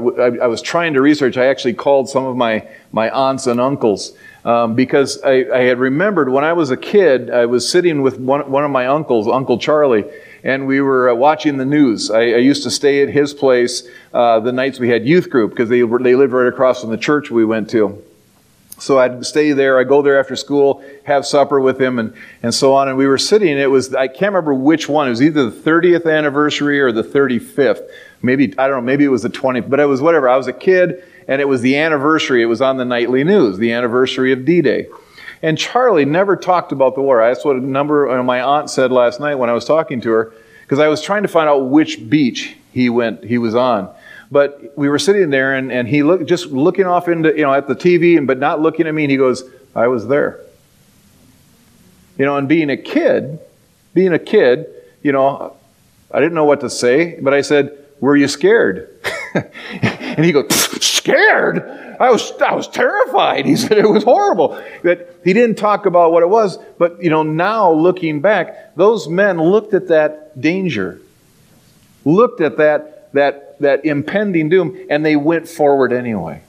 was 0.48 0.62
trying 0.62 0.94
to 0.94 1.02
research. 1.02 1.36
I 1.36 1.46
actually 1.46 1.74
called 1.74 2.10
some 2.10 2.26
of 2.26 2.36
my, 2.36 2.68
my 2.92 3.10
aunts 3.10 3.48
and 3.48 3.60
uncles 3.60 4.14
Um, 4.46 4.76
because 4.76 5.22
I, 5.24 5.46
I, 5.52 5.62
had 5.64 5.80
remembered 5.80 6.30
when 6.30 6.44
I 6.44 6.54
was 6.54 6.70
a 6.70 6.78
kid, 6.78 7.30
I 7.30 7.46
was 7.46 7.68
sitting 7.68 8.04
with 8.04 8.20
one, 8.20 8.50
one 8.50 8.64
of 8.64 8.72
my 8.72 8.86
uncles, 8.88 9.28
Uncle 9.28 9.58
Charlie, 9.58 10.06
and 10.44 10.68
we 10.68 10.80
were 10.80 11.10
uh, 11.10 11.16
watching 11.16 11.58
the 11.58 11.66
news. 11.66 12.12
I, 12.12 12.20
I, 12.20 12.38
used 12.38 12.64
to 12.64 12.72
stay 12.72 13.02
at 13.02 13.10
his 13.10 13.34
place 13.34 13.84
uh, 14.14 14.40
the 14.40 14.52
nights 14.52 14.80
we 14.80 14.90
had 14.90 15.06
youth 15.06 15.30
group 15.30 15.52
because 15.52 15.70
they, 15.70 15.82
they 15.82 16.16
lived 16.16 16.32
right 16.32 16.48
across 16.48 16.82
from 16.82 16.92
the 16.92 16.98
church 16.98 17.32
we 17.32 17.44
went 17.44 17.70
to. 17.72 18.02
So 18.80 19.00
I'd 19.00 19.26
stay 19.26 19.52
there. 19.52 19.78
I'd 19.80 19.88
go 19.88 20.02
there 20.02 20.20
after 20.20 20.36
school, 20.36 20.84
have 21.04 21.26
supper 21.26 21.60
with 21.60 21.80
him, 21.80 22.00
and, 22.00 22.14
and 22.42 22.54
so 22.54 22.74
on. 22.74 22.88
And 22.88 22.98
we 22.98 23.08
were 23.08 23.18
sitting, 23.18 23.58
it 23.58 23.70
was, 23.70 23.94
I 23.94 24.08
can't 24.08 24.34
remember 24.34 24.54
which 24.54 24.88
one. 24.88 25.08
It 25.08 25.12
was 25.12 25.22
either 25.22 25.50
the 25.50 25.56
30th 25.56 26.12
anniversary 26.12 26.80
or 26.80 26.92
the 26.92 27.04
35th. 27.04 27.82
Maybe, 28.22 28.54
I 28.58 28.68
don't 28.68 28.78
know, 28.78 28.82
maybe 28.82 29.04
it 29.04 29.10
was 29.10 29.24
the 29.24 29.30
20th, 29.30 29.70
but 29.70 29.80
it 29.80 29.86
was 29.86 30.02
whatever. 30.02 30.30
I 30.30 30.38
was 30.38 30.48
a 30.48 30.54
kid, 30.54 31.04
and 31.28 31.42
it 31.42 31.48
was 31.48 31.62
the 31.62 31.78
anniversary. 31.78 32.42
It 32.42 32.48
was 32.48 32.62
on 32.62 32.78
the 32.78 32.86
nightly 32.86 33.24
news, 33.24 33.58
the 33.58 33.72
anniversary 33.72 34.32
of 34.32 34.46
D 34.46 34.62
Day. 34.62 34.88
And 35.42 35.58
Charlie 35.58 36.06
never 36.06 36.36
talked 36.36 36.72
about 36.72 36.96
the 36.96 37.02
war. 37.02 37.22
That's 37.22 37.46
what 37.46 37.56
a 37.56 37.62
number, 37.62 38.10
uh, 38.10 38.22
my 38.24 38.42
aunt 38.42 38.70
said 38.70 38.92
last 38.92 39.20
night 39.20 39.36
when 39.36 39.50
I 39.50 39.54
was 39.54 39.64
talking 39.64 40.02
to 40.02 40.10
her, 40.10 40.34
because 40.64 40.80
I 40.80 40.88
was 40.88 41.02
trying 41.02 41.24
to 41.24 41.30
find 41.30 41.48
out 41.48 41.70
which 41.70 42.10
beach 42.10 42.58
he 42.72 42.90
went, 42.90 43.24
he 43.24 43.38
was 43.38 43.56
on. 43.56 43.94
But 44.32 44.74
we 44.76 44.90
were 44.90 45.00
sitting 45.00 45.30
there, 45.32 45.56
and, 45.56 45.72
and 45.72 45.88
he 45.88 46.04
looked 46.04 46.28
just 46.28 46.48
looking 46.48 46.86
off 46.86 47.08
into 47.08 47.30
you 47.36 47.44
know 47.44 47.54
at 47.54 47.68
the 47.68 47.76
TV, 47.76 48.18
and 48.18 48.28
but 48.28 48.38
not 48.38 48.62
looking 48.62 48.88
at 48.88 48.94
me. 48.94 49.04
And 49.04 49.12
he 49.12 49.18
goes, 49.18 49.44
"I 49.76 49.88
was 49.88 50.08
there." 50.08 50.40
You 52.18 52.26
know, 52.26 52.38
and 52.38 52.48
being 52.48 52.70
a 52.70 52.78
kid, 52.78 53.40
being 53.94 54.14
a 54.14 54.20
kid, 54.20 54.68
you 55.02 55.12
know, 55.12 55.56
I 56.12 56.20
didn't 56.20 56.36
know 56.36 56.46
what 56.46 56.60
to 56.62 56.70
say, 56.70 57.20
but 57.20 57.34
I 57.34 57.42
said, 57.42 57.76
"Were 58.00 58.16
you 58.16 58.28
scared?" 58.28 58.90
and 59.34 60.24
he 60.24 60.32
goes, 60.32 60.48
"Scared? 60.84 61.64
I 62.00 62.12
was 62.12 62.32
I 62.40 62.54
was 62.54 62.68
terrified." 62.68 63.46
He 63.50 63.56
said 63.56 63.80
it 63.80 63.90
was 63.90 64.04
horrible. 64.04 64.62
That 64.84 65.16
he 65.24 65.34
didn't 65.34 65.56
talk 65.56 65.88
about 65.88 66.12
what 66.12 66.22
it 66.22 66.30
was, 66.30 66.60
but 66.78 67.02
you 67.02 67.10
know, 67.10 67.24
now 67.24 67.72
looking 67.72 68.22
back, 68.22 68.76
those 68.76 69.08
men 69.08 69.42
looked 69.42 69.74
at 69.74 69.88
that 69.88 70.40
danger, 70.40 71.02
looked 72.06 72.42
at 72.42 72.58
that 72.58 72.99
that 73.14 73.60
that 73.60 73.86
impending 73.86 74.50
doom, 74.50 74.78
and 74.90 75.06
they 75.06 75.16
went 75.16 75.48
forward 75.48 75.92
anyway. 75.92 76.42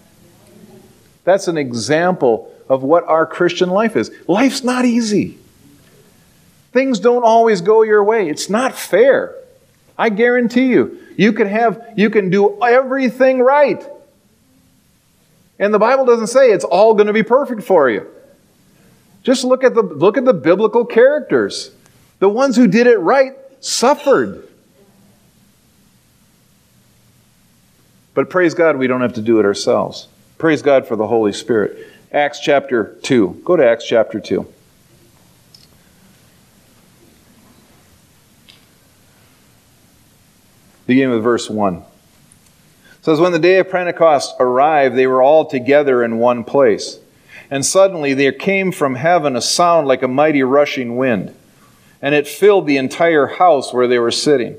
That's 1.24 1.48
an 1.48 1.58
example 1.58 2.52
of 2.68 2.82
what 2.82 3.04
our 3.04 3.26
Christian 3.26 3.70
life 3.70 3.96
is. 3.96 4.10
Life's 4.26 4.62
not 4.62 4.84
easy. 4.84 5.38
Things 6.72 7.00
don't 7.00 7.24
always 7.24 7.60
go 7.60 7.82
your 7.82 8.04
way. 8.04 8.28
It's 8.28 8.48
not 8.48 8.74
fair. 8.74 9.34
I 9.98 10.08
guarantee 10.08 10.66
you, 10.66 10.98
you 11.16 11.32
can 11.32 11.48
have 11.48 11.82
you 11.96 12.10
can 12.10 12.30
do 12.30 12.62
everything 12.62 13.40
right. 13.40 13.84
And 15.58 15.74
the 15.74 15.78
Bible 15.78 16.06
doesn't 16.06 16.28
say 16.28 16.52
it's 16.52 16.64
all 16.64 16.94
going 16.94 17.08
to 17.08 17.12
be 17.12 17.22
perfect 17.22 17.62
for 17.62 17.90
you. 17.90 18.06
Just 19.22 19.44
look 19.44 19.62
at 19.62 19.74
the 19.74 19.82
look 19.82 20.16
at 20.16 20.24
the 20.24 20.32
biblical 20.32 20.86
characters. 20.86 21.70
The 22.20 22.28
ones 22.28 22.56
who 22.56 22.66
did 22.66 22.86
it 22.86 22.98
right 22.98 23.32
suffered. 23.60 24.48
But 28.20 28.28
praise 28.28 28.52
God, 28.52 28.76
we 28.76 28.86
don't 28.86 29.00
have 29.00 29.14
to 29.14 29.22
do 29.22 29.40
it 29.40 29.46
ourselves. 29.46 30.06
Praise 30.36 30.60
God 30.60 30.86
for 30.86 30.94
the 30.94 31.06
Holy 31.06 31.32
Spirit. 31.32 31.86
Acts 32.12 32.38
chapter 32.38 32.98
2. 33.00 33.40
Go 33.46 33.56
to 33.56 33.66
Acts 33.66 33.86
chapter 33.86 34.20
2. 34.20 34.46
Beginning 40.86 41.14
with 41.14 41.22
verse 41.22 41.48
1. 41.48 41.76
It 41.76 41.82
says, 43.00 43.20
When 43.20 43.32
the 43.32 43.38
day 43.38 43.58
of 43.58 43.70
Pentecost 43.70 44.34
arrived, 44.38 44.96
they 44.96 45.06
were 45.06 45.22
all 45.22 45.46
together 45.46 46.04
in 46.04 46.18
one 46.18 46.44
place. 46.44 46.98
And 47.50 47.64
suddenly 47.64 48.12
there 48.12 48.32
came 48.32 48.70
from 48.70 48.96
heaven 48.96 49.34
a 49.34 49.40
sound 49.40 49.88
like 49.88 50.02
a 50.02 50.08
mighty 50.08 50.42
rushing 50.42 50.98
wind, 50.98 51.34
and 52.02 52.14
it 52.14 52.28
filled 52.28 52.66
the 52.66 52.76
entire 52.76 53.28
house 53.28 53.72
where 53.72 53.88
they 53.88 53.98
were 53.98 54.10
sitting. 54.10 54.58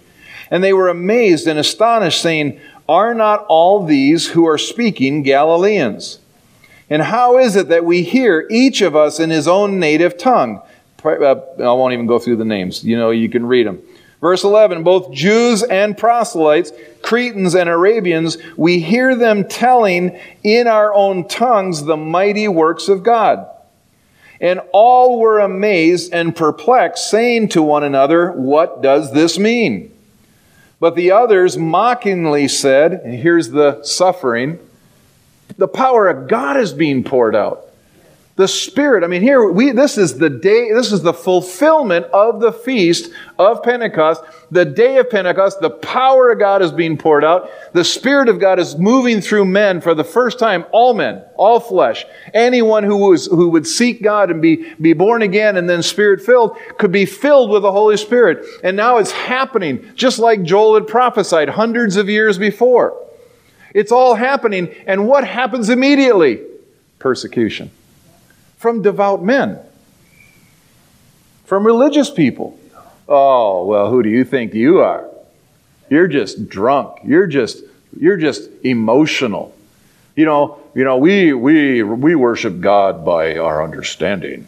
And 0.51 0.63
they 0.63 0.73
were 0.73 0.89
amazed 0.89 1.47
and 1.47 1.57
astonished, 1.57 2.21
saying, 2.21 2.59
Are 2.87 3.15
not 3.15 3.45
all 3.47 3.85
these 3.85 4.27
who 4.27 4.45
are 4.45 4.57
speaking 4.57 5.23
Galileans? 5.23 6.19
And 6.89 7.01
how 7.01 7.37
is 7.37 7.55
it 7.55 7.69
that 7.69 7.85
we 7.85 8.03
hear 8.03 8.45
each 8.51 8.81
of 8.81 8.97
us 8.97 9.21
in 9.21 9.29
his 9.29 9.47
own 9.47 9.79
native 9.79 10.17
tongue? 10.17 10.61
Uh, 11.03 11.35
I 11.57 11.73
won't 11.73 11.93
even 11.93 12.05
go 12.05 12.19
through 12.19 12.35
the 12.35 12.45
names. 12.45 12.83
You 12.83 12.97
know, 12.97 13.11
you 13.11 13.29
can 13.29 13.45
read 13.45 13.65
them. 13.65 13.81
Verse 14.19 14.43
11 14.43 14.83
Both 14.83 15.11
Jews 15.11 15.63
and 15.63 15.97
proselytes, 15.97 16.71
Cretans 17.01 17.55
and 17.55 17.69
Arabians, 17.69 18.37
we 18.55 18.79
hear 18.79 19.15
them 19.15 19.47
telling 19.47 20.19
in 20.43 20.67
our 20.67 20.93
own 20.93 21.27
tongues 21.27 21.83
the 21.83 21.97
mighty 21.97 22.47
works 22.47 22.87
of 22.87 23.03
God. 23.03 23.47
And 24.39 24.59
all 24.73 25.19
were 25.19 25.39
amazed 25.39 26.13
and 26.13 26.35
perplexed, 26.35 27.09
saying 27.09 27.49
to 27.49 27.61
one 27.61 27.83
another, 27.83 28.31
What 28.31 28.81
does 28.81 29.11
this 29.13 29.39
mean? 29.39 29.90
But 30.81 30.95
the 30.95 31.11
others 31.11 31.59
mockingly 31.59 32.47
said, 32.47 32.91
and 32.91 33.13
here's 33.13 33.51
the 33.51 33.83
suffering, 33.83 34.57
the 35.55 35.67
power 35.67 36.09
of 36.09 36.27
God 36.27 36.57
is 36.57 36.73
being 36.73 37.03
poured 37.03 37.35
out. 37.35 37.67
The 38.37 38.47
Spirit, 38.47 39.03
I 39.03 39.07
mean, 39.07 39.21
here, 39.21 39.51
we, 39.51 39.71
this 39.71 39.97
is 39.97 40.17
the 40.17 40.29
day, 40.29 40.71
this 40.71 40.93
is 40.93 41.01
the 41.01 41.13
fulfillment 41.13 42.05
of 42.07 42.39
the 42.39 42.53
feast 42.53 43.11
of 43.37 43.61
Pentecost. 43.61 44.23
The 44.51 44.63
day 44.63 44.97
of 44.97 45.09
Pentecost, 45.09 45.59
the 45.59 45.69
power 45.69 46.31
of 46.31 46.39
God 46.39 46.61
is 46.61 46.71
being 46.71 46.97
poured 46.97 47.25
out. 47.25 47.49
The 47.73 47.83
Spirit 47.83 48.29
of 48.29 48.39
God 48.39 48.57
is 48.57 48.77
moving 48.77 49.19
through 49.19 49.45
men 49.45 49.81
for 49.81 49.93
the 49.93 50.05
first 50.05 50.39
time, 50.39 50.65
all 50.71 50.93
men, 50.93 51.23
all 51.35 51.59
flesh. 51.59 52.05
Anyone 52.33 52.85
who, 52.85 52.97
was, 52.97 53.25
who 53.25 53.49
would 53.49 53.67
seek 53.67 54.01
God 54.01 54.31
and 54.31 54.41
be, 54.41 54.73
be 54.79 54.93
born 54.93 55.21
again 55.23 55.57
and 55.57 55.69
then 55.69 55.83
Spirit 55.83 56.21
filled 56.21 56.57
could 56.77 56.91
be 56.91 57.05
filled 57.05 57.49
with 57.49 57.63
the 57.63 57.71
Holy 57.71 57.97
Spirit. 57.97 58.45
And 58.63 58.77
now 58.77 58.97
it's 58.97 59.11
happening, 59.11 59.91
just 59.95 60.19
like 60.19 60.43
Joel 60.43 60.75
had 60.75 60.87
prophesied 60.87 61.49
hundreds 61.49 61.97
of 61.97 62.07
years 62.07 62.37
before. 62.37 62.97
It's 63.73 63.91
all 63.91 64.15
happening. 64.15 64.73
And 64.87 65.05
what 65.05 65.27
happens 65.27 65.69
immediately? 65.69 66.41
Persecution 66.97 67.71
from 68.61 68.83
devout 68.83 69.23
men, 69.23 69.57
from 71.45 71.65
religious 71.65 72.11
people. 72.11 72.59
Oh, 73.09 73.65
well, 73.65 73.89
who 73.89 74.03
do 74.03 74.09
you 74.09 74.23
think 74.23 74.53
you 74.53 74.81
are? 74.81 75.09
You're 75.89 76.07
just 76.07 76.47
drunk. 76.47 76.99
You're 77.03 77.25
just 77.25 77.63
you're 77.99 78.17
just 78.17 78.49
emotional. 78.63 79.53
You 80.15 80.25
know, 80.25 80.59
you 80.75 80.83
know, 80.83 80.97
we 80.97 81.33
we 81.33 81.81
we 81.81 82.13
worship 82.13 82.61
God 82.61 83.03
by 83.03 83.37
our 83.37 83.63
understanding. 83.63 84.47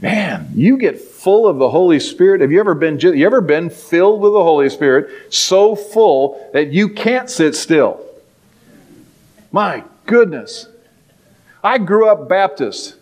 Man, 0.00 0.50
you 0.54 0.76
get 0.76 1.00
full 1.00 1.48
of 1.48 1.58
the 1.58 1.70
Holy 1.70 1.98
Spirit. 1.98 2.42
Have 2.42 2.52
you 2.52 2.60
ever 2.60 2.74
been 2.74 3.00
you 3.00 3.24
ever 3.24 3.40
been 3.40 3.70
filled 3.70 4.20
with 4.20 4.34
the 4.34 4.42
Holy 4.42 4.68
Spirit 4.68 5.32
so 5.32 5.74
full 5.74 6.50
that 6.52 6.72
you 6.72 6.90
can't 6.90 7.30
sit 7.30 7.56
still? 7.56 8.04
My 9.50 9.82
goodness. 10.04 10.69
I 11.62 11.78
grew 11.78 12.08
up 12.08 12.28
Baptist. 12.28 12.96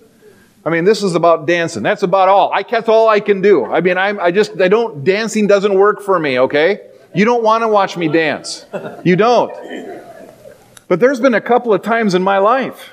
I 0.64 0.70
mean, 0.70 0.84
this 0.84 1.02
is 1.02 1.14
about 1.14 1.46
dancing. 1.46 1.82
That's 1.82 2.02
about 2.02 2.28
all. 2.28 2.52
I, 2.52 2.62
that's 2.62 2.88
all 2.88 3.08
I 3.08 3.20
can 3.20 3.40
do. 3.40 3.64
I 3.64 3.80
mean, 3.80 3.96
I'm, 3.96 4.20
I 4.20 4.30
just, 4.30 4.60
I 4.60 4.68
don't, 4.68 5.04
dancing 5.04 5.46
doesn't 5.46 5.72
work 5.72 6.02
for 6.02 6.18
me, 6.18 6.38
okay? 6.40 6.80
You 7.14 7.24
don't 7.24 7.42
want 7.42 7.62
to 7.62 7.68
watch 7.68 7.96
me 7.96 8.08
dance. 8.08 8.66
You 9.04 9.16
don't. 9.16 9.52
But 10.88 11.00
there's 11.00 11.20
been 11.20 11.34
a 11.34 11.40
couple 11.40 11.72
of 11.72 11.82
times 11.82 12.14
in 12.14 12.22
my 12.22 12.38
life 12.38 12.90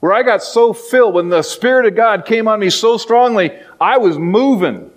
where 0.00 0.12
I 0.12 0.22
got 0.22 0.42
so 0.42 0.72
filled 0.74 1.14
when 1.14 1.30
the 1.30 1.42
Spirit 1.42 1.86
of 1.86 1.94
God 1.94 2.26
came 2.26 2.48
on 2.48 2.60
me 2.60 2.68
so 2.68 2.98
strongly, 2.98 3.52
I 3.80 3.96
was 3.96 4.18
moving. 4.18 4.90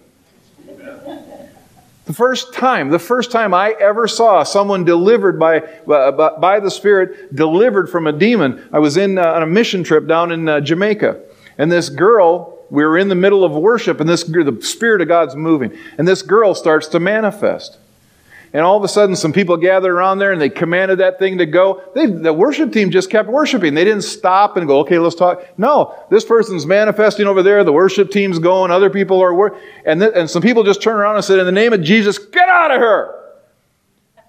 The 2.07 2.13
first 2.13 2.53
time, 2.53 2.89
the 2.89 2.99
first 2.99 3.31
time 3.31 3.53
I 3.53 3.75
ever 3.81 4.07
saw 4.07 4.43
someone 4.43 4.85
delivered 4.85 5.37
by, 5.37 5.59
uh, 5.59 6.39
by 6.39 6.61
the 6.61 6.71
Spirit, 6.71 7.35
delivered 7.35 7.89
from 7.89 8.07
a 8.07 8.13
demon, 8.13 8.65
I 8.71 8.79
was 8.79 8.95
in, 8.95 9.17
uh, 9.17 9.33
on 9.33 9.43
a 9.43 9.45
mission 9.45 9.83
trip 9.83 10.07
down 10.07 10.31
in 10.31 10.47
uh, 10.47 10.61
Jamaica. 10.61 11.19
And 11.57 11.69
this 11.69 11.89
girl, 11.89 12.65
we 12.69 12.85
were 12.85 12.97
in 12.97 13.09
the 13.09 13.15
middle 13.15 13.43
of 13.43 13.51
worship, 13.51 13.99
and 13.99 14.07
this, 14.07 14.23
the 14.23 14.57
Spirit 14.61 15.01
of 15.01 15.09
God's 15.09 15.35
moving. 15.35 15.77
And 15.97 16.07
this 16.07 16.21
girl 16.21 16.55
starts 16.55 16.87
to 16.87 16.99
manifest. 17.01 17.77
And 18.57 18.65
all 18.65 18.75
of 18.75 18.83
a 18.83 18.87
sudden, 18.87 19.15
some 19.15 19.33
people 19.33 19.55
gathered 19.55 19.93
around 19.93 20.17
there 20.17 20.31
and 20.31 20.41
they 20.41 20.49
commanded 20.49 20.97
that 20.97 21.19
thing 21.19 21.37
to 21.37 21.45
go. 21.45 21.83
They, 21.93 22.07
the 22.07 22.33
worship 22.33 22.73
team 22.73 22.89
just 22.89 23.11
kept 23.11 23.29
worshiping. 23.29 23.75
They 23.75 23.83
didn't 23.83 24.01
stop 24.01 24.57
and 24.57 24.65
go, 24.65 24.79
okay, 24.79 24.97
let's 24.97 25.13
talk. 25.13 25.45
No, 25.59 25.93
this 26.09 26.25
person's 26.25 26.65
manifesting 26.65 27.27
over 27.27 27.43
there. 27.43 27.63
The 27.63 27.71
worship 27.71 28.09
team's 28.09 28.39
going. 28.39 28.71
Other 28.71 28.89
people 28.89 29.21
are 29.21 29.31
working. 29.31 29.59
And, 29.85 30.01
th- 30.01 30.13
and 30.15 30.27
some 30.27 30.41
people 30.41 30.63
just 30.63 30.81
turned 30.81 30.97
around 30.97 31.17
and 31.17 31.23
said, 31.23 31.37
in 31.37 31.45
the 31.45 31.51
name 31.51 31.71
of 31.71 31.83
Jesus, 31.83 32.17
get 32.17 32.49
out 32.49 32.71
of 32.71 32.79
her. 32.81 33.35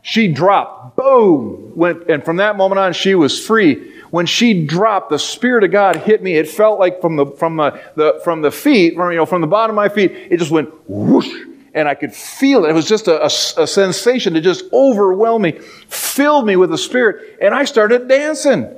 She 0.02 0.30
dropped. 0.30 0.96
Boom. 0.96 1.72
Went, 1.74 2.10
and 2.10 2.22
from 2.22 2.36
that 2.36 2.58
moment 2.58 2.80
on, 2.80 2.92
she 2.92 3.14
was 3.14 3.42
free. 3.42 3.94
When 4.10 4.26
she 4.26 4.66
dropped, 4.66 5.08
the 5.08 5.18
Spirit 5.18 5.64
of 5.64 5.72
God 5.72 5.96
hit 5.96 6.22
me. 6.22 6.34
It 6.34 6.50
felt 6.50 6.78
like 6.78 7.00
from 7.00 7.16
the, 7.16 7.24
from 7.24 7.56
the, 7.56 7.80
the 7.94 8.20
from 8.22 8.42
the 8.42 8.50
feet, 8.50 8.94
from, 8.94 9.10
you 9.10 9.16
know, 9.16 9.24
from 9.24 9.40
the 9.40 9.46
bottom 9.46 9.72
of 9.72 9.76
my 9.76 9.88
feet, 9.88 10.12
it 10.12 10.36
just 10.36 10.50
went 10.50 10.68
whoosh 10.86 11.47
and 11.74 11.88
I 11.88 11.94
could 11.94 12.12
feel 12.12 12.64
it. 12.64 12.70
It 12.70 12.74
was 12.74 12.88
just 12.88 13.08
a, 13.08 13.22
a, 13.22 13.26
a, 13.62 13.66
sensation 13.66 14.34
to 14.34 14.40
just 14.40 14.64
overwhelm 14.72 15.42
me, 15.42 15.52
filled 15.52 16.46
me 16.46 16.56
with 16.56 16.70
the 16.70 16.78
Spirit, 16.78 17.38
and 17.40 17.54
I 17.54 17.64
started 17.64 18.08
dancing. 18.08 18.74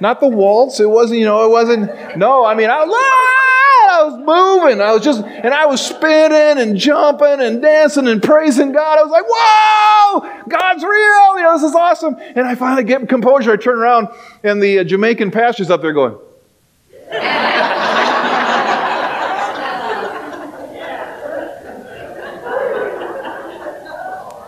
Not 0.00 0.20
the 0.20 0.28
waltz. 0.28 0.80
It 0.80 0.90
wasn't, 0.90 1.20
you 1.20 1.24
know, 1.24 1.44
it 1.44 1.50
wasn't. 1.50 2.16
No, 2.16 2.44
I 2.44 2.54
mean, 2.54 2.68
I 2.68 2.84
was, 2.84 2.92
ah, 2.92 4.00
I 4.00 4.04
was 4.04 4.18
moving. 4.18 4.80
I 4.80 4.92
was 4.92 5.04
just, 5.04 5.22
and 5.22 5.54
I 5.54 5.66
was 5.66 5.84
spinning 5.84 6.62
and 6.62 6.76
jumping 6.76 7.40
and 7.40 7.62
dancing 7.62 8.08
and 8.08 8.22
praising 8.22 8.72
God. 8.72 8.98
I 8.98 9.02
was 9.02 9.12
like, 9.12 9.24
whoa, 9.28 10.48
God's 10.48 10.82
real. 10.82 11.36
You 11.36 11.42
know, 11.44 11.52
this 11.54 11.62
is 11.62 11.74
awesome. 11.74 12.16
And 12.18 12.46
I 12.46 12.54
finally 12.54 12.84
get 12.84 13.08
composure. 13.08 13.52
I 13.52 13.56
turn 13.56 13.78
around, 13.78 14.08
and 14.42 14.62
the 14.62 14.80
uh, 14.80 14.84
Jamaican 14.84 15.30
pastor's 15.30 15.70
up 15.70 15.80
there 15.80 15.92
going. 15.92 16.18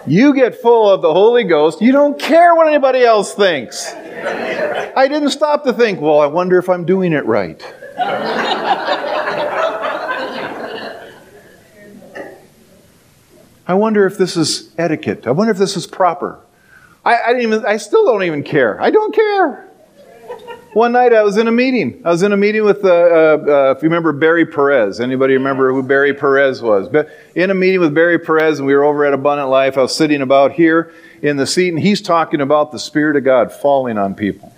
You 0.06 0.34
get 0.34 0.54
full 0.54 0.88
of 0.88 1.02
the 1.02 1.12
Holy 1.12 1.44
Ghost. 1.44 1.80
You 1.80 1.92
don't 1.92 2.18
care 2.18 2.54
what 2.54 2.68
anybody 2.68 3.02
else 3.02 3.34
thinks. 3.34 3.92
I 3.92 5.08
didn't 5.08 5.30
stop 5.30 5.64
to 5.64 5.72
think, 5.72 6.00
well, 6.00 6.20
I 6.20 6.26
wonder 6.26 6.58
if 6.58 6.68
I'm 6.68 6.84
doing 6.84 7.12
it 7.12 7.26
right. 7.26 7.60
I 13.68 13.74
wonder 13.74 14.06
if 14.06 14.16
this 14.16 14.36
is 14.36 14.70
etiquette. 14.78 15.26
I 15.26 15.32
wonder 15.32 15.50
if 15.50 15.58
this 15.58 15.76
is 15.76 15.88
proper. 15.88 16.38
I, 17.04 17.16
I, 17.16 17.40
even, 17.40 17.64
I 17.64 17.76
still 17.78 18.04
don't 18.04 18.22
even 18.22 18.44
care. 18.44 18.80
I 18.80 18.90
don't 18.90 19.14
care. 19.14 19.65
One 20.76 20.92
night 20.92 21.14
I 21.14 21.22
was 21.22 21.38
in 21.38 21.48
a 21.48 21.52
meeting. 21.52 22.02
I 22.04 22.10
was 22.10 22.22
in 22.22 22.32
a 22.32 22.36
meeting 22.36 22.62
with, 22.62 22.84
uh, 22.84 22.88
uh, 22.88 22.90
uh, 22.90 23.74
if 23.74 23.82
you 23.82 23.88
remember 23.88 24.12
Barry 24.12 24.44
Perez. 24.44 25.00
Anybody 25.00 25.32
remember 25.32 25.72
who 25.72 25.82
Barry 25.82 26.12
Perez 26.12 26.60
was? 26.60 26.86
But 26.90 27.08
In 27.34 27.50
a 27.50 27.54
meeting 27.54 27.80
with 27.80 27.94
Barry 27.94 28.18
Perez, 28.18 28.58
and 28.58 28.66
we 28.66 28.74
were 28.74 28.84
over 28.84 29.06
at 29.06 29.14
Abundant 29.14 29.48
Life. 29.48 29.78
I 29.78 29.80
was 29.80 29.96
sitting 29.96 30.20
about 30.20 30.52
here 30.52 30.92
in 31.22 31.38
the 31.38 31.46
seat, 31.46 31.70
and 31.70 31.78
he's 31.78 32.02
talking 32.02 32.42
about 32.42 32.72
the 32.72 32.78
Spirit 32.78 33.16
of 33.16 33.24
God 33.24 33.52
falling 33.52 33.96
on 33.96 34.14
people, 34.14 34.54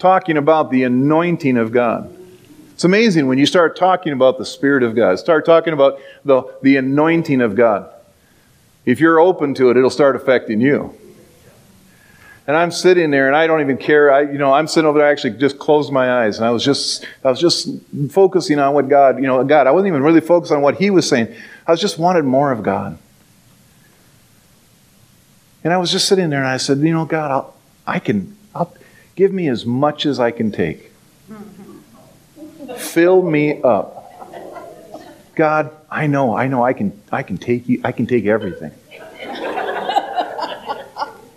talking 0.00 0.36
about 0.36 0.72
the 0.72 0.82
anointing 0.82 1.56
of 1.56 1.70
God. 1.70 2.12
It's 2.72 2.82
amazing 2.82 3.28
when 3.28 3.38
you 3.38 3.46
start 3.46 3.76
talking 3.76 4.12
about 4.12 4.38
the 4.38 4.44
Spirit 4.44 4.82
of 4.82 4.96
God, 4.96 5.20
start 5.20 5.46
talking 5.46 5.72
about 5.72 6.00
the, 6.24 6.42
the 6.62 6.78
anointing 6.78 7.42
of 7.42 7.54
God. 7.54 7.88
If 8.84 8.98
you're 8.98 9.20
open 9.20 9.54
to 9.54 9.70
it, 9.70 9.76
it'll 9.76 9.88
start 9.88 10.16
affecting 10.16 10.60
you. 10.60 10.98
And 12.46 12.56
I'm 12.56 12.72
sitting 12.72 13.10
there 13.10 13.28
and 13.28 13.36
I 13.36 13.46
don't 13.46 13.60
even 13.60 13.76
care. 13.76 14.12
I, 14.12 14.22
you 14.22 14.38
know, 14.38 14.52
I'm 14.52 14.66
sitting 14.66 14.88
over 14.88 14.98
there, 14.98 15.06
I 15.06 15.12
actually 15.12 15.38
just 15.38 15.58
closed 15.58 15.92
my 15.92 16.24
eyes 16.24 16.38
and 16.38 16.46
I 16.46 16.50
was 16.50 16.64
just, 16.64 17.06
I 17.24 17.30
was 17.30 17.40
just 17.40 17.68
focusing 18.10 18.58
on 18.58 18.74
what 18.74 18.88
God, 18.88 19.16
you 19.16 19.28
know, 19.28 19.44
God. 19.44 19.66
I 19.66 19.70
wasn't 19.70 19.88
even 19.88 20.02
really 20.02 20.20
focused 20.20 20.52
on 20.52 20.60
what 20.60 20.76
He 20.76 20.90
was 20.90 21.08
saying. 21.08 21.32
I 21.66 21.70
was 21.70 21.80
just 21.80 21.98
wanted 21.98 22.24
more 22.24 22.50
of 22.50 22.62
God. 22.62 22.98
And 25.62 25.72
I 25.72 25.76
was 25.76 25.92
just 25.92 26.08
sitting 26.08 26.30
there 26.30 26.40
and 26.40 26.48
I 26.48 26.56
said, 26.56 26.78
you 26.78 26.92
know, 26.92 27.04
God, 27.04 27.30
I'll, 27.30 27.56
I 27.86 28.00
can, 28.00 28.36
I'll, 28.54 28.74
give 29.14 29.32
me 29.32 29.48
as 29.48 29.64
much 29.66 30.06
as 30.06 30.18
I 30.18 30.30
can 30.30 30.50
take. 30.50 30.90
Fill 32.76 33.22
me 33.22 33.60
up. 33.62 33.98
God, 35.34 35.70
I 35.90 36.06
know, 36.06 36.36
I 36.36 36.46
know 36.46 36.64
I 36.64 36.72
can, 36.72 37.00
I 37.10 37.22
can 37.22 37.38
take 37.38 37.68
you, 37.68 37.80
I 37.84 37.92
can 37.92 38.06
take 38.06 38.26
everything. 38.26 38.72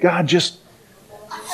God, 0.02 0.28
just 0.28 0.60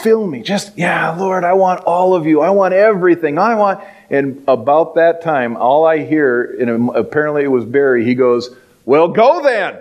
fill 0.01 0.27
me. 0.27 0.41
Just, 0.41 0.77
yeah, 0.77 1.15
Lord, 1.15 1.43
I 1.43 1.53
want 1.53 1.81
all 1.85 2.15
of 2.15 2.25
you. 2.25 2.41
I 2.41 2.49
want 2.49 2.73
everything. 2.73 3.37
I 3.37 3.55
want. 3.55 3.83
And 4.09 4.43
about 4.47 4.95
that 4.95 5.21
time, 5.21 5.55
all 5.55 5.85
I 5.85 5.99
hear, 6.03 6.55
and 6.59 6.89
apparently 6.95 7.43
it 7.43 7.47
was 7.47 7.65
Barry, 7.65 8.03
he 8.03 8.15
goes, 8.15 8.53
Well, 8.85 9.07
go 9.07 9.41
then. 9.41 9.79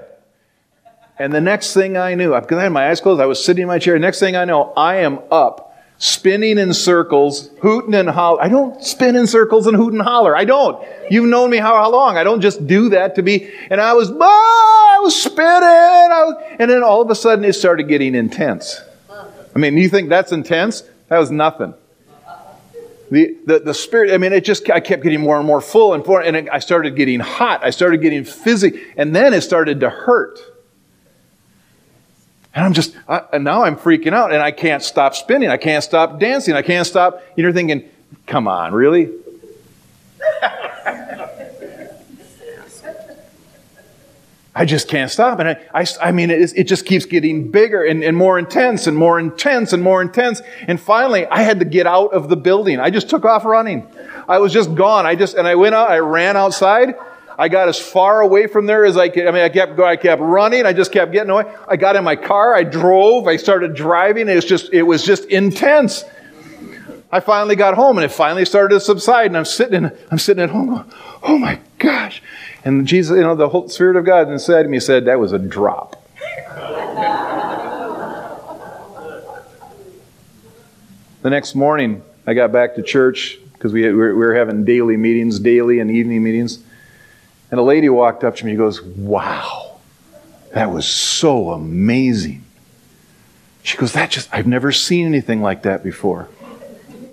And 1.18 1.34
the 1.34 1.40
next 1.40 1.74
thing 1.74 1.96
I 1.96 2.14
knew, 2.14 2.34
I 2.34 2.40
had 2.40 2.68
my 2.70 2.88
eyes 2.88 3.00
closed, 3.00 3.20
I 3.20 3.26
was 3.26 3.44
sitting 3.44 3.62
in 3.62 3.68
my 3.68 3.78
chair. 3.78 3.98
Next 3.98 4.20
thing 4.20 4.36
I 4.36 4.46
know, 4.46 4.72
I 4.74 4.96
am 4.96 5.18
up, 5.30 5.76
spinning 5.98 6.56
in 6.56 6.72
circles, 6.72 7.50
hooting 7.60 7.94
and 7.94 8.08
holler. 8.08 8.42
I 8.42 8.48
don't 8.48 8.82
spin 8.82 9.16
in 9.16 9.26
circles 9.26 9.66
and 9.66 9.76
hoot 9.76 9.92
and 9.92 10.00
holler. 10.00 10.34
I 10.34 10.46
don't. 10.46 10.82
You've 11.10 11.28
known 11.28 11.50
me 11.50 11.58
how, 11.58 11.74
how 11.74 11.90
long? 11.90 12.16
I 12.16 12.24
don't 12.24 12.40
just 12.40 12.66
do 12.66 12.88
that 12.90 13.16
to 13.16 13.22
be. 13.22 13.52
And 13.70 13.82
I 13.82 13.92
was, 13.92 14.10
oh, 14.10 14.96
I 14.96 15.00
was 15.02 15.20
spinning. 15.20 15.44
I 15.44 16.24
was, 16.24 16.42
and 16.58 16.70
then 16.70 16.82
all 16.82 17.02
of 17.02 17.10
a 17.10 17.14
sudden, 17.14 17.44
it 17.44 17.52
started 17.52 17.86
getting 17.86 18.14
intense. 18.14 18.80
I 19.54 19.58
mean, 19.58 19.76
you 19.76 19.88
think 19.88 20.08
that's 20.08 20.32
intense? 20.32 20.82
That 21.08 21.18
was 21.18 21.30
nothing. 21.30 21.74
The, 23.10 23.36
the, 23.44 23.58
the 23.58 23.74
spirit, 23.74 24.12
I 24.12 24.18
mean, 24.18 24.32
it 24.32 24.44
just, 24.44 24.70
I 24.70 24.78
kept 24.78 25.02
getting 25.02 25.20
more 25.20 25.36
and 25.36 25.46
more 25.46 25.60
full 25.60 25.94
and 25.94 26.04
full, 26.04 26.18
and 26.18 26.36
it, 26.36 26.48
I 26.50 26.60
started 26.60 26.94
getting 26.94 27.18
hot. 27.18 27.64
I 27.64 27.70
started 27.70 28.00
getting 28.00 28.24
fizzy, 28.24 28.80
and 28.96 29.14
then 29.14 29.34
it 29.34 29.40
started 29.40 29.80
to 29.80 29.90
hurt. 29.90 30.38
And 32.54 32.64
I'm 32.64 32.72
just, 32.72 32.96
I, 33.08 33.22
and 33.32 33.42
now 33.42 33.64
I'm 33.64 33.76
freaking 33.76 34.12
out, 34.12 34.32
and 34.32 34.40
I 34.40 34.52
can't 34.52 34.82
stop 34.82 35.16
spinning. 35.16 35.50
I 35.50 35.56
can't 35.56 35.82
stop 35.82 36.20
dancing. 36.20 36.54
I 36.54 36.62
can't 36.62 36.86
stop. 36.86 37.20
You're 37.36 37.52
thinking, 37.52 37.88
come 38.26 38.46
on, 38.46 38.72
really? 38.72 39.10
I 44.54 44.64
just 44.64 44.88
can't 44.88 45.10
stop. 45.10 45.38
And 45.38 45.50
I, 45.50 45.60
I, 45.72 45.86
I 46.02 46.12
mean, 46.12 46.30
it, 46.30 46.52
it, 46.56 46.64
just 46.64 46.84
keeps 46.84 47.04
getting 47.04 47.50
bigger 47.52 47.84
and, 47.84 48.02
and 48.02 48.16
more 48.16 48.36
intense 48.36 48.88
and 48.88 48.96
more 48.96 49.20
intense 49.20 49.72
and 49.72 49.80
more 49.80 50.02
intense. 50.02 50.42
And 50.66 50.80
finally, 50.80 51.24
I 51.26 51.42
had 51.42 51.60
to 51.60 51.64
get 51.64 51.86
out 51.86 52.12
of 52.12 52.28
the 52.28 52.36
building. 52.36 52.80
I 52.80 52.90
just 52.90 53.08
took 53.08 53.24
off 53.24 53.44
running. 53.44 53.86
I 54.28 54.38
was 54.38 54.52
just 54.52 54.74
gone. 54.74 55.06
I 55.06 55.14
just, 55.14 55.36
and 55.36 55.46
I 55.46 55.54
went 55.54 55.76
out, 55.76 55.90
I 55.90 55.98
ran 55.98 56.36
outside. 56.36 56.96
I 57.38 57.48
got 57.48 57.68
as 57.68 57.78
far 57.78 58.20
away 58.20 58.48
from 58.48 58.66
there 58.66 58.84
as 58.84 58.96
I 58.96 59.08
could. 59.08 59.26
I 59.26 59.30
mean, 59.30 59.42
I 59.42 59.48
kept 59.48 59.76
going, 59.76 59.88
I 59.88 59.96
kept 59.96 60.20
running. 60.20 60.66
I 60.66 60.72
just 60.72 60.90
kept 60.90 61.12
getting 61.12 61.30
away. 61.30 61.44
I 61.68 61.76
got 61.76 61.94
in 61.94 62.02
my 62.02 62.16
car. 62.16 62.54
I 62.54 62.64
drove. 62.64 63.28
I 63.28 63.36
started 63.36 63.74
driving. 63.74 64.28
It 64.28 64.34
was 64.34 64.44
just, 64.44 64.72
it 64.72 64.82
was 64.82 65.04
just 65.04 65.24
intense. 65.26 66.04
I 67.12 67.20
finally 67.20 67.56
got 67.56 67.74
home 67.74 67.98
and 67.98 68.04
it 68.04 68.12
finally 68.12 68.44
started 68.44 68.74
to 68.74 68.80
subside. 68.80 69.26
And 69.26 69.36
I'm 69.36 69.44
sitting, 69.44 69.84
in, 69.84 69.96
I'm 70.10 70.18
sitting 70.18 70.42
at 70.42 70.50
home 70.50 70.68
going, 70.68 70.92
oh 71.22 71.38
my 71.38 71.60
gosh. 71.78 72.22
And 72.64 72.86
Jesus, 72.86 73.16
you 73.16 73.22
know, 73.22 73.34
the 73.34 73.48
whole 73.48 73.68
Spirit 73.68 73.96
of 73.96 74.04
God 74.04 74.30
inside 74.30 74.64
of 74.66 74.70
me 74.70 74.80
said 74.80 75.06
that 75.06 75.18
was 75.18 75.32
a 75.32 75.38
drop. 75.38 75.96
the 81.22 81.30
next 81.30 81.54
morning, 81.54 82.02
I 82.26 82.34
got 82.34 82.52
back 82.52 82.74
to 82.74 82.82
church 82.82 83.38
because 83.54 83.72
we, 83.72 83.82
we 83.82 83.92
were 83.92 84.34
having 84.34 84.64
daily 84.64 84.96
meetings, 84.96 85.38
daily 85.38 85.80
and 85.80 85.90
evening 85.90 86.22
meetings. 86.22 86.62
And 87.50 87.58
a 87.58 87.62
lady 87.62 87.88
walked 87.88 88.24
up 88.24 88.36
to 88.36 88.44
me 88.44 88.52
and 88.52 88.58
goes, 88.58 88.80
Wow, 88.82 89.80
that 90.52 90.70
was 90.70 90.86
so 90.86 91.50
amazing. 91.50 92.44
She 93.62 93.76
goes, 93.76 93.92
That 93.94 94.10
just, 94.10 94.28
I've 94.32 94.46
never 94.46 94.70
seen 94.70 95.06
anything 95.06 95.40
like 95.40 95.62
that 95.62 95.82
before. 95.82 96.28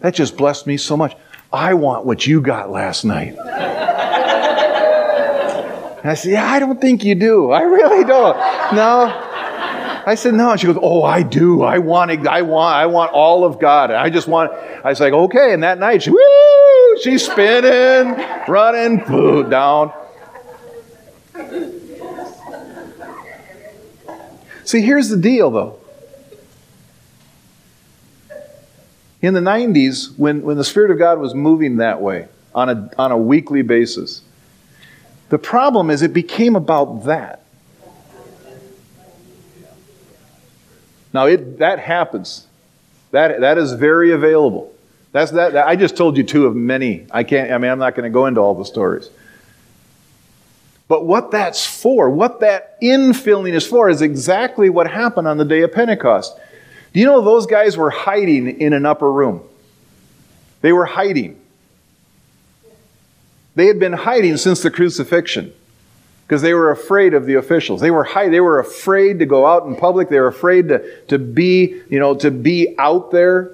That 0.02 0.14
just 0.14 0.38
blessed 0.38 0.68
me 0.68 0.78
so 0.78 0.96
much. 0.96 1.16
I 1.52 1.74
want 1.74 2.06
what 2.06 2.28
you 2.28 2.42
got 2.42 2.70
last 2.70 3.06
night. 3.06 3.36
And 6.08 6.14
I 6.14 6.14
said, 6.14 6.32
Yeah, 6.32 6.50
I 6.50 6.60
don't 6.60 6.80
think 6.80 7.04
you 7.04 7.16
do. 7.16 7.52
I 7.52 7.64
really 7.64 8.06
don't. 8.06 8.38
No. 8.74 9.12
I 10.06 10.16
said, 10.16 10.36
No. 10.36 10.52
And 10.52 10.58
she 10.58 10.66
goes, 10.66 10.78
Oh, 10.82 11.04
I 11.04 11.22
do. 11.22 11.64
I 11.64 11.80
want 11.80 12.12
it. 12.12 12.26
I 12.26 12.44
want, 12.44 12.78
I 12.78 12.86
want 12.86 13.12
all 13.12 13.44
of 13.44 13.60
God. 13.60 13.92
I 13.92 14.10
just 14.10 14.26
want, 14.26 14.54
I 14.54 14.88
was 14.88 15.02
like, 15.02 15.12
Okay. 15.12 15.52
And 15.52 15.64
that 15.64 15.80
night, 15.80 16.04
she, 16.04 16.12
woo, 16.12 17.02
she's 17.04 17.26
spinning, 17.26 18.16
running, 18.48 19.04
boo, 19.06 19.50
down. 19.50 19.92
See, 24.64 24.80
here's 24.80 25.10
the 25.10 25.18
deal 25.18 25.52
though. 25.52 25.78
In 29.22 29.34
the 29.34 29.42
90s, 29.42 30.18
when, 30.18 30.42
when 30.44 30.56
the 30.56 30.64
Spirit 30.64 30.92
of 30.92 31.00
God 31.00 31.20
was 31.20 31.36
moving 31.36 31.76
that 31.78 32.00
way 32.00 32.30
on 32.56 32.70
a, 32.70 32.90
on 32.98 33.12
a 33.12 33.18
weekly 33.18 33.62
basis, 33.62 34.22
the 35.30 35.38
problem 35.38 35.90
is 35.90 36.02
it 36.02 36.14
became 36.14 36.56
about 36.56 37.06
that. 37.06 37.44
Now, 41.14 41.26
it, 41.26 41.60
that 41.60 41.80
happens. 41.80 42.46
That, 43.12 43.40
that 43.40 43.58
is 43.58 43.74
very 43.74 44.12
available. 44.12 44.74
That's 45.12 45.32
that, 45.32 45.54
that, 45.54 45.68
I 45.68 45.76
just 45.76 45.98
told 45.98 46.18
you 46.18 46.24
two 46.24 46.46
of 46.46 46.56
many. 46.56 47.08
I 47.12 47.24
can't, 47.24 47.52
I 47.52 47.58
mean, 47.58 47.72
I'm 47.72 47.80
not 47.80 47.96
going 47.96 48.04
to 48.04 48.14
go 48.14 48.26
into 48.26 48.42
all 48.42 48.54
the 48.54 48.66
stories. 48.66 49.10
But 50.88 51.06
what 51.06 51.32
that's 51.32 51.66
for, 51.66 52.10
what 52.10 52.40
that 52.42 52.80
infilling 52.82 53.54
is 53.54 53.66
for, 53.66 53.90
is 53.90 54.02
exactly 54.02 54.70
what 54.70 54.90
happened 54.90 55.28
on 55.28 55.38
the 55.38 55.46
day 55.46 55.62
of 55.62 55.74
Pentecost. 55.74 56.38
Do 56.94 57.00
you 57.00 57.06
know 57.06 57.22
those 57.22 57.46
guys 57.46 57.76
were 57.76 57.90
hiding 57.90 58.62
in 58.62 58.74
an 58.74 58.86
upper 58.86 59.12
room? 59.12 59.42
They 60.62 60.72
were 60.72 60.86
hiding. 60.86 61.40
They 63.58 63.66
had 63.66 63.80
been 63.80 63.94
hiding 63.94 64.38
since 64.38 64.62
the 64.62 64.70
crucifixion 64.70 65.52
because 66.28 66.44
they 66.44 66.54
were 66.54 66.70
afraid 66.70 67.16
of 67.16 67.26
the 67.26 67.34
officials. 67.34 67.82
They 67.82 67.90
were 67.90 68.04
high, 68.04 68.30
they 68.30 68.40
were 68.40 68.60
afraid 68.60 69.18
to 69.18 69.26
go 69.26 69.48
out 69.48 69.66
in 69.66 69.76
public. 69.76 70.10
They 70.10 70.20
were 70.20 70.28
afraid 70.28 70.68
to, 70.68 71.06
to 71.06 71.18
be, 71.18 71.82
you 71.90 71.98
know, 71.98 72.14
to 72.18 72.30
be 72.30 72.76
out 72.78 73.10
there, 73.10 73.50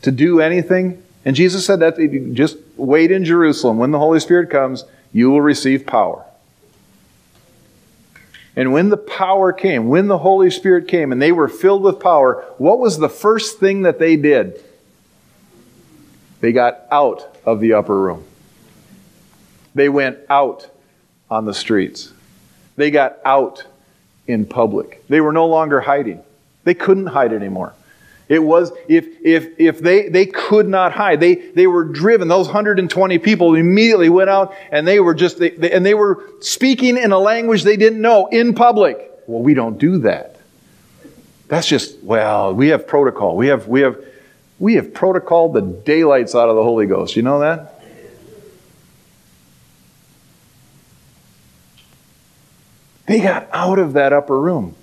to 0.00 0.10
do 0.10 0.40
anything. 0.40 1.02
And 1.26 1.36
Jesus 1.36 1.66
said 1.66 1.80
that 1.80 1.98
just 2.32 2.56
wait 2.78 3.10
in 3.10 3.26
Jerusalem. 3.26 3.76
When 3.76 3.90
the 3.90 3.98
Holy 3.98 4.18
Spirit 4.18 4.48
comes, 4.48 4.86
you 5.12 5.30
will 5.30 5.42
receive 5.42 5.84
power. 5.84 6.24
And 8.56 8.72
when 8.72 8.88
the 8.88 8.96
power 8.96 9.52
came, 9.52 9.88
when 9.88 10.06
the 10.06 10.18
Holy 10.18 10.50
Spirit 10.50 10.88
came 10.88 11.12
and 11.12 11.20
they 11.20 11.32
were 11.32 11.48
filled 11.48 11.82
with 11.82 12.00
power, 12.00 12.42
what 12.56 12.78
was 12.78 12.96
the 12.96 13.10
first 13.10 13.60
thing 13.60 13.82
that 13.82 13.98
they 13.98 14.16
did? 14.16 14.64
They 16.40 16.52
got 16.52 16.86
out 16.90 17.36
of 17.44 17.60
the 17.60 17.74
upper 17.74 18.00
room. 18.00 18.24
They 19.78 19.88
went 19.88 20.18
out 20.28 20.68
on 21.30 21.44
the 21.44 21.54
streets. 21.54 22.12
They 22.76 22.90
got 22.90 23.18
out 23.24 23.64
in 24.26 24.44
public. 24.44 25.06
They 25.08 25.20
were 25.20 25.32
no 25.32 25.46
longer 25.46 25.80
hiding. 25.80 26.20
They 26.64 26.74
couldn't 26.74 27.06
hide 27.06 27.32
anymore. 27.32 27.74
It 28.28 28.40
was, 28.40 28.72
if, 28.88 29.06
if, 29.22 29.58
if 29.58 29.78
they, 29.78 30.08
they 30.08 30.26
could 30.26 30.68
not 30.68 30.92
hide, 30.92 31.20
they, 31.20 31.36
they 31.36 31.68
were 31.68 31.84
driven. 31.84 32.26
Those 32.26 32.46
120 32.46 33.18
people 33.20 33.54
immediately 33.54 34.08
went 34.08 34.28
out 34.28 34.52
and 34.72 34.86
they 34.86 34.98
were 34.98 35.14
just, 35.14 35.38
they, 35.38 35.50
they, 35.50 35.70
and 35.70 35.86
they 35.86 35.94
were 35.94 36.24
speaking 36.40 36.96
in 36.96 37.12
a 37.12 37.18
language 37.18 37.62
they 37.62 37.76
didn't 37.76 38.00
know 38.00 38.26
in 38.26 38.54
public. 38.54 38.98
Well, 39.28 39.42
we 39.42 39.54
don't 39.54 39.78
do 39.78 39.98
that. 39.98 40.36
That's 41.46 41.68
just, 41.68 42.02
well, 42.02 42.52
we 42.52 42.68
have 42.68 42.86
protocol. 42.88 43.36
We 43.36 43.46
have, 43.46 43.68
we 43.68 43.82
have, 43.82 43.96
we 44.58 44.74
have 44.74 44.92
protocol 44.92 45.52
the 45.52 45.62
daylights 45.62 46.34
out 46.34 46.48
of 46.48 46.56
the 46.56 46.64
Holy 46.64 46.86
Ghost. 46.86 47.14
You 47.14 47.22
know 47.22 47.38
that? 47.38 47.77
They 53.08 53.20
got 53.20 53.48
out 53.52 53.78
of 53.78 53.94
that 53.94 54.12
upper 54.12 54.38
room. 54.38 54.76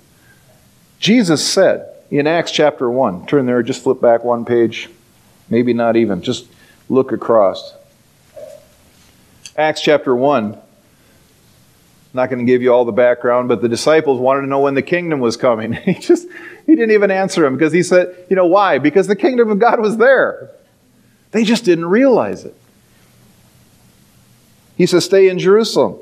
Jesus 0.98 1.46
said 1.46 1.94
in 2.10 2.26
Acts 2.26 2.50
chapter 2.50 2.90
1, 2.90 3.26
turn 3.26 3.46
there, 3.46 3.62
just 3.62 3.84
flip 3.84 4.00
back 4.00 4.24
one 4.24 4.44
page, 4.44 4.90
maybe 5.48 5.72
not 5.72 5.94
even, 5.94 6.22
just 6.22 6.46
look 6.88 7.12
across. 7.12 7.72
Acts 9.56 9.80
chapter 9.80 10.14
1. 10.14 10.54
I'm 10.54 10.60
not 12.12 12.28
going 12.28 12.44
to 12.44 12.50
give 12.50 12.62
you 12.62 12.74
all 12.74 12.84
the 12.84 12.92
background, 12.92 13.48
but 13.48 13.62
the 13.62 13.68
disciples 13.68 14.18
wanted 14.18 14.40
to 14.40 14.46
know 14.48 14.60
when 14.60 14.74
the 14.74 14.82
kingdom 14.82 15.20
was 15.20 15.36
coming. 15.36 15.72
He 15.84 15.94
just 15.94 16.26
he 16.66 16.74
didn't 16.74 16.90
even 16.90 17.12
answer 17.12 17.46
him 17.46 17.54
because 17.54 17.72
he 17.72 17.84
said, 17.84 18.26
you 18.28 18.34
know 18.34 18.46
why? 18.46 18.78
Because 18.78 19.06
the 19.06 19.14
kingdom 19.14 19.50
of 19.50 19.60
God 19.60 19.78
was 19.78 19.98
there. 19.98 20.50
They 21.30 21.44
just 21.44 21.64
didn't 21.64 21.86
realize 21.86 22.44
it. 22.44 22.54
He 24.76 24.86
says, 24.86 25.04
stay 25.04 25.28
in 25.28 25.38
Jerusalem. 25.38 26.00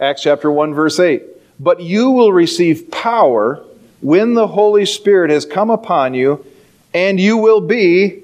Acts 0.00 0.22
chapter 0.22 0.50
1, 0.50 0.72
verse 0.74 0.98
8. 0.98 1.22
But 1.60 1.82
you 1.82 2.10
will 2.10 2.32
receive 2.32 2.90
power 2.90 3.62
when 4.00 4.32
the 4.32 4.48
Holy 4.48 4.86
Spirit 4.86 5.30
has 5.30 5.44
come 5.44 5.68
upon 5.68 6.14
you, 6.14 6.44
and 6.94 7.20
you 7.20 7.36
will 7.36 7.60
be 7.60 8.22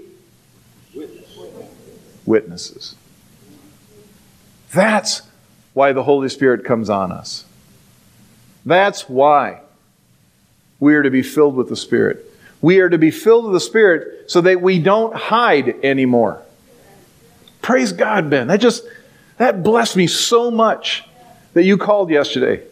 witnesses. 2.25 2.95
That's 4.73 5.23
why 5.75 5.93
the 5.93 6.03
Holy 6.03 6.31
Spirit 6.31 6.65
comes 6.65 6.89
on 6.89 7.13
us. 7.13 7.45
That's 8.65 9.09
why 9.09 9.61
we 10.81 10.95
are 10.95 11.03
to 11.03 11.11
be 11.11 11.23
filled 11.23 11.55
with 11.55 11.69
the 11.69 11.77
Spirit. 11.77 12.25
We 12.63 12.81
are 12.81 12.89
to 12.89 12.99
be 12.99 13.11
filled 13.11 13.45
with 13.45 13.53
the 13.53 13.61
Spirit 13.61 14.31
so 14.31 14.41
that 14.41 14.61
we 14.63 14.79
don't 14.79 15.15
hide 15.15 15.85
anymore. 15.85 16.43
Praise 17.61 17.93
God, 17.93 18.31
Ben. 18.31 18.49
That 18.49 18.61
just 18.61 18.85
that 19.37 19.63
blessed 19.63 19.97
me 19.97 20.07
so 20.07 20.51
much 20.51 21.05
that 21.57 21.65
you 21.65 21.79
called 21.79 22.11
yesterday. 22.11 22.63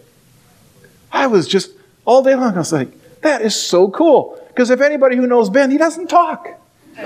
I 1.10 1.26
was 1.26 1.48
just 1.48 1.70
all 2.04 2.22
day 2.22 2.34
long, 2.34 2.54
I 2.54 2.58
was 2.58 2.70
like, 2.70 2.90
that 3.22 3.40
is 3.40 3.56
so 3.56 3.88
cool. 3.88 4.38
Because 4.48 4.68
if 4.68 4.82
anybody 4.82 5.16
who 5.16 5.26
knows 5.26 5.48
Ben, 5.48 5.70
he 5.70 5.78
doesn't 5.78 6.08
talk. 6.08 6.48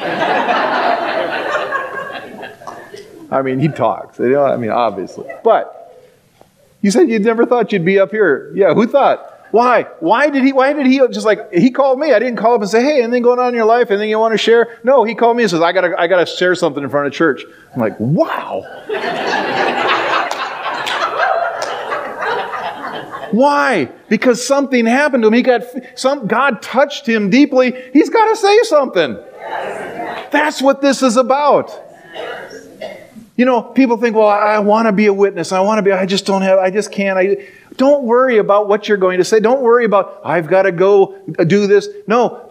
I 3.30 3.42
mean, 3.44 3.60
he 3.60 3.68
talks. 3.68 4.18
You 4.18 4.30
know, 4.30 4.44
I 4.44 4.56
mean, 4.56 4.70
obviously. 4.70 5.30
But 5.44 6.04
you 6.82 6.90
said 6.90 7.08
you 7.08 7.20
never 7.20 7.46
thought 7.46 7.70
you'd 7.70 7.84
be 7.84 8.00
up 8.00 8.10
here. 8.10 8.50
Yeah, 8.56 8.74
who 8.74 8.88
thought? 8.88 9.34
Why? 9.52 9.84
Why 10.00 10.30
did 10.30 10.42
he? 10.42 10.52
Why 10.52 10.72
did 10.72 10.86
he 10.86 10.98
just 11.12 11.26
like 11.26 11.52
he 11.52 11.70
called 11.70 12.00
me? 12.00 12.12
I 12.12 12.18
didn't 12.18 12.38
call 12.38 12.54
up 12.54 12.60
and 12.60 12.68
say, 12.68 12.82
"Hey, 12.82 13.04
anything 13.04 13.22
going 13.22 13.38
on 13.38 13.50
in 13.50 13.54
your 13.54 13.66
life? 13.66 13.92
Anything 13.92 14.10
you 14.10 14.18
want 14.18 14.34
to 14.34 14.38
share?" 14.38 14.80
No, 14.82 15.04
he 15.04 15.14
called 15.14 15.36
me 15.36 15.44
and 15.44 15.50
says, 15.50 15.60
"I 15.60 15.70
gotta, 15.70 15.94
I 15.96 16.08
gotta 16.08 16.26
share 16.26 16.56
something 16.56 16.82
in 16.82 16.90
front 16.90 17.06
of 17.06 17.12
church." 17.12 17.44
I'm 17.72 17.80
like, 17.80 17.94
"Wow." 18.00 18.64
Why? 23.30 23.86
Because 24.08 24.46
something 24.46 24.86
happened 24.86 25.22
to 25.22 25.28
him. 25.28 25.34
He 25.34 25.42
got 25.42 25.62
some 25.94 26.26
God 26.26 26.62
touched 26.62 27.06
him 27.06 27.30
deeply. 27.30 27.74
He's 27.92 28.10
got 28.10 28.28
to 28.28 28.36
say 28.36 28.62
something. 28.64 29.18
That's 30.30 30.60
what 30.60 30.80
this 30.80 31.02
is 31.02 31.16
about. 31.16 31.70
You 33.36 33.44
know, 33.44 33.62
people 33.62 33.96
think, 33.96 34.16
well, 34.16 34.26
I 34.26 34.58
want 34.58 34.86
to 34.86 34.92
be 34.92 35.06
a 35.06 35.12
witness. 35.12 35.52
I 35.52 35.60
want 35.60 35.78
to 35.78 35.82
be, 35.82 35.92
I 35.92 36.06
just 36.06 36.26
don't 36.26 36.42
have, 36.42 36.58
I 36.58 36.70
just 36.70 36.90
can't. 36.90 37.16
I, 37.16 37.46
don't 37.76 38.02
worry 38.02 38.38
about 38.38 38.66
what 38.68 38.88
you're 38.88 38.98
going 38.98 39.18
to 39.18 39.24
say. 39.24 39.38
Don't 39.38 39.62
worry 39.62 39.84
about, 39.84 40.20
I've 40.24 40.48
got 40.48 40.62
to 40.62 40.72
go 40.72 41.16
do 41.46 41.68
this. 41.68 41.88
No. 42.08 42.50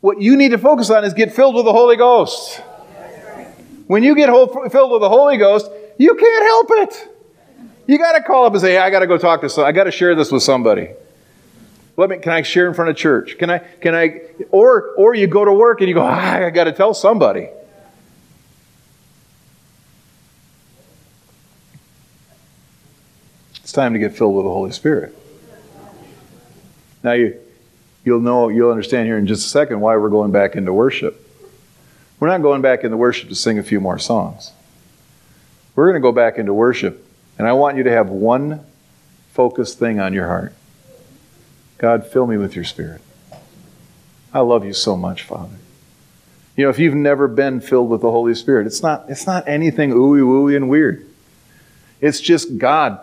What 0.00 0.20
you 0.20 0.36
need 0.36 0.50
to 0.50 0.58
focus 0.58 0.90
on 0.90 1.04
is 1.04 1.14
get 1.14 1.32
filled 1.32 1.54
with 1.54 1.64
the 1.64 1.72
Holy 1.72 1.96
Ghost. 1.96 2.60
When 3.86 4.02
you 4.02 4.16
get 4.16 4.26
filled 4.26 4.90
with 4.90 5.00
the 5.00 5.08
Holy 5.08 5.36
Ghost, 5.36 5.70
you 5.96 6.16
can't 6.16 6.44
help 6.44 6.66
it. 6.70 7.15
You 7.86 7.98
got 7.98 8.12
to 8.12 8.22
call 8.22 8.46
up 8.46 8.52
and 8.52 8.60
say, 8.60 8.72
hey, 8.72 8.78
I 8.78 8.90
got 8.90 9.00
to 9.00 9.06
go 9.06 9.16
talk 9.16 9.40
to 9.42 9.48
some, 9.48 9.64
I 9.64 9.72
got 9.72 9.84
to 9.84 9.92
share 9.92 10.14
this 10.14 10.32
with 10.32 10.42
somebody. 10.42 10.90
Let 11.96 12.10
me, 12.10 12.18
can 12.18 12.32
I 12.32 12.42
share 12.42 12.66
in 12.66 12.74
front 12.74 12.90
of 12.90 12.96
church? 12.96 13.38
Can 13.38 13.48
I, 13.48 13.58
can 13.58 13.94
I, 13.94 14.20
or, 14.50 14.90
or 14.96 15.14
you 15.14 15.26
go 15.26 15.44
to 15.44 15.52
work 15.52 15.80
and 15.80 15.88
you 15.88 15.94
go, 15.94 16.02
ah, 16.02 16.34
I 16.34 16.50
got 16.50 16.64
to 16.64 16.72
tell 16.72 16.92
somebody. 16.92 17.48
It's 23.62 23.72
time 23.72 23.94
to 23.94 23.98
get 23.98 24.16
filled 24.16 24.34
with 24.36 24.44
the 24.44 24.50
Holy 24.50 24.72
Spirit. 24.72 25.16
Now 27.02 27.12
you, 27.12 27.38
you'll 28.04 28.20
know, 28.20 28.48
you'll 28.48 28.70
understand 28.70 29.06
here 29.06 29.16
in 29.16 29.26
just 29.26 29.46
a 29.46 29.48
second 29.48 29.80
why 29.80 29.96
we're 29.96 30.10
going 30.10 30.32
back 30.32 30.54
into 30.54 30.72
worship. 30.72 31.22
We're 32.18 32.28
not 32.28 32.42
going 32.42 32.62
back 32.62 32.84
into 32.84 32.96
worship 32.96 33.28
to 33.28 33.34
sing 33.34 33.58
a 33.58 33.62
few 33.62 33.80
more 33.80 33.98
songs. 33.98 34.52
We're 35.74 35.90
going 35.90 36.00
to 36.00 36.06
go 36.06 36.12
back 36.12 36.38
into 36.38 36.52
worship 36.52 37.05
and 37.38 37.46
I 37.46 37.52
want 37.52 37.76
you 37.76 37.82
to 37.84 37.90
have 37.90 38.08
one 38.08 38.64
focused 39.32 39.78
thing 39.78 40.00
on 40.00 40.12
your 40.12 40.26
heart 40.26 40.54
God, 41.78 42.06
fill 42.06 42.26
me 42.26 42.36
with 42.36 42.56
your 42.56 42.64
spirit. 42.64 43.02
I 44.32 44.40
love 44.40 44.64
you 44.64 44.72
so 44.72 44.96
much, 44.96 45.22
Father. 45.22 45.56
You 46.56 46.64
know, 46.64 46.70
if 46.70 46.78
you've 46.78 46.94
never 46.94 47.28
been 47.28 47.60
filled 47.60 47.90
with 47.90 48.00
the 48.00 48.10
Holy 48.10 48.34
Spirit, 48.34 48.66
it's 48.66 48.82
not, 48.82 49.04
it's 49.08 49.26
not 49.26 49.46
anything 49.46 49.90
ooey 49.90 50.22
wooey 50.22 50.56
and 50.56 50.70
weird. 50.70 51.06
It's 52.00 52.20
just 52.20 52.56
God 52.56 53.00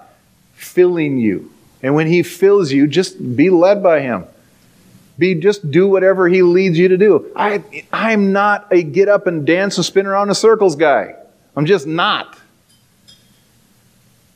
filling 0.53 1.17
you. 1.17 1.51
And 1.83 1.93
when 1.93 2.07
He 2.07 2.23
fills 2.23 2.71
you, 2.71 2.87
just 2.87 3.35
be 3.35 3.49
led 3.49 3.83
by 3.83 4.01
Him. 4.01 4.25
Be 5.19 5.35
just 5.35 5.69
do 5.69 5.87
whatever 5.87 6.27
He 6.27 6.41
leads 6.41 6.79
you 6.79 6.87
to 6.87 6.97
do. 6.97 7.31
I, 7.35 7.85
I'm 7.91 8.33
not 8.33 8.67
a 8.71 8.81
get 8.81 9.07
up 9.07 9.27
and 9.27 9.45
dance 9.45 9.77
and 9.77 9.85
spin 9.85 10.07
around 10.07 10.29
in 10.29 10.35
circles 10.35 10.75
guy. 10.75 11.15
I'm 11.55 11.67
just 11.67 11.85
not. 11.85 12.37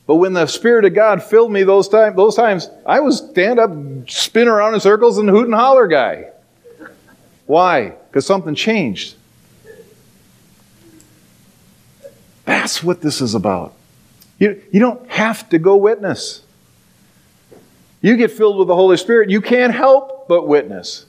But 0.08 0.16
when 0.16 0.32
the 0.32 0.46
Spirit 0.46 0.86
of 0.86 0.94
God 0.94 1.22
filled 1.22 1.52
me 1.52 1.64
those, 1.64 1.90
those 1.90 2.34
times, 2.34 2.70
I 2.86 3.00
was 3.00 3.18
stand 3.18 3.60
up, 3.60 3.70
spin 4.08 4.48
around 4.48 4.72
in 4.72 4.80
circles, 4.80 5.18
and 5.18 5.28
hoot 5.28 5.44
and 5.44 5.54
holler 5.54 5.86
guy. 5.86 6.30
Why? 7.44 7.90
Because 7.90 8.24
something 8.24 8.54
changed. 8.54 9.16
That's 12.46 12.82
what 12.82 13.02
this 13.02 13.20
is 13.20 13.34
about. 13.34 13.74
You, 14.38 14.62
you 14.72 14.80
don't 14.80 15.10
have 15.10 15.46
to 15.50 15.58
go 15.58 15.76
witness. 15.76 16.40
You 18.00 18.16
get 18.16 18.30
filled 18.30 18.56
with 18.56 18.68
the 18.68 18.74
Holy 18.74 18.96
Spirit, 18.96 19.28
you 19.28 19.42
can't 19.42 19.74
help 19.74 20.26
but 20.26 20.48
witness. 20.48 21.04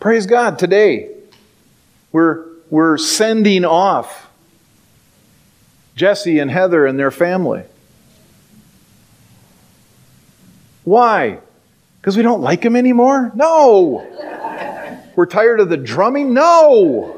Praise 0.00 0.26
God, 0.26 0.58
today 0.58 1.16
we're, 2.12 2.44
we're 2.68 2.98
sending 2.98 3.64
off 3.64 4.27
Jesse 5.98 6.38
and 6.38 6.50
Heather 6.50 6.86
and 6.86 6.98
their 6.98 7.10
family. 7.10 7.64
Why? 10.84 11.40
Because 12.00 12.16
we 12.16 12.22
don't 12.22 12.40
like 12.40 12.62
them 12.62 12.76
anymore? 12.76 13.32
No. 13.34 14.06
We're 15.16 15.26
tired 15.26 15.58
of 15.60 15.68
the 15.68 15.76
drumming? 15.76 16.32
No. 16.32 17.16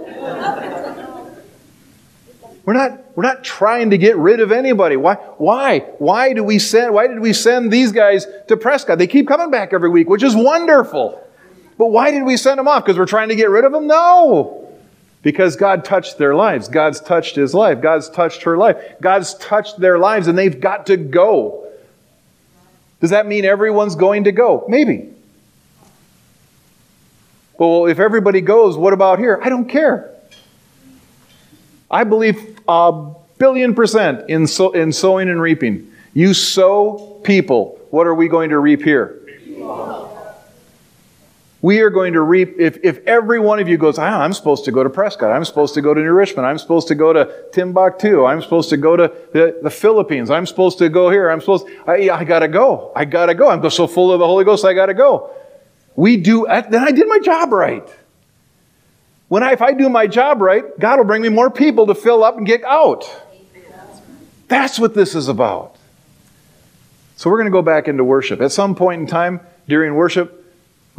We're 2.64 2.72
not 2.72 3.16
we're 3.16 3.24
not 3.24 3.44
trying 3.44 3.90
to 3.90 3.98
get 3.98 4.16
rid 4.16 4.40
of 4.40 4.52
anybody. 4.52 4.96
Why? 4.96 5.14
Why? 5.14 5.80
Why 5.98 6.32
do 6.32 6.42
we 6.42 6.58
send? 6.58 6.94
Why 6.94 7.06
did 7.06 7.20
we 7.20 7.32
send 7.32 7.70
these 7.70 7.92
guys 7.92 8.26
to 8.48 8.56
Prescott? 8.56 8.98
They 8.98 9.06
keep 9.06 9.28
coming 9.28 9.50
back 9.50 9.72
every 9.72 9.88
week, 9.90 10.08
which 10.08 10.22
is 10.22 10.34
wonderful. 10.34 11.22
But 11.76 11.86
why 11.86 12.10
did 12.10 12.24
we 12.24 12.36
send 12.36 12.58
them 12.58 12.68
off? 12.68 12.84
Because 12.84 12.98
we're 12.98 13.06
trying 13.06 13.28
to 13.28 13.34
get 13.34 13.50
rid 13.50 13.64
of 13.64 13.72
them? 13.72 13.86
No. 13.86 14.59
Because 15.22 15.56
God 15.56 15.84
touched 15.84 16.16
their 16.16 16.34
lives. 16.34 16.68
God's 16.68 17.00
touched 17.00 17.36
his 17.36 17.52
life. 17.52 17.82
God's 17.82 18.08
touched 18.08 18.42
her 18.44 18.56
life. 18.56 18.76
God's 19.02 19.34
touched 19.34 19.78
their 19.78 19.98
lives, 19.98 20.28
and 20.28 20.38
they've 20.38 20.60
got 20.60 20.86
to 20.86 20.96
go. 20.96 21.68
Does 23.00 23.10
that 23.10 23.26
mean 23.26 23.44
everyone's 23.44 23.96
going 23.96 24.24
to 24.24 24.32
go? 24.32 24.64
Maybe. 24.68 25.10
Well, 27.58 27.86
if 27.86 27.98
everybody 27.98 28.40
goes, 28.40 28.78
what 28.78 28.94
about 28.94 29.18
here? 29.18 29.38
I 29.42 29.50
don't 29.50 29.68
care. 29.68 30.14
I 31.90 32.04
believe 32.04 32.58
a 32.66 33.12
billion 33.36 33.74
percent 33.74 34.30
in, 34.30 34.46
so, 34.46 34.70
in 34.72 34.92
sowing 34.92 35.28
and 35.28 35.42
reaping. 35.42 35.92
You 36.14 36.32
sow 36.32 37.20
people. 37.22 37.78
What 37.90 38.06
are 38.06 38.14
we 38.14 38.28
going 38.28 38.50
to 38.50 38.58
reap 38.58 38.82
here? 38.82 39.20
We 41.62 41.80
are 41.80 41.90
going 41.90 42.14
to 42.14 42.22
reap, 42.22 42.58
if, 42.58 42.78
if 42.82 43.06
every 43.06 43.38
one 43.38 43.60
of 43.60 43.68
you 43.68 43.76
goes, 43.76 43.98
ah, 43.98 44.22
I'm 44.22 44.32
supposed 44.32 44.64
to 44.64 44.72
go 44.72 44.82
to 44.82 44.88
Prescott, 44.88 45.30
I'm 45.30 45.44
supposed 45.44 45.74
to 45.74 45.82
go 45.82 45.92
to 45.92 46.00
New 46.00 46.12
Richmond, 46.12 46.46
I'm 46.46 46.56
supposed 46.56 46.88
to 46.88 46.94
go 46.94 47.12
to 47.12 47.30
Timbuktu, 47.52 48.24
I'm 48.24 48.40
supposed 48.40 48.70
to 48.70 48.78
go 48.78 48.96
to 48.96 49.12
the, 49.32 49.58
the 49.62 49.68
Philippines, 49.68 50.30
I'm 50.30 50.46
supposed 50.46 50.78
to 50.78 50.88
go 50.88 51.10
here, 51.10 51.28
I'm 51.28 51.40
supposed, 51.40 51.66
I, 51.86 52.08
I 52.08 52.24
gotta 52.24 52.48
go, 52.48 52.92
I 52.96 53.04
gotta 53.04 53.34
go, 53.34 53.50
I'm 53.50 53.68
so 53.68 53.86
full 53.86 54.10
of 54.10 54.20
the 54.20 54.26
Holy 54.26 54.46
Ghost, 54.46 54.64
I 54.64 54.72
gotta 54.72 54.94
go. 54.94 55.34
We 55.96 56.16
do, 56.16 56.46
then 56.48 56.82
I 56.82 56.92
did 56.92 57.06
my 57.08 57.18
job 57.18 57.52
right. 57.52 57.86
When 59.28 59.42
I, 59.42 59.52
if 59.52 59.60
I 59.60 59.72
do 59.72 59.90
my 59.90 60.06
job 60.06 60.40
right, 60.40 60.64
God 60.80 60.98
will 60.98 61.04
bring 61.04 61.20
me 61.20 61.28
more 61.28 61.50
people 61.50 61.86
to 61.88 61.94
fill 61.94 62.24
up 62.24 62.38
and 62.38 62.46
get 62.46 62.64
out. 62.64 63.04
That's 64.48 64.78
what 64.78 64.94
this 64.94 65.14
is 65.14 65.28
about. 65.28 65.76
So 67.16 67.28
we're 67.30 67.36
going 67.36 67.46
to 67.46 67.52
go 67.52 67.62
back 67.62 67.86
into 67.86 68.02
worship. 68.02 68.40
At 68.40 68.50
some 68.50 68.74
point 68.74 69.02
in 69.02 69.06
time 69.06 69.40
during 69.68 69.94
worship, 69.94 70.39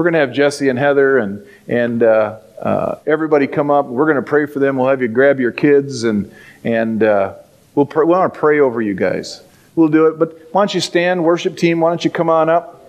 we're 0.02 0.06
going 0.10 0.14
to 0.14 0.20
have 0.20 0.34
Jesse 0.34 0.68
and 0.68 0.80
Heather 0.80 1.20
and, 1.20 1.46
and 1.68 2.02
uh, 2.02 2.40
uh, 2.60 2.96
everybody 3.06 3.46
come 3.46 3.70
up. 3.70 3.86
We're 3.86 4.08
going 4.08 4.16
to 4.16 4.24
pray 4.24 4.48
for 4.48 4.58
them. 4.58 4.78
We'll 4.78 4.90
have 4.90 5.00
you 5.00 5.08
grab 5.08 5.40
your 5.40 5.52
kids 5.52 6.06
and, 6.06 6.34
and 6.64 7.04
uh, 7.04 7.36
we'll 7.76 7.86
we 7.86 8.06
want 8.06 8.34
to 8.34 8.40
pray 8.40 8.60
over 8.60 8.82
you 8.82 8.96
guys. 8.96 9.44
We'll 9.76 9.90
do 9.90 10.08
it. 10.08 10.18
But 10.18 10.52
why 10.54 10.62
don't 10.62 10.74
you 10.74 10.82
stand, 10.82 11.24
worship 11.24 11.56
team? 11.56 11.82
Why 11.82 11.92
don't 11.92 12.04
you 12.04 12.10
come 12.10 12.32
on 12.32 12.50
up? 12.50 12.84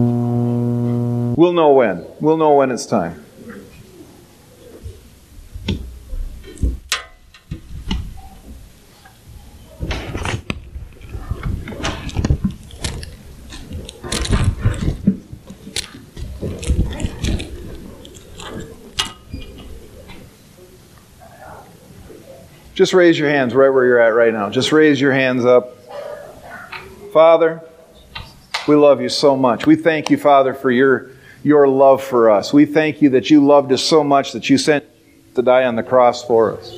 We'll 0.00 1.52
know 1.52 1.74
when. 1.74 2.06
We'll 2.18 2.38
know 2.38 2.54
when 2.54 2.72
it's 2.72 2.86
time. 2.86 3.24
Just 22.80 22.94
raise 22.94 23.18
your 23.18 23.28
hands 23.28 23.54
right 23.54 23.68
where 23.68 23.84
you're 23.84 24.00
at 24.00 24.14
right 24.14 24.32
now. 24.32 24.48
Just 24.48 24.72
raise 24.72 24.98
your 24.98 25.12
hands 25.12 25.44
up. 25.44 25.76
Father, 27.12 27.62
we 28.66 28.74
love 28.74 29.02
you 29.02 29.10
so 29.10 29.36
much. 29.36 29.66
We 29.66 29.76
thank 29.76 30.08
you, 30.08 30.16
Father, 30.16 30.54
for 30.54 30.70
your, 30.70 31.10
your 31.42 31.68
love 31.68 32.02
for 32.02 32.30
us. 32.30 32.54
We 32.54 32.64
thank 32.64 33.02
you 33.02 33.10
that 33.10 33.28
you 33.28 33.44
loved 33.44 33.70
us 33.70 33.82
so 33.82 34.02
much 34.02 34.32
that 34.32 34.48
you 34.48 34.56
sent 34.56 34.86
to 35.34 35.42
die 35.42 35.64
on 35.64 35.76
the 35.76 35.82
cross 35.82 36.24
for 36.24 36.56
us. 36.56 36.74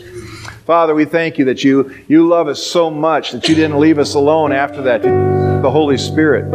Father, 0.67 0.93
we 0.93 1.05
thank 1.05 1.39
you 1.39 1.45
that 1.45 1.63
you, 1.63 1.95
you 2.09 2.27
love 2.27 2.49
us 2.49 2.61
so 2.61 2.91
much 2.91 3.31
that 3.31 3.49
you 3.49 3.55
didn't 3.55 3.79
leave 3.79 4.01
us 4.01 4.15
alone 4.17 4.51
after 4.51 4.83
that. 4.83 5.03
The 5.03 5.71
Holy 5.71 5.99
Spirit 5.99 6.51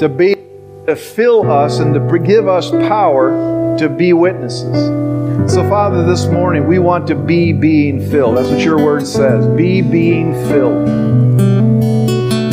to 0.00 0.08
be 0.10 0.34
to 0.84 0.94
fill 0.94 1.50
us 1.50 1.78
and 1.78 1.94
to 1.94 2.18
give 2.18 2.46
us 2.46 2.70
power 2.70 3.78
to 3.78 3.88
be 3.88 4.12
witnesses. 4.12 5.23
So, 5.46 5.62
Father, 5.68 6.06
this 6.06 6.26
morning 6.26 6.66
we 6.66 6.78
want 6.78 7.06
to 7.08 7.14
be 7.14 7.52
being 7.52 8.00
filled. 8.10 8.38
That's 8.38 8.48
what 8.48 8.60
your 8.60 8.78
word 8.78 9.06
says. 9.06 9.46
Be 9.56 9.82
being 9.82 10.32
filled. 10.48 10.88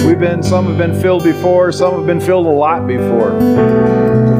We've 0.06 0.20
been, 0.20 0.44
some 0.44 0.66
have 0.66 0.78
been 0.78 1.02
filled 1.02 1.24
before, 1.24 1.72
some 1.72 1.96
have 1.96 2.06
been 2.06 2.20
filled 2.20 2.46
a 2.46 2.50
lot 2.50 2.86
before. 2.86 3.32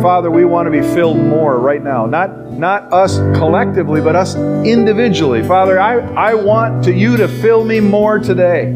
Father, 0.02 0.30
we 0.30 0.44
want 0.44 0.68
to 0.68 0.72
be 0.72 0.82
filled 0.82 1.18
more 1.18 1.60
right 1.60 1.82
now. 1.82 2.06
Not, 2.06 2.52
not 2.52 2.92
us 2.92 3.18
collectively, 3.38 4.02
but 4.02 4.18
us 4.18 4.36
individually. 4.36 5.42
Father, 5.44 5.80
I, 5.80 6.00
I 6.00 6.34
want 6.34 6.84
to 6.84 6.94
you 6.94 7.16
to 7.18 7.30
fill 7.30 7.64
me 7.64 7.80
more 7.80 8.20
today. 8.20 8.74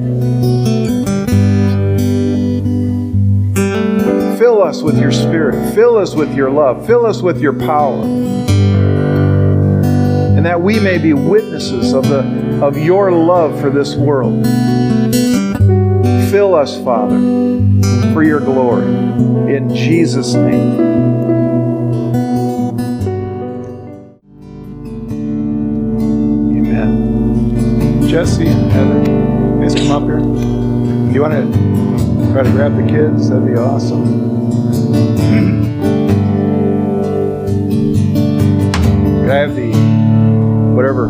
Fill 4.40 4.64
us 4.64 4.82
with 4.82 4.98
your 4.98 5.12
spirit. 5.12 5.76
Fill 5.76 5.98
us 5.98 6.16
with 6.16 6.34
your 6.34 6.50
love. 6.50 6.88
Fill 6.88 7.06
us 7.06 7.22
with 7.22 7.42
your 7.42 7.54
power 7.54 8.35
that 10.46 10.62
we 10.62 10.80
may 10.80 11.00
be 11.00 11.12
witnesses 11.12 11.92
of, 11.94 12.08
the, 12.08 12.20
of 12.64 12.78
your 12.78 13.12
love 13.12 13.60
for 13.60 13.72
this 13.72 13.96
world. 13.96 14.46
Fill 16.30 16.54
us, 16.54 16.78
Father, 16.84 17.18
for 18.14 18.22
your 18.22 18.40
glory. 18.40 18.86
In 18.86 19.74
Jesus' 19.74 20.36
name. 20.36 20.80
Amen. 26.56 28.08
Jesse 28.08 28.46
and 28.46 28.72
Heather, 28.72 29.00
you 29.64 29.88
come 29.88 29.92
up 29.92 30.04
here. 30.04 30.20
Do 30.20 31.12
you 31.12 31.22
want 31.24 31.34
to 31.34 32.32
try 32.34 32.44
to 32.44 32.52
grab 32.52 32.76
the 32.76 32.88
kids? 32.88 33.30
That'd 33.30 33.48
be 33.48 33.56
awesome. 33.56 34.36
Could 39.22 39.32
I 39.32 39.38
have 39.38 39.56
the 39.56 40.05
whatever, 40.76 41.08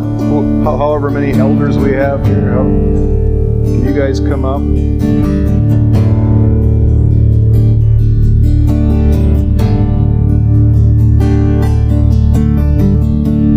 however 0.63 1.09
many 1.09 1.33
elders 1.33 1.75
we 1.75 1.91
have 1.91 2.23
here. 2.23 2.53
Can 2.53 3.83
you 3.83 3.95
guys 3.99 4.19
come 4.19 4.45
up? 4.45 4.61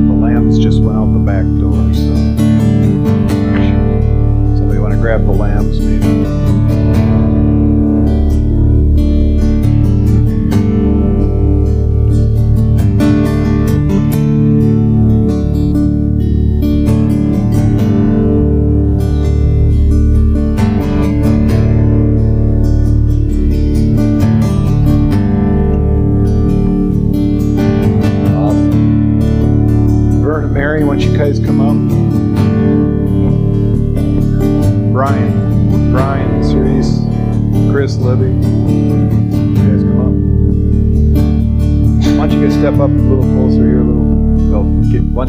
The 0.07 0.15
lambs 0.15 0.59
just 0.59 0.81
went 0.81 0.97
out 0.97 1.13
the 1.13 1.19
back 1.19 1.45
door, 1.61 1.93
so 1.93 2.15
somebody 4.57 4.79
want 4.79 4.95
to 4.95 4.99
grab 4.99 5.27
the 5.27 5.33
lambs 5.33 5.79
maybe? 5.79 6.68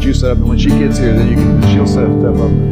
You 0.04 0.14
set 0.14 0.30
up? 0.30 0.38
And 0.38 0.48
when 0.48 0.58
she 0.58 0.68
gets 0.68 0.98
here, 0.98 1.12
then 1.12 1.28
you 1.28 1.36
can, 1.36 1.62
she'll 1.68 1.86
set 1.86 2.04
up. 2.04 2.69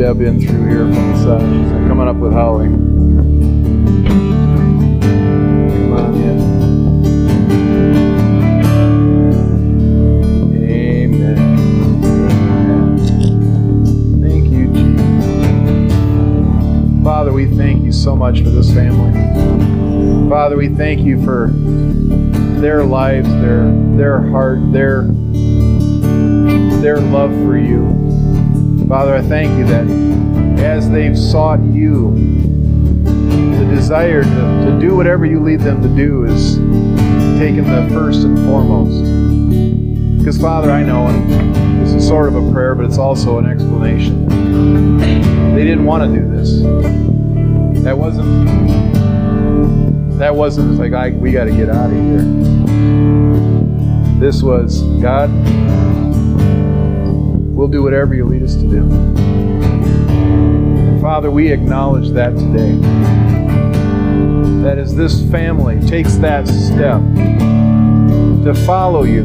Deb 0.00 0.22
in 0.22 0.40
through 0.40 0.66
here 0.66 0.86
from 0.86 0.94
the 0.94 1.16
side. 1.22 1.42
She's 1.42 1.70
coming 1.86 2.08
up 2.08 2.16
with 2.16 2.32
Holly. 2.32 2.68
Come 2.68 2.78
on 5.92 6.14
in. 6.14 6.40
Amen. 10.56 11.38
Amen. 12.16 12.96
Thank 14.22 14.44
you, 14.50 14.72
Jesus. 14.72 15.92
Father, 17.04 17.32
we 17.34 17.44
thank 17.54 17.84
you 17.84 17.92
so 17.92 18.16
much 18.16 18.40
for 18.40 18.48
this 18.48 18.72
family. 18.72 19.12
Father, 20.30 20.56
we 20.56 20.70
thank 20.70 21.02
you 21.02 21.22
for 21.22 21.48
their 22.58 22.84
lives, 22.84 23.28
their 23.28 23.70
their 23.98 24.22
heart, 24.30 24.60
their 24.72 25.02
their 26.80 27.00
love 27.00 27.32
for 27.44 27.58
you. 27.58 27.99
Father, 28.88 29.14
I 29.14 29.22
thank 29.22 29.56
you 29.58 29.64
that 29.66 29.86
as 30.60 30.90
they've 30.90 31.18
sought 31.18 31.60
you, 31.60 32.12
the 33.04 33.66
desire 33.74 34.22
to, 34.22 34.28
to 34.28 34.78
do 34.80 34.96
whatever 34.96 35.24
you 35.26 35.40
lead 35.40 35.60
them 35.60 35.82
to 35.82 35.88
do 35.88 36.24
is 36.24 36.56
taken 37.38 37.64
the 37.64 37.88
first 37.92 38.24
and 38.24 38.36
foremost. 38.46 39.04
Because, 40.18 40.38
Father, 40.38 40.70
I 40.70 40.82
know, 40.82 41.06
and 41.06 41.54
this 41.80 41.94
is 41.94 42.06
sort 42.06 42.28
of 42.28 42.34
a 42.34 42.52
prayer, 42.52 42.74
but 42.74 42.84
it's 42.84 42.98
also 42.98 43.38
an 43.38 43.46
explanation. 43.46 44.28
They 45.54 45.64
didn't 45.64 45.84
want 45.84 46.12
to 46.12 46.20
do 46.20 46.28
this. 46.28 46.60
That 47.84 47.96
wasn't. 47.96 48.60
That 50.18 50.34
wasn't 50.36 50.78
like 50.78 50.92
I, 50.92 51.10
we 51.10 51.32
got 51.32 51.44
to 51.44 51.50
get 51.50 51.70
out 51.70 51.86
of 51.86 51.96
here. 51.96 52.22
This 54.20 54.42
was 54.42 54.82
God. 55.00 55.30
We'll 57.60 57.68
do 57.68 57.82
whatever 57.82 58.14
you 58.14 58.24
lead 58.24 58.42
us 58.42 58.54
to 58.54 58.62
do. 58.62 58.90
And 60.80 60.98
Father, 61.02 61.30
we 61.30 61.52
acknowledge 61.52 62.08
that 62.12 62.30
today. 62.30 62.72
That 64.62 64.78
as 64.78 64.96
this 64.96 65.30
family 65.30 65.78
takes 65.86 66.16
that 66.16 66.48
step 66.48 67.02
to 68.44 68.54
follow 68.64 69.02
you, 69.02 69.24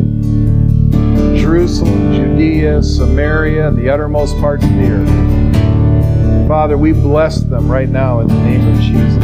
Jerusalem, 1.37 2.13
Judea, 2.13 2.83
Samaria, 2.83 3.69
and 3.69 3.77
the 3.77 3.89
uttermost 3.89 4.37
parts 4.39 4.65
of 4.65 4.71
the 4.71 4.89
earth. 4.89 6.49
Father, 6.49 6.77
we 6.77 6.91
bless 6.91 7.39
them 7.39 7.71
right 7.71 7.87
now 7.87 8.19
in 8.19 8.27
the 8.27 8.33
name 8.33 8.67
of 8.67 8.81
Jesus. 8.81 9.23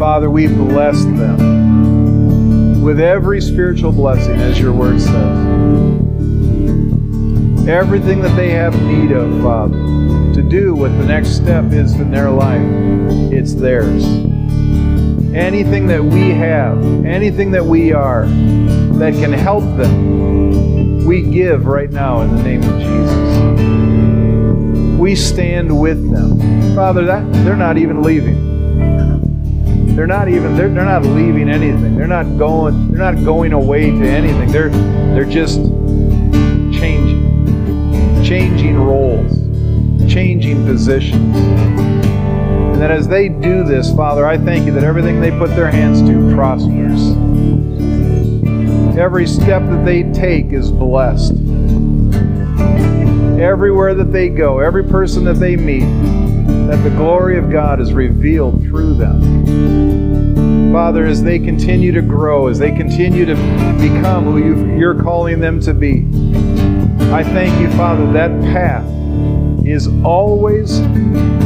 Father, 0.00 0.28
we 0.28 0.48
bless 0.48 1.04
them 1.04 2.82
with 2.82 2.98
every 2.98 3.40
spiritual 3.40 3.92
blessing, 3.92 4.40
as 4.40 4.58
your 4.58 4.72
word 4.72 5.00
says. 5.00 6.11
Everything 7.68 8.22
that 8.22 8.34
they 8.34 8.50
have 8.50 8.74
need 8.82 9.12
of, 9.12 9.40
Father, 9.40 9.78
to 10.34 10.42
do 10.42 10.74
what 10.74 10.90
the 10.98 11.04
next 11.04 11.36
step 11.36 11.70
is 11.72 11.94
in 11.94 12.10
their 12.10 12.28
life, 12.28 12.60
it's 13.32 13.54
theirs. 13.54 14.04
Anything 15.32 15.86
that 15.86 16.04
we 16.04 16.30
have, 16.30 16.84
anything 17.06 17.52
that 17.52 17.64
we 17.64 17.92
are, 17.92 18.26
that 18.26 19.14
can 19.14 19.32
help 19.32 19.62
them, 19.76 21.06
we 21.06 21.22
give 21.22 21.66
right 21.66 21.90
now 21.90 22.22
in 22.22 22.36
the 22.36 22.42
name 22.42 22.64
of 22.64 22.80
Jesus. 22.80 24.98
We 24.98 25.14
stand 25.14 25.80
with 25.80 26.10
them. 26.10 26.40
Father, 26.74 27.04
that 27.04 27.32
they're 27.44 27.54
not 27.54 27.78
even 27.78 28.02
leaving. 28.02 28.50
They're 29.94 30.08
not 30.08 30.26
even 30.28 30.56
they're, 30.56 30.68
they're 30.68 30.84
not 30.84 31.04
leaving 31.04 31.48
anything. 31.48 31.96
They're 31.96 32.08
not 32.08 32.24
going 32.38 32.90
they're 32.90 33.12
not 33.12 33.22
going 33.24 33.52
away 33.52 33.90
to 33.90 34.04
anything. 34.04 34.50
They're 34.50 34.70
they're 34.70 35.24
just. 35.24 35.60
Changing 38.42 38.74
roles, 38.76 40.12
changing 40.12 40.66
positions. 40.66 41.36
And 41.36 42.82
that 42.82 42.90
as 42.90 43.06
they 43.06 43.28
do 43.28 43.62
this, 43.62 43.94
Father, 43.94 44.26
I 44.26 44.36
thank 44.36 44.66
you 44.66 44.72
that 44.72 44.82
everything 44.82 45.20
they 45.20 45.30
put 45.30 45.50
their 45.50 45.70
hands 45.70 46.02
to 46.02 46.34
prospers. 46.34 47.12
Every 48.98 49.28
step 49.28 49.62
that 49.62 49.84
they 49.84 50.02
take 50.12 50.46
is 50.46 50.72
blessed. 50.72 51.34
Everywhere 53.40 53.94
that 53.94 54.10
they 54.10 54.28
go, 54.28 54.58
every 54.58 54.82
person 54.82 55.22
that 55.22 55.34
they 55.34 55.54
meet, 55.54 55.86
that 56.66 56.82
the 56.82 56.90
glory 56.96 57.38
of 57.38 57.48
God 57.48 57.80
is 57.80 57.92
revealed 57.92 58.60
through 58.62 58.94
them. 58.94 60.72
Father, 60.72 61.06
as 61.06 61.22
they 61.22 61.38
continue 61.38 61.92
to 61.92 62.02
grow, 62.02 62.48
as 62.48 62.58
they 62.58 62.72
continue 62.72 63.24
to 63.24 63.36
become 63.80 64.24
who 64.24 64.76
you're 64.76 65.00
calling 65.00 65.38
them 65.38 65.60
to 65.60 65.72
be, 65.72 66.08
I 67.12 67.22
thank 67.22 67.60
you, 67.60 67.70
Father, 67.76 68.10
that 68.12 68.30
path 68.40 68.86
is 69.66 69.86
always 70.02 70.76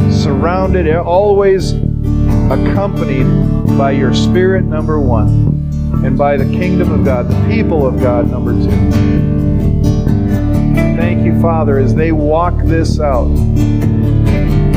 surrounded, 0.09 0.87
always 0.95 1.73
accompanied 2.49 3.27
by 3.77 3.91
your 3.91 4.13
Spirit, 4.13 4.63
number 4.63 4.97
one, 5.01 5.69
and 6.05 6.17
by 6.17 6.37
the 6.37 6.45
kingdom 6.45 6.89
of 6.93 7.03
God, 7.03 7.27
the 7.27 7.53
people 7.53 7.85
of 7.85 7.99
God, 7.99 8.31
number 8.31 8.53
two. 8.53 8.71
Thank 10.95 11.25
you, 11.25 11.37
Father, 11.41 11.77
as 11.79 11.93
they 11.93 12.13
walk 12.13 12.55
this 12.63 13.01
out, 13.01 13.27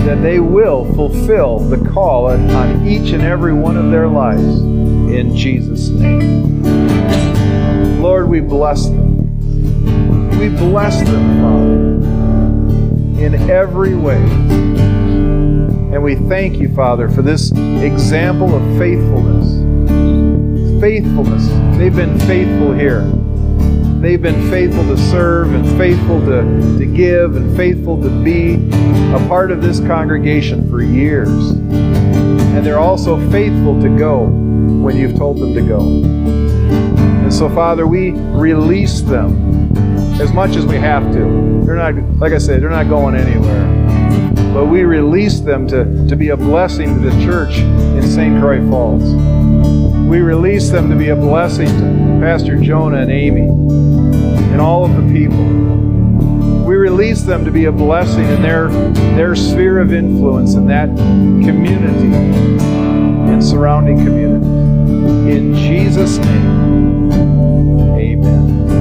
that 0.05 0.21
they 0.23 0.41
will 0.41 0.93
fulfill 0.95 1.61
the 1.61 1.89
call 1.91 2.27
on 2.27 2.85
each 2.85 3.13
and 3.13 3.23
every 3.23 3.55
one 3.55 3.77
of 3.77 3.93
their 3.93 4.09
lives 4.09 4.59
in 4.59 5.37
Jesus' 5.37 5.89
name. 5.89 6.65
Lord, 8.03 8.29
we 8.29 8.41
bless 8.41 8.87
them. 8.87 9.10
We 10.39 10.49
bless 10.49 11.03
them, 11.03 11.41
Father, 11.41 13.25
in 13.25 13.51
every 13.51 13.95
way. 13.95 14.23
And 15.93 16.03
we 16.03 16.15
thank 16.15 16.57
you, 16.59 16.73
Father, 16.75 17.09
for 17.09 17.23
this 17.23 17.51
example 17.51 18.55
of 18.55 18.63
faithfulness. 18.79 19.51
Faithfulness. 20.81 21.49
They've 21.77 21.95
been 21.95 22.19
faithful 22.21 22.73
here. 22.73 23.03
They've 24.01 24.23
been 24.23 24.49
faithful 24.51 24.85
to 24.85 24.97
serve 24.97 25.53
and 25.53 25.67
faithful 25.77 26.21
to, 26.21 26.79
to 26.79 26.87
give 26.87 27.37
and 27.37 27.55
faithful 27.55 28.01
to 28.01 28.09
be 28.25 28.55
a 29.15 29.19
part 29.29 29.51
of 29.51 29.61
this 29.61 29.81
congregation 29.81 30.71
for 30.71 30.81
years. 30.81 31.51
And 31.51 32.65
they're 32.65 32.79
also 32.79 33.19
faithful 33.31 33.79
to 33.83 33.89
go 33.99 34.25
when 34.25 34.97
you've 34.97 35.17
told 35.17 35.39
them 35.39 35.53
to 35.53 35.61
go. 35.61 35.81
And 35.81 37.33
so, 37.33 37.49
Father, 37.51 37.87
we 37.87 38.13
release 38.13 39.03
them 39.03 39.90
as 40.21 40.33
much 40.35 40.55
as 40.55 40.67
we 40.67 40.77
have 40.77 41.13
to. 41.15 41.63
They're 41.65 41.77
not, 41.77 41.95
like 42.19 42.33
I 42.33 42.39
said, 42.39 42.63
they're 42.63 42.69
not 42.69 42.89
going 42.89 43.15
anywhere. 43.15 43.67
But 44.53 44.67
we 44.67 44.83
release 44.83 45.41
them 45.41 45.67
to, 45.69 46.09
to 46.09 46.15
be 46.15 46.29
a 46.29 46.37
blessing 46.37 47.03
to 47.03 47.11
the 47.11 47.25
church 47.25 47.57
in 47.57 48.03
St. 48.03 48.39
Croix 48.39 48.61
Falls. 48.69 49.03
We 50.11 50.21
release 50.21 50.69
them 50.69 50.91
to 50.91 50.97
be 50.97 51.09
a 51.09 51.17
blessing 51.17 51.69
to 51.69 52.19
Pastor 52.21 52.57
Jonah 52.61 52.99
and 52.99 53.11
Amy 53.11 53.49
and 54.53 54.61
all 54.61 54.85
of 54.85 54.95
the 54.95 55.13
people. 55.13 55.45
We 56.67 56.75
release 56.75 57.23
them 57.23 57.45
to 57.47 57.51
be 57.51 57.65
a 57.65 57.73
blessing 57.73 58.27
in 58.27 58.43
their, 58.43 58.69
their 59.17 59.35
sphere 59.35 59.79
of 59.79 59.93
influence 59.93 60.55
in 60.55 60.67
that 60.67 60.89
community 60.89 62.15
and 63.33 63.43
surrounding 63.43 64.05
community. 64.05 64.47
In 65.35 65.55
Jesus' 65.55 66.19
name, 66.19 67.13
amen. 67.97 68.80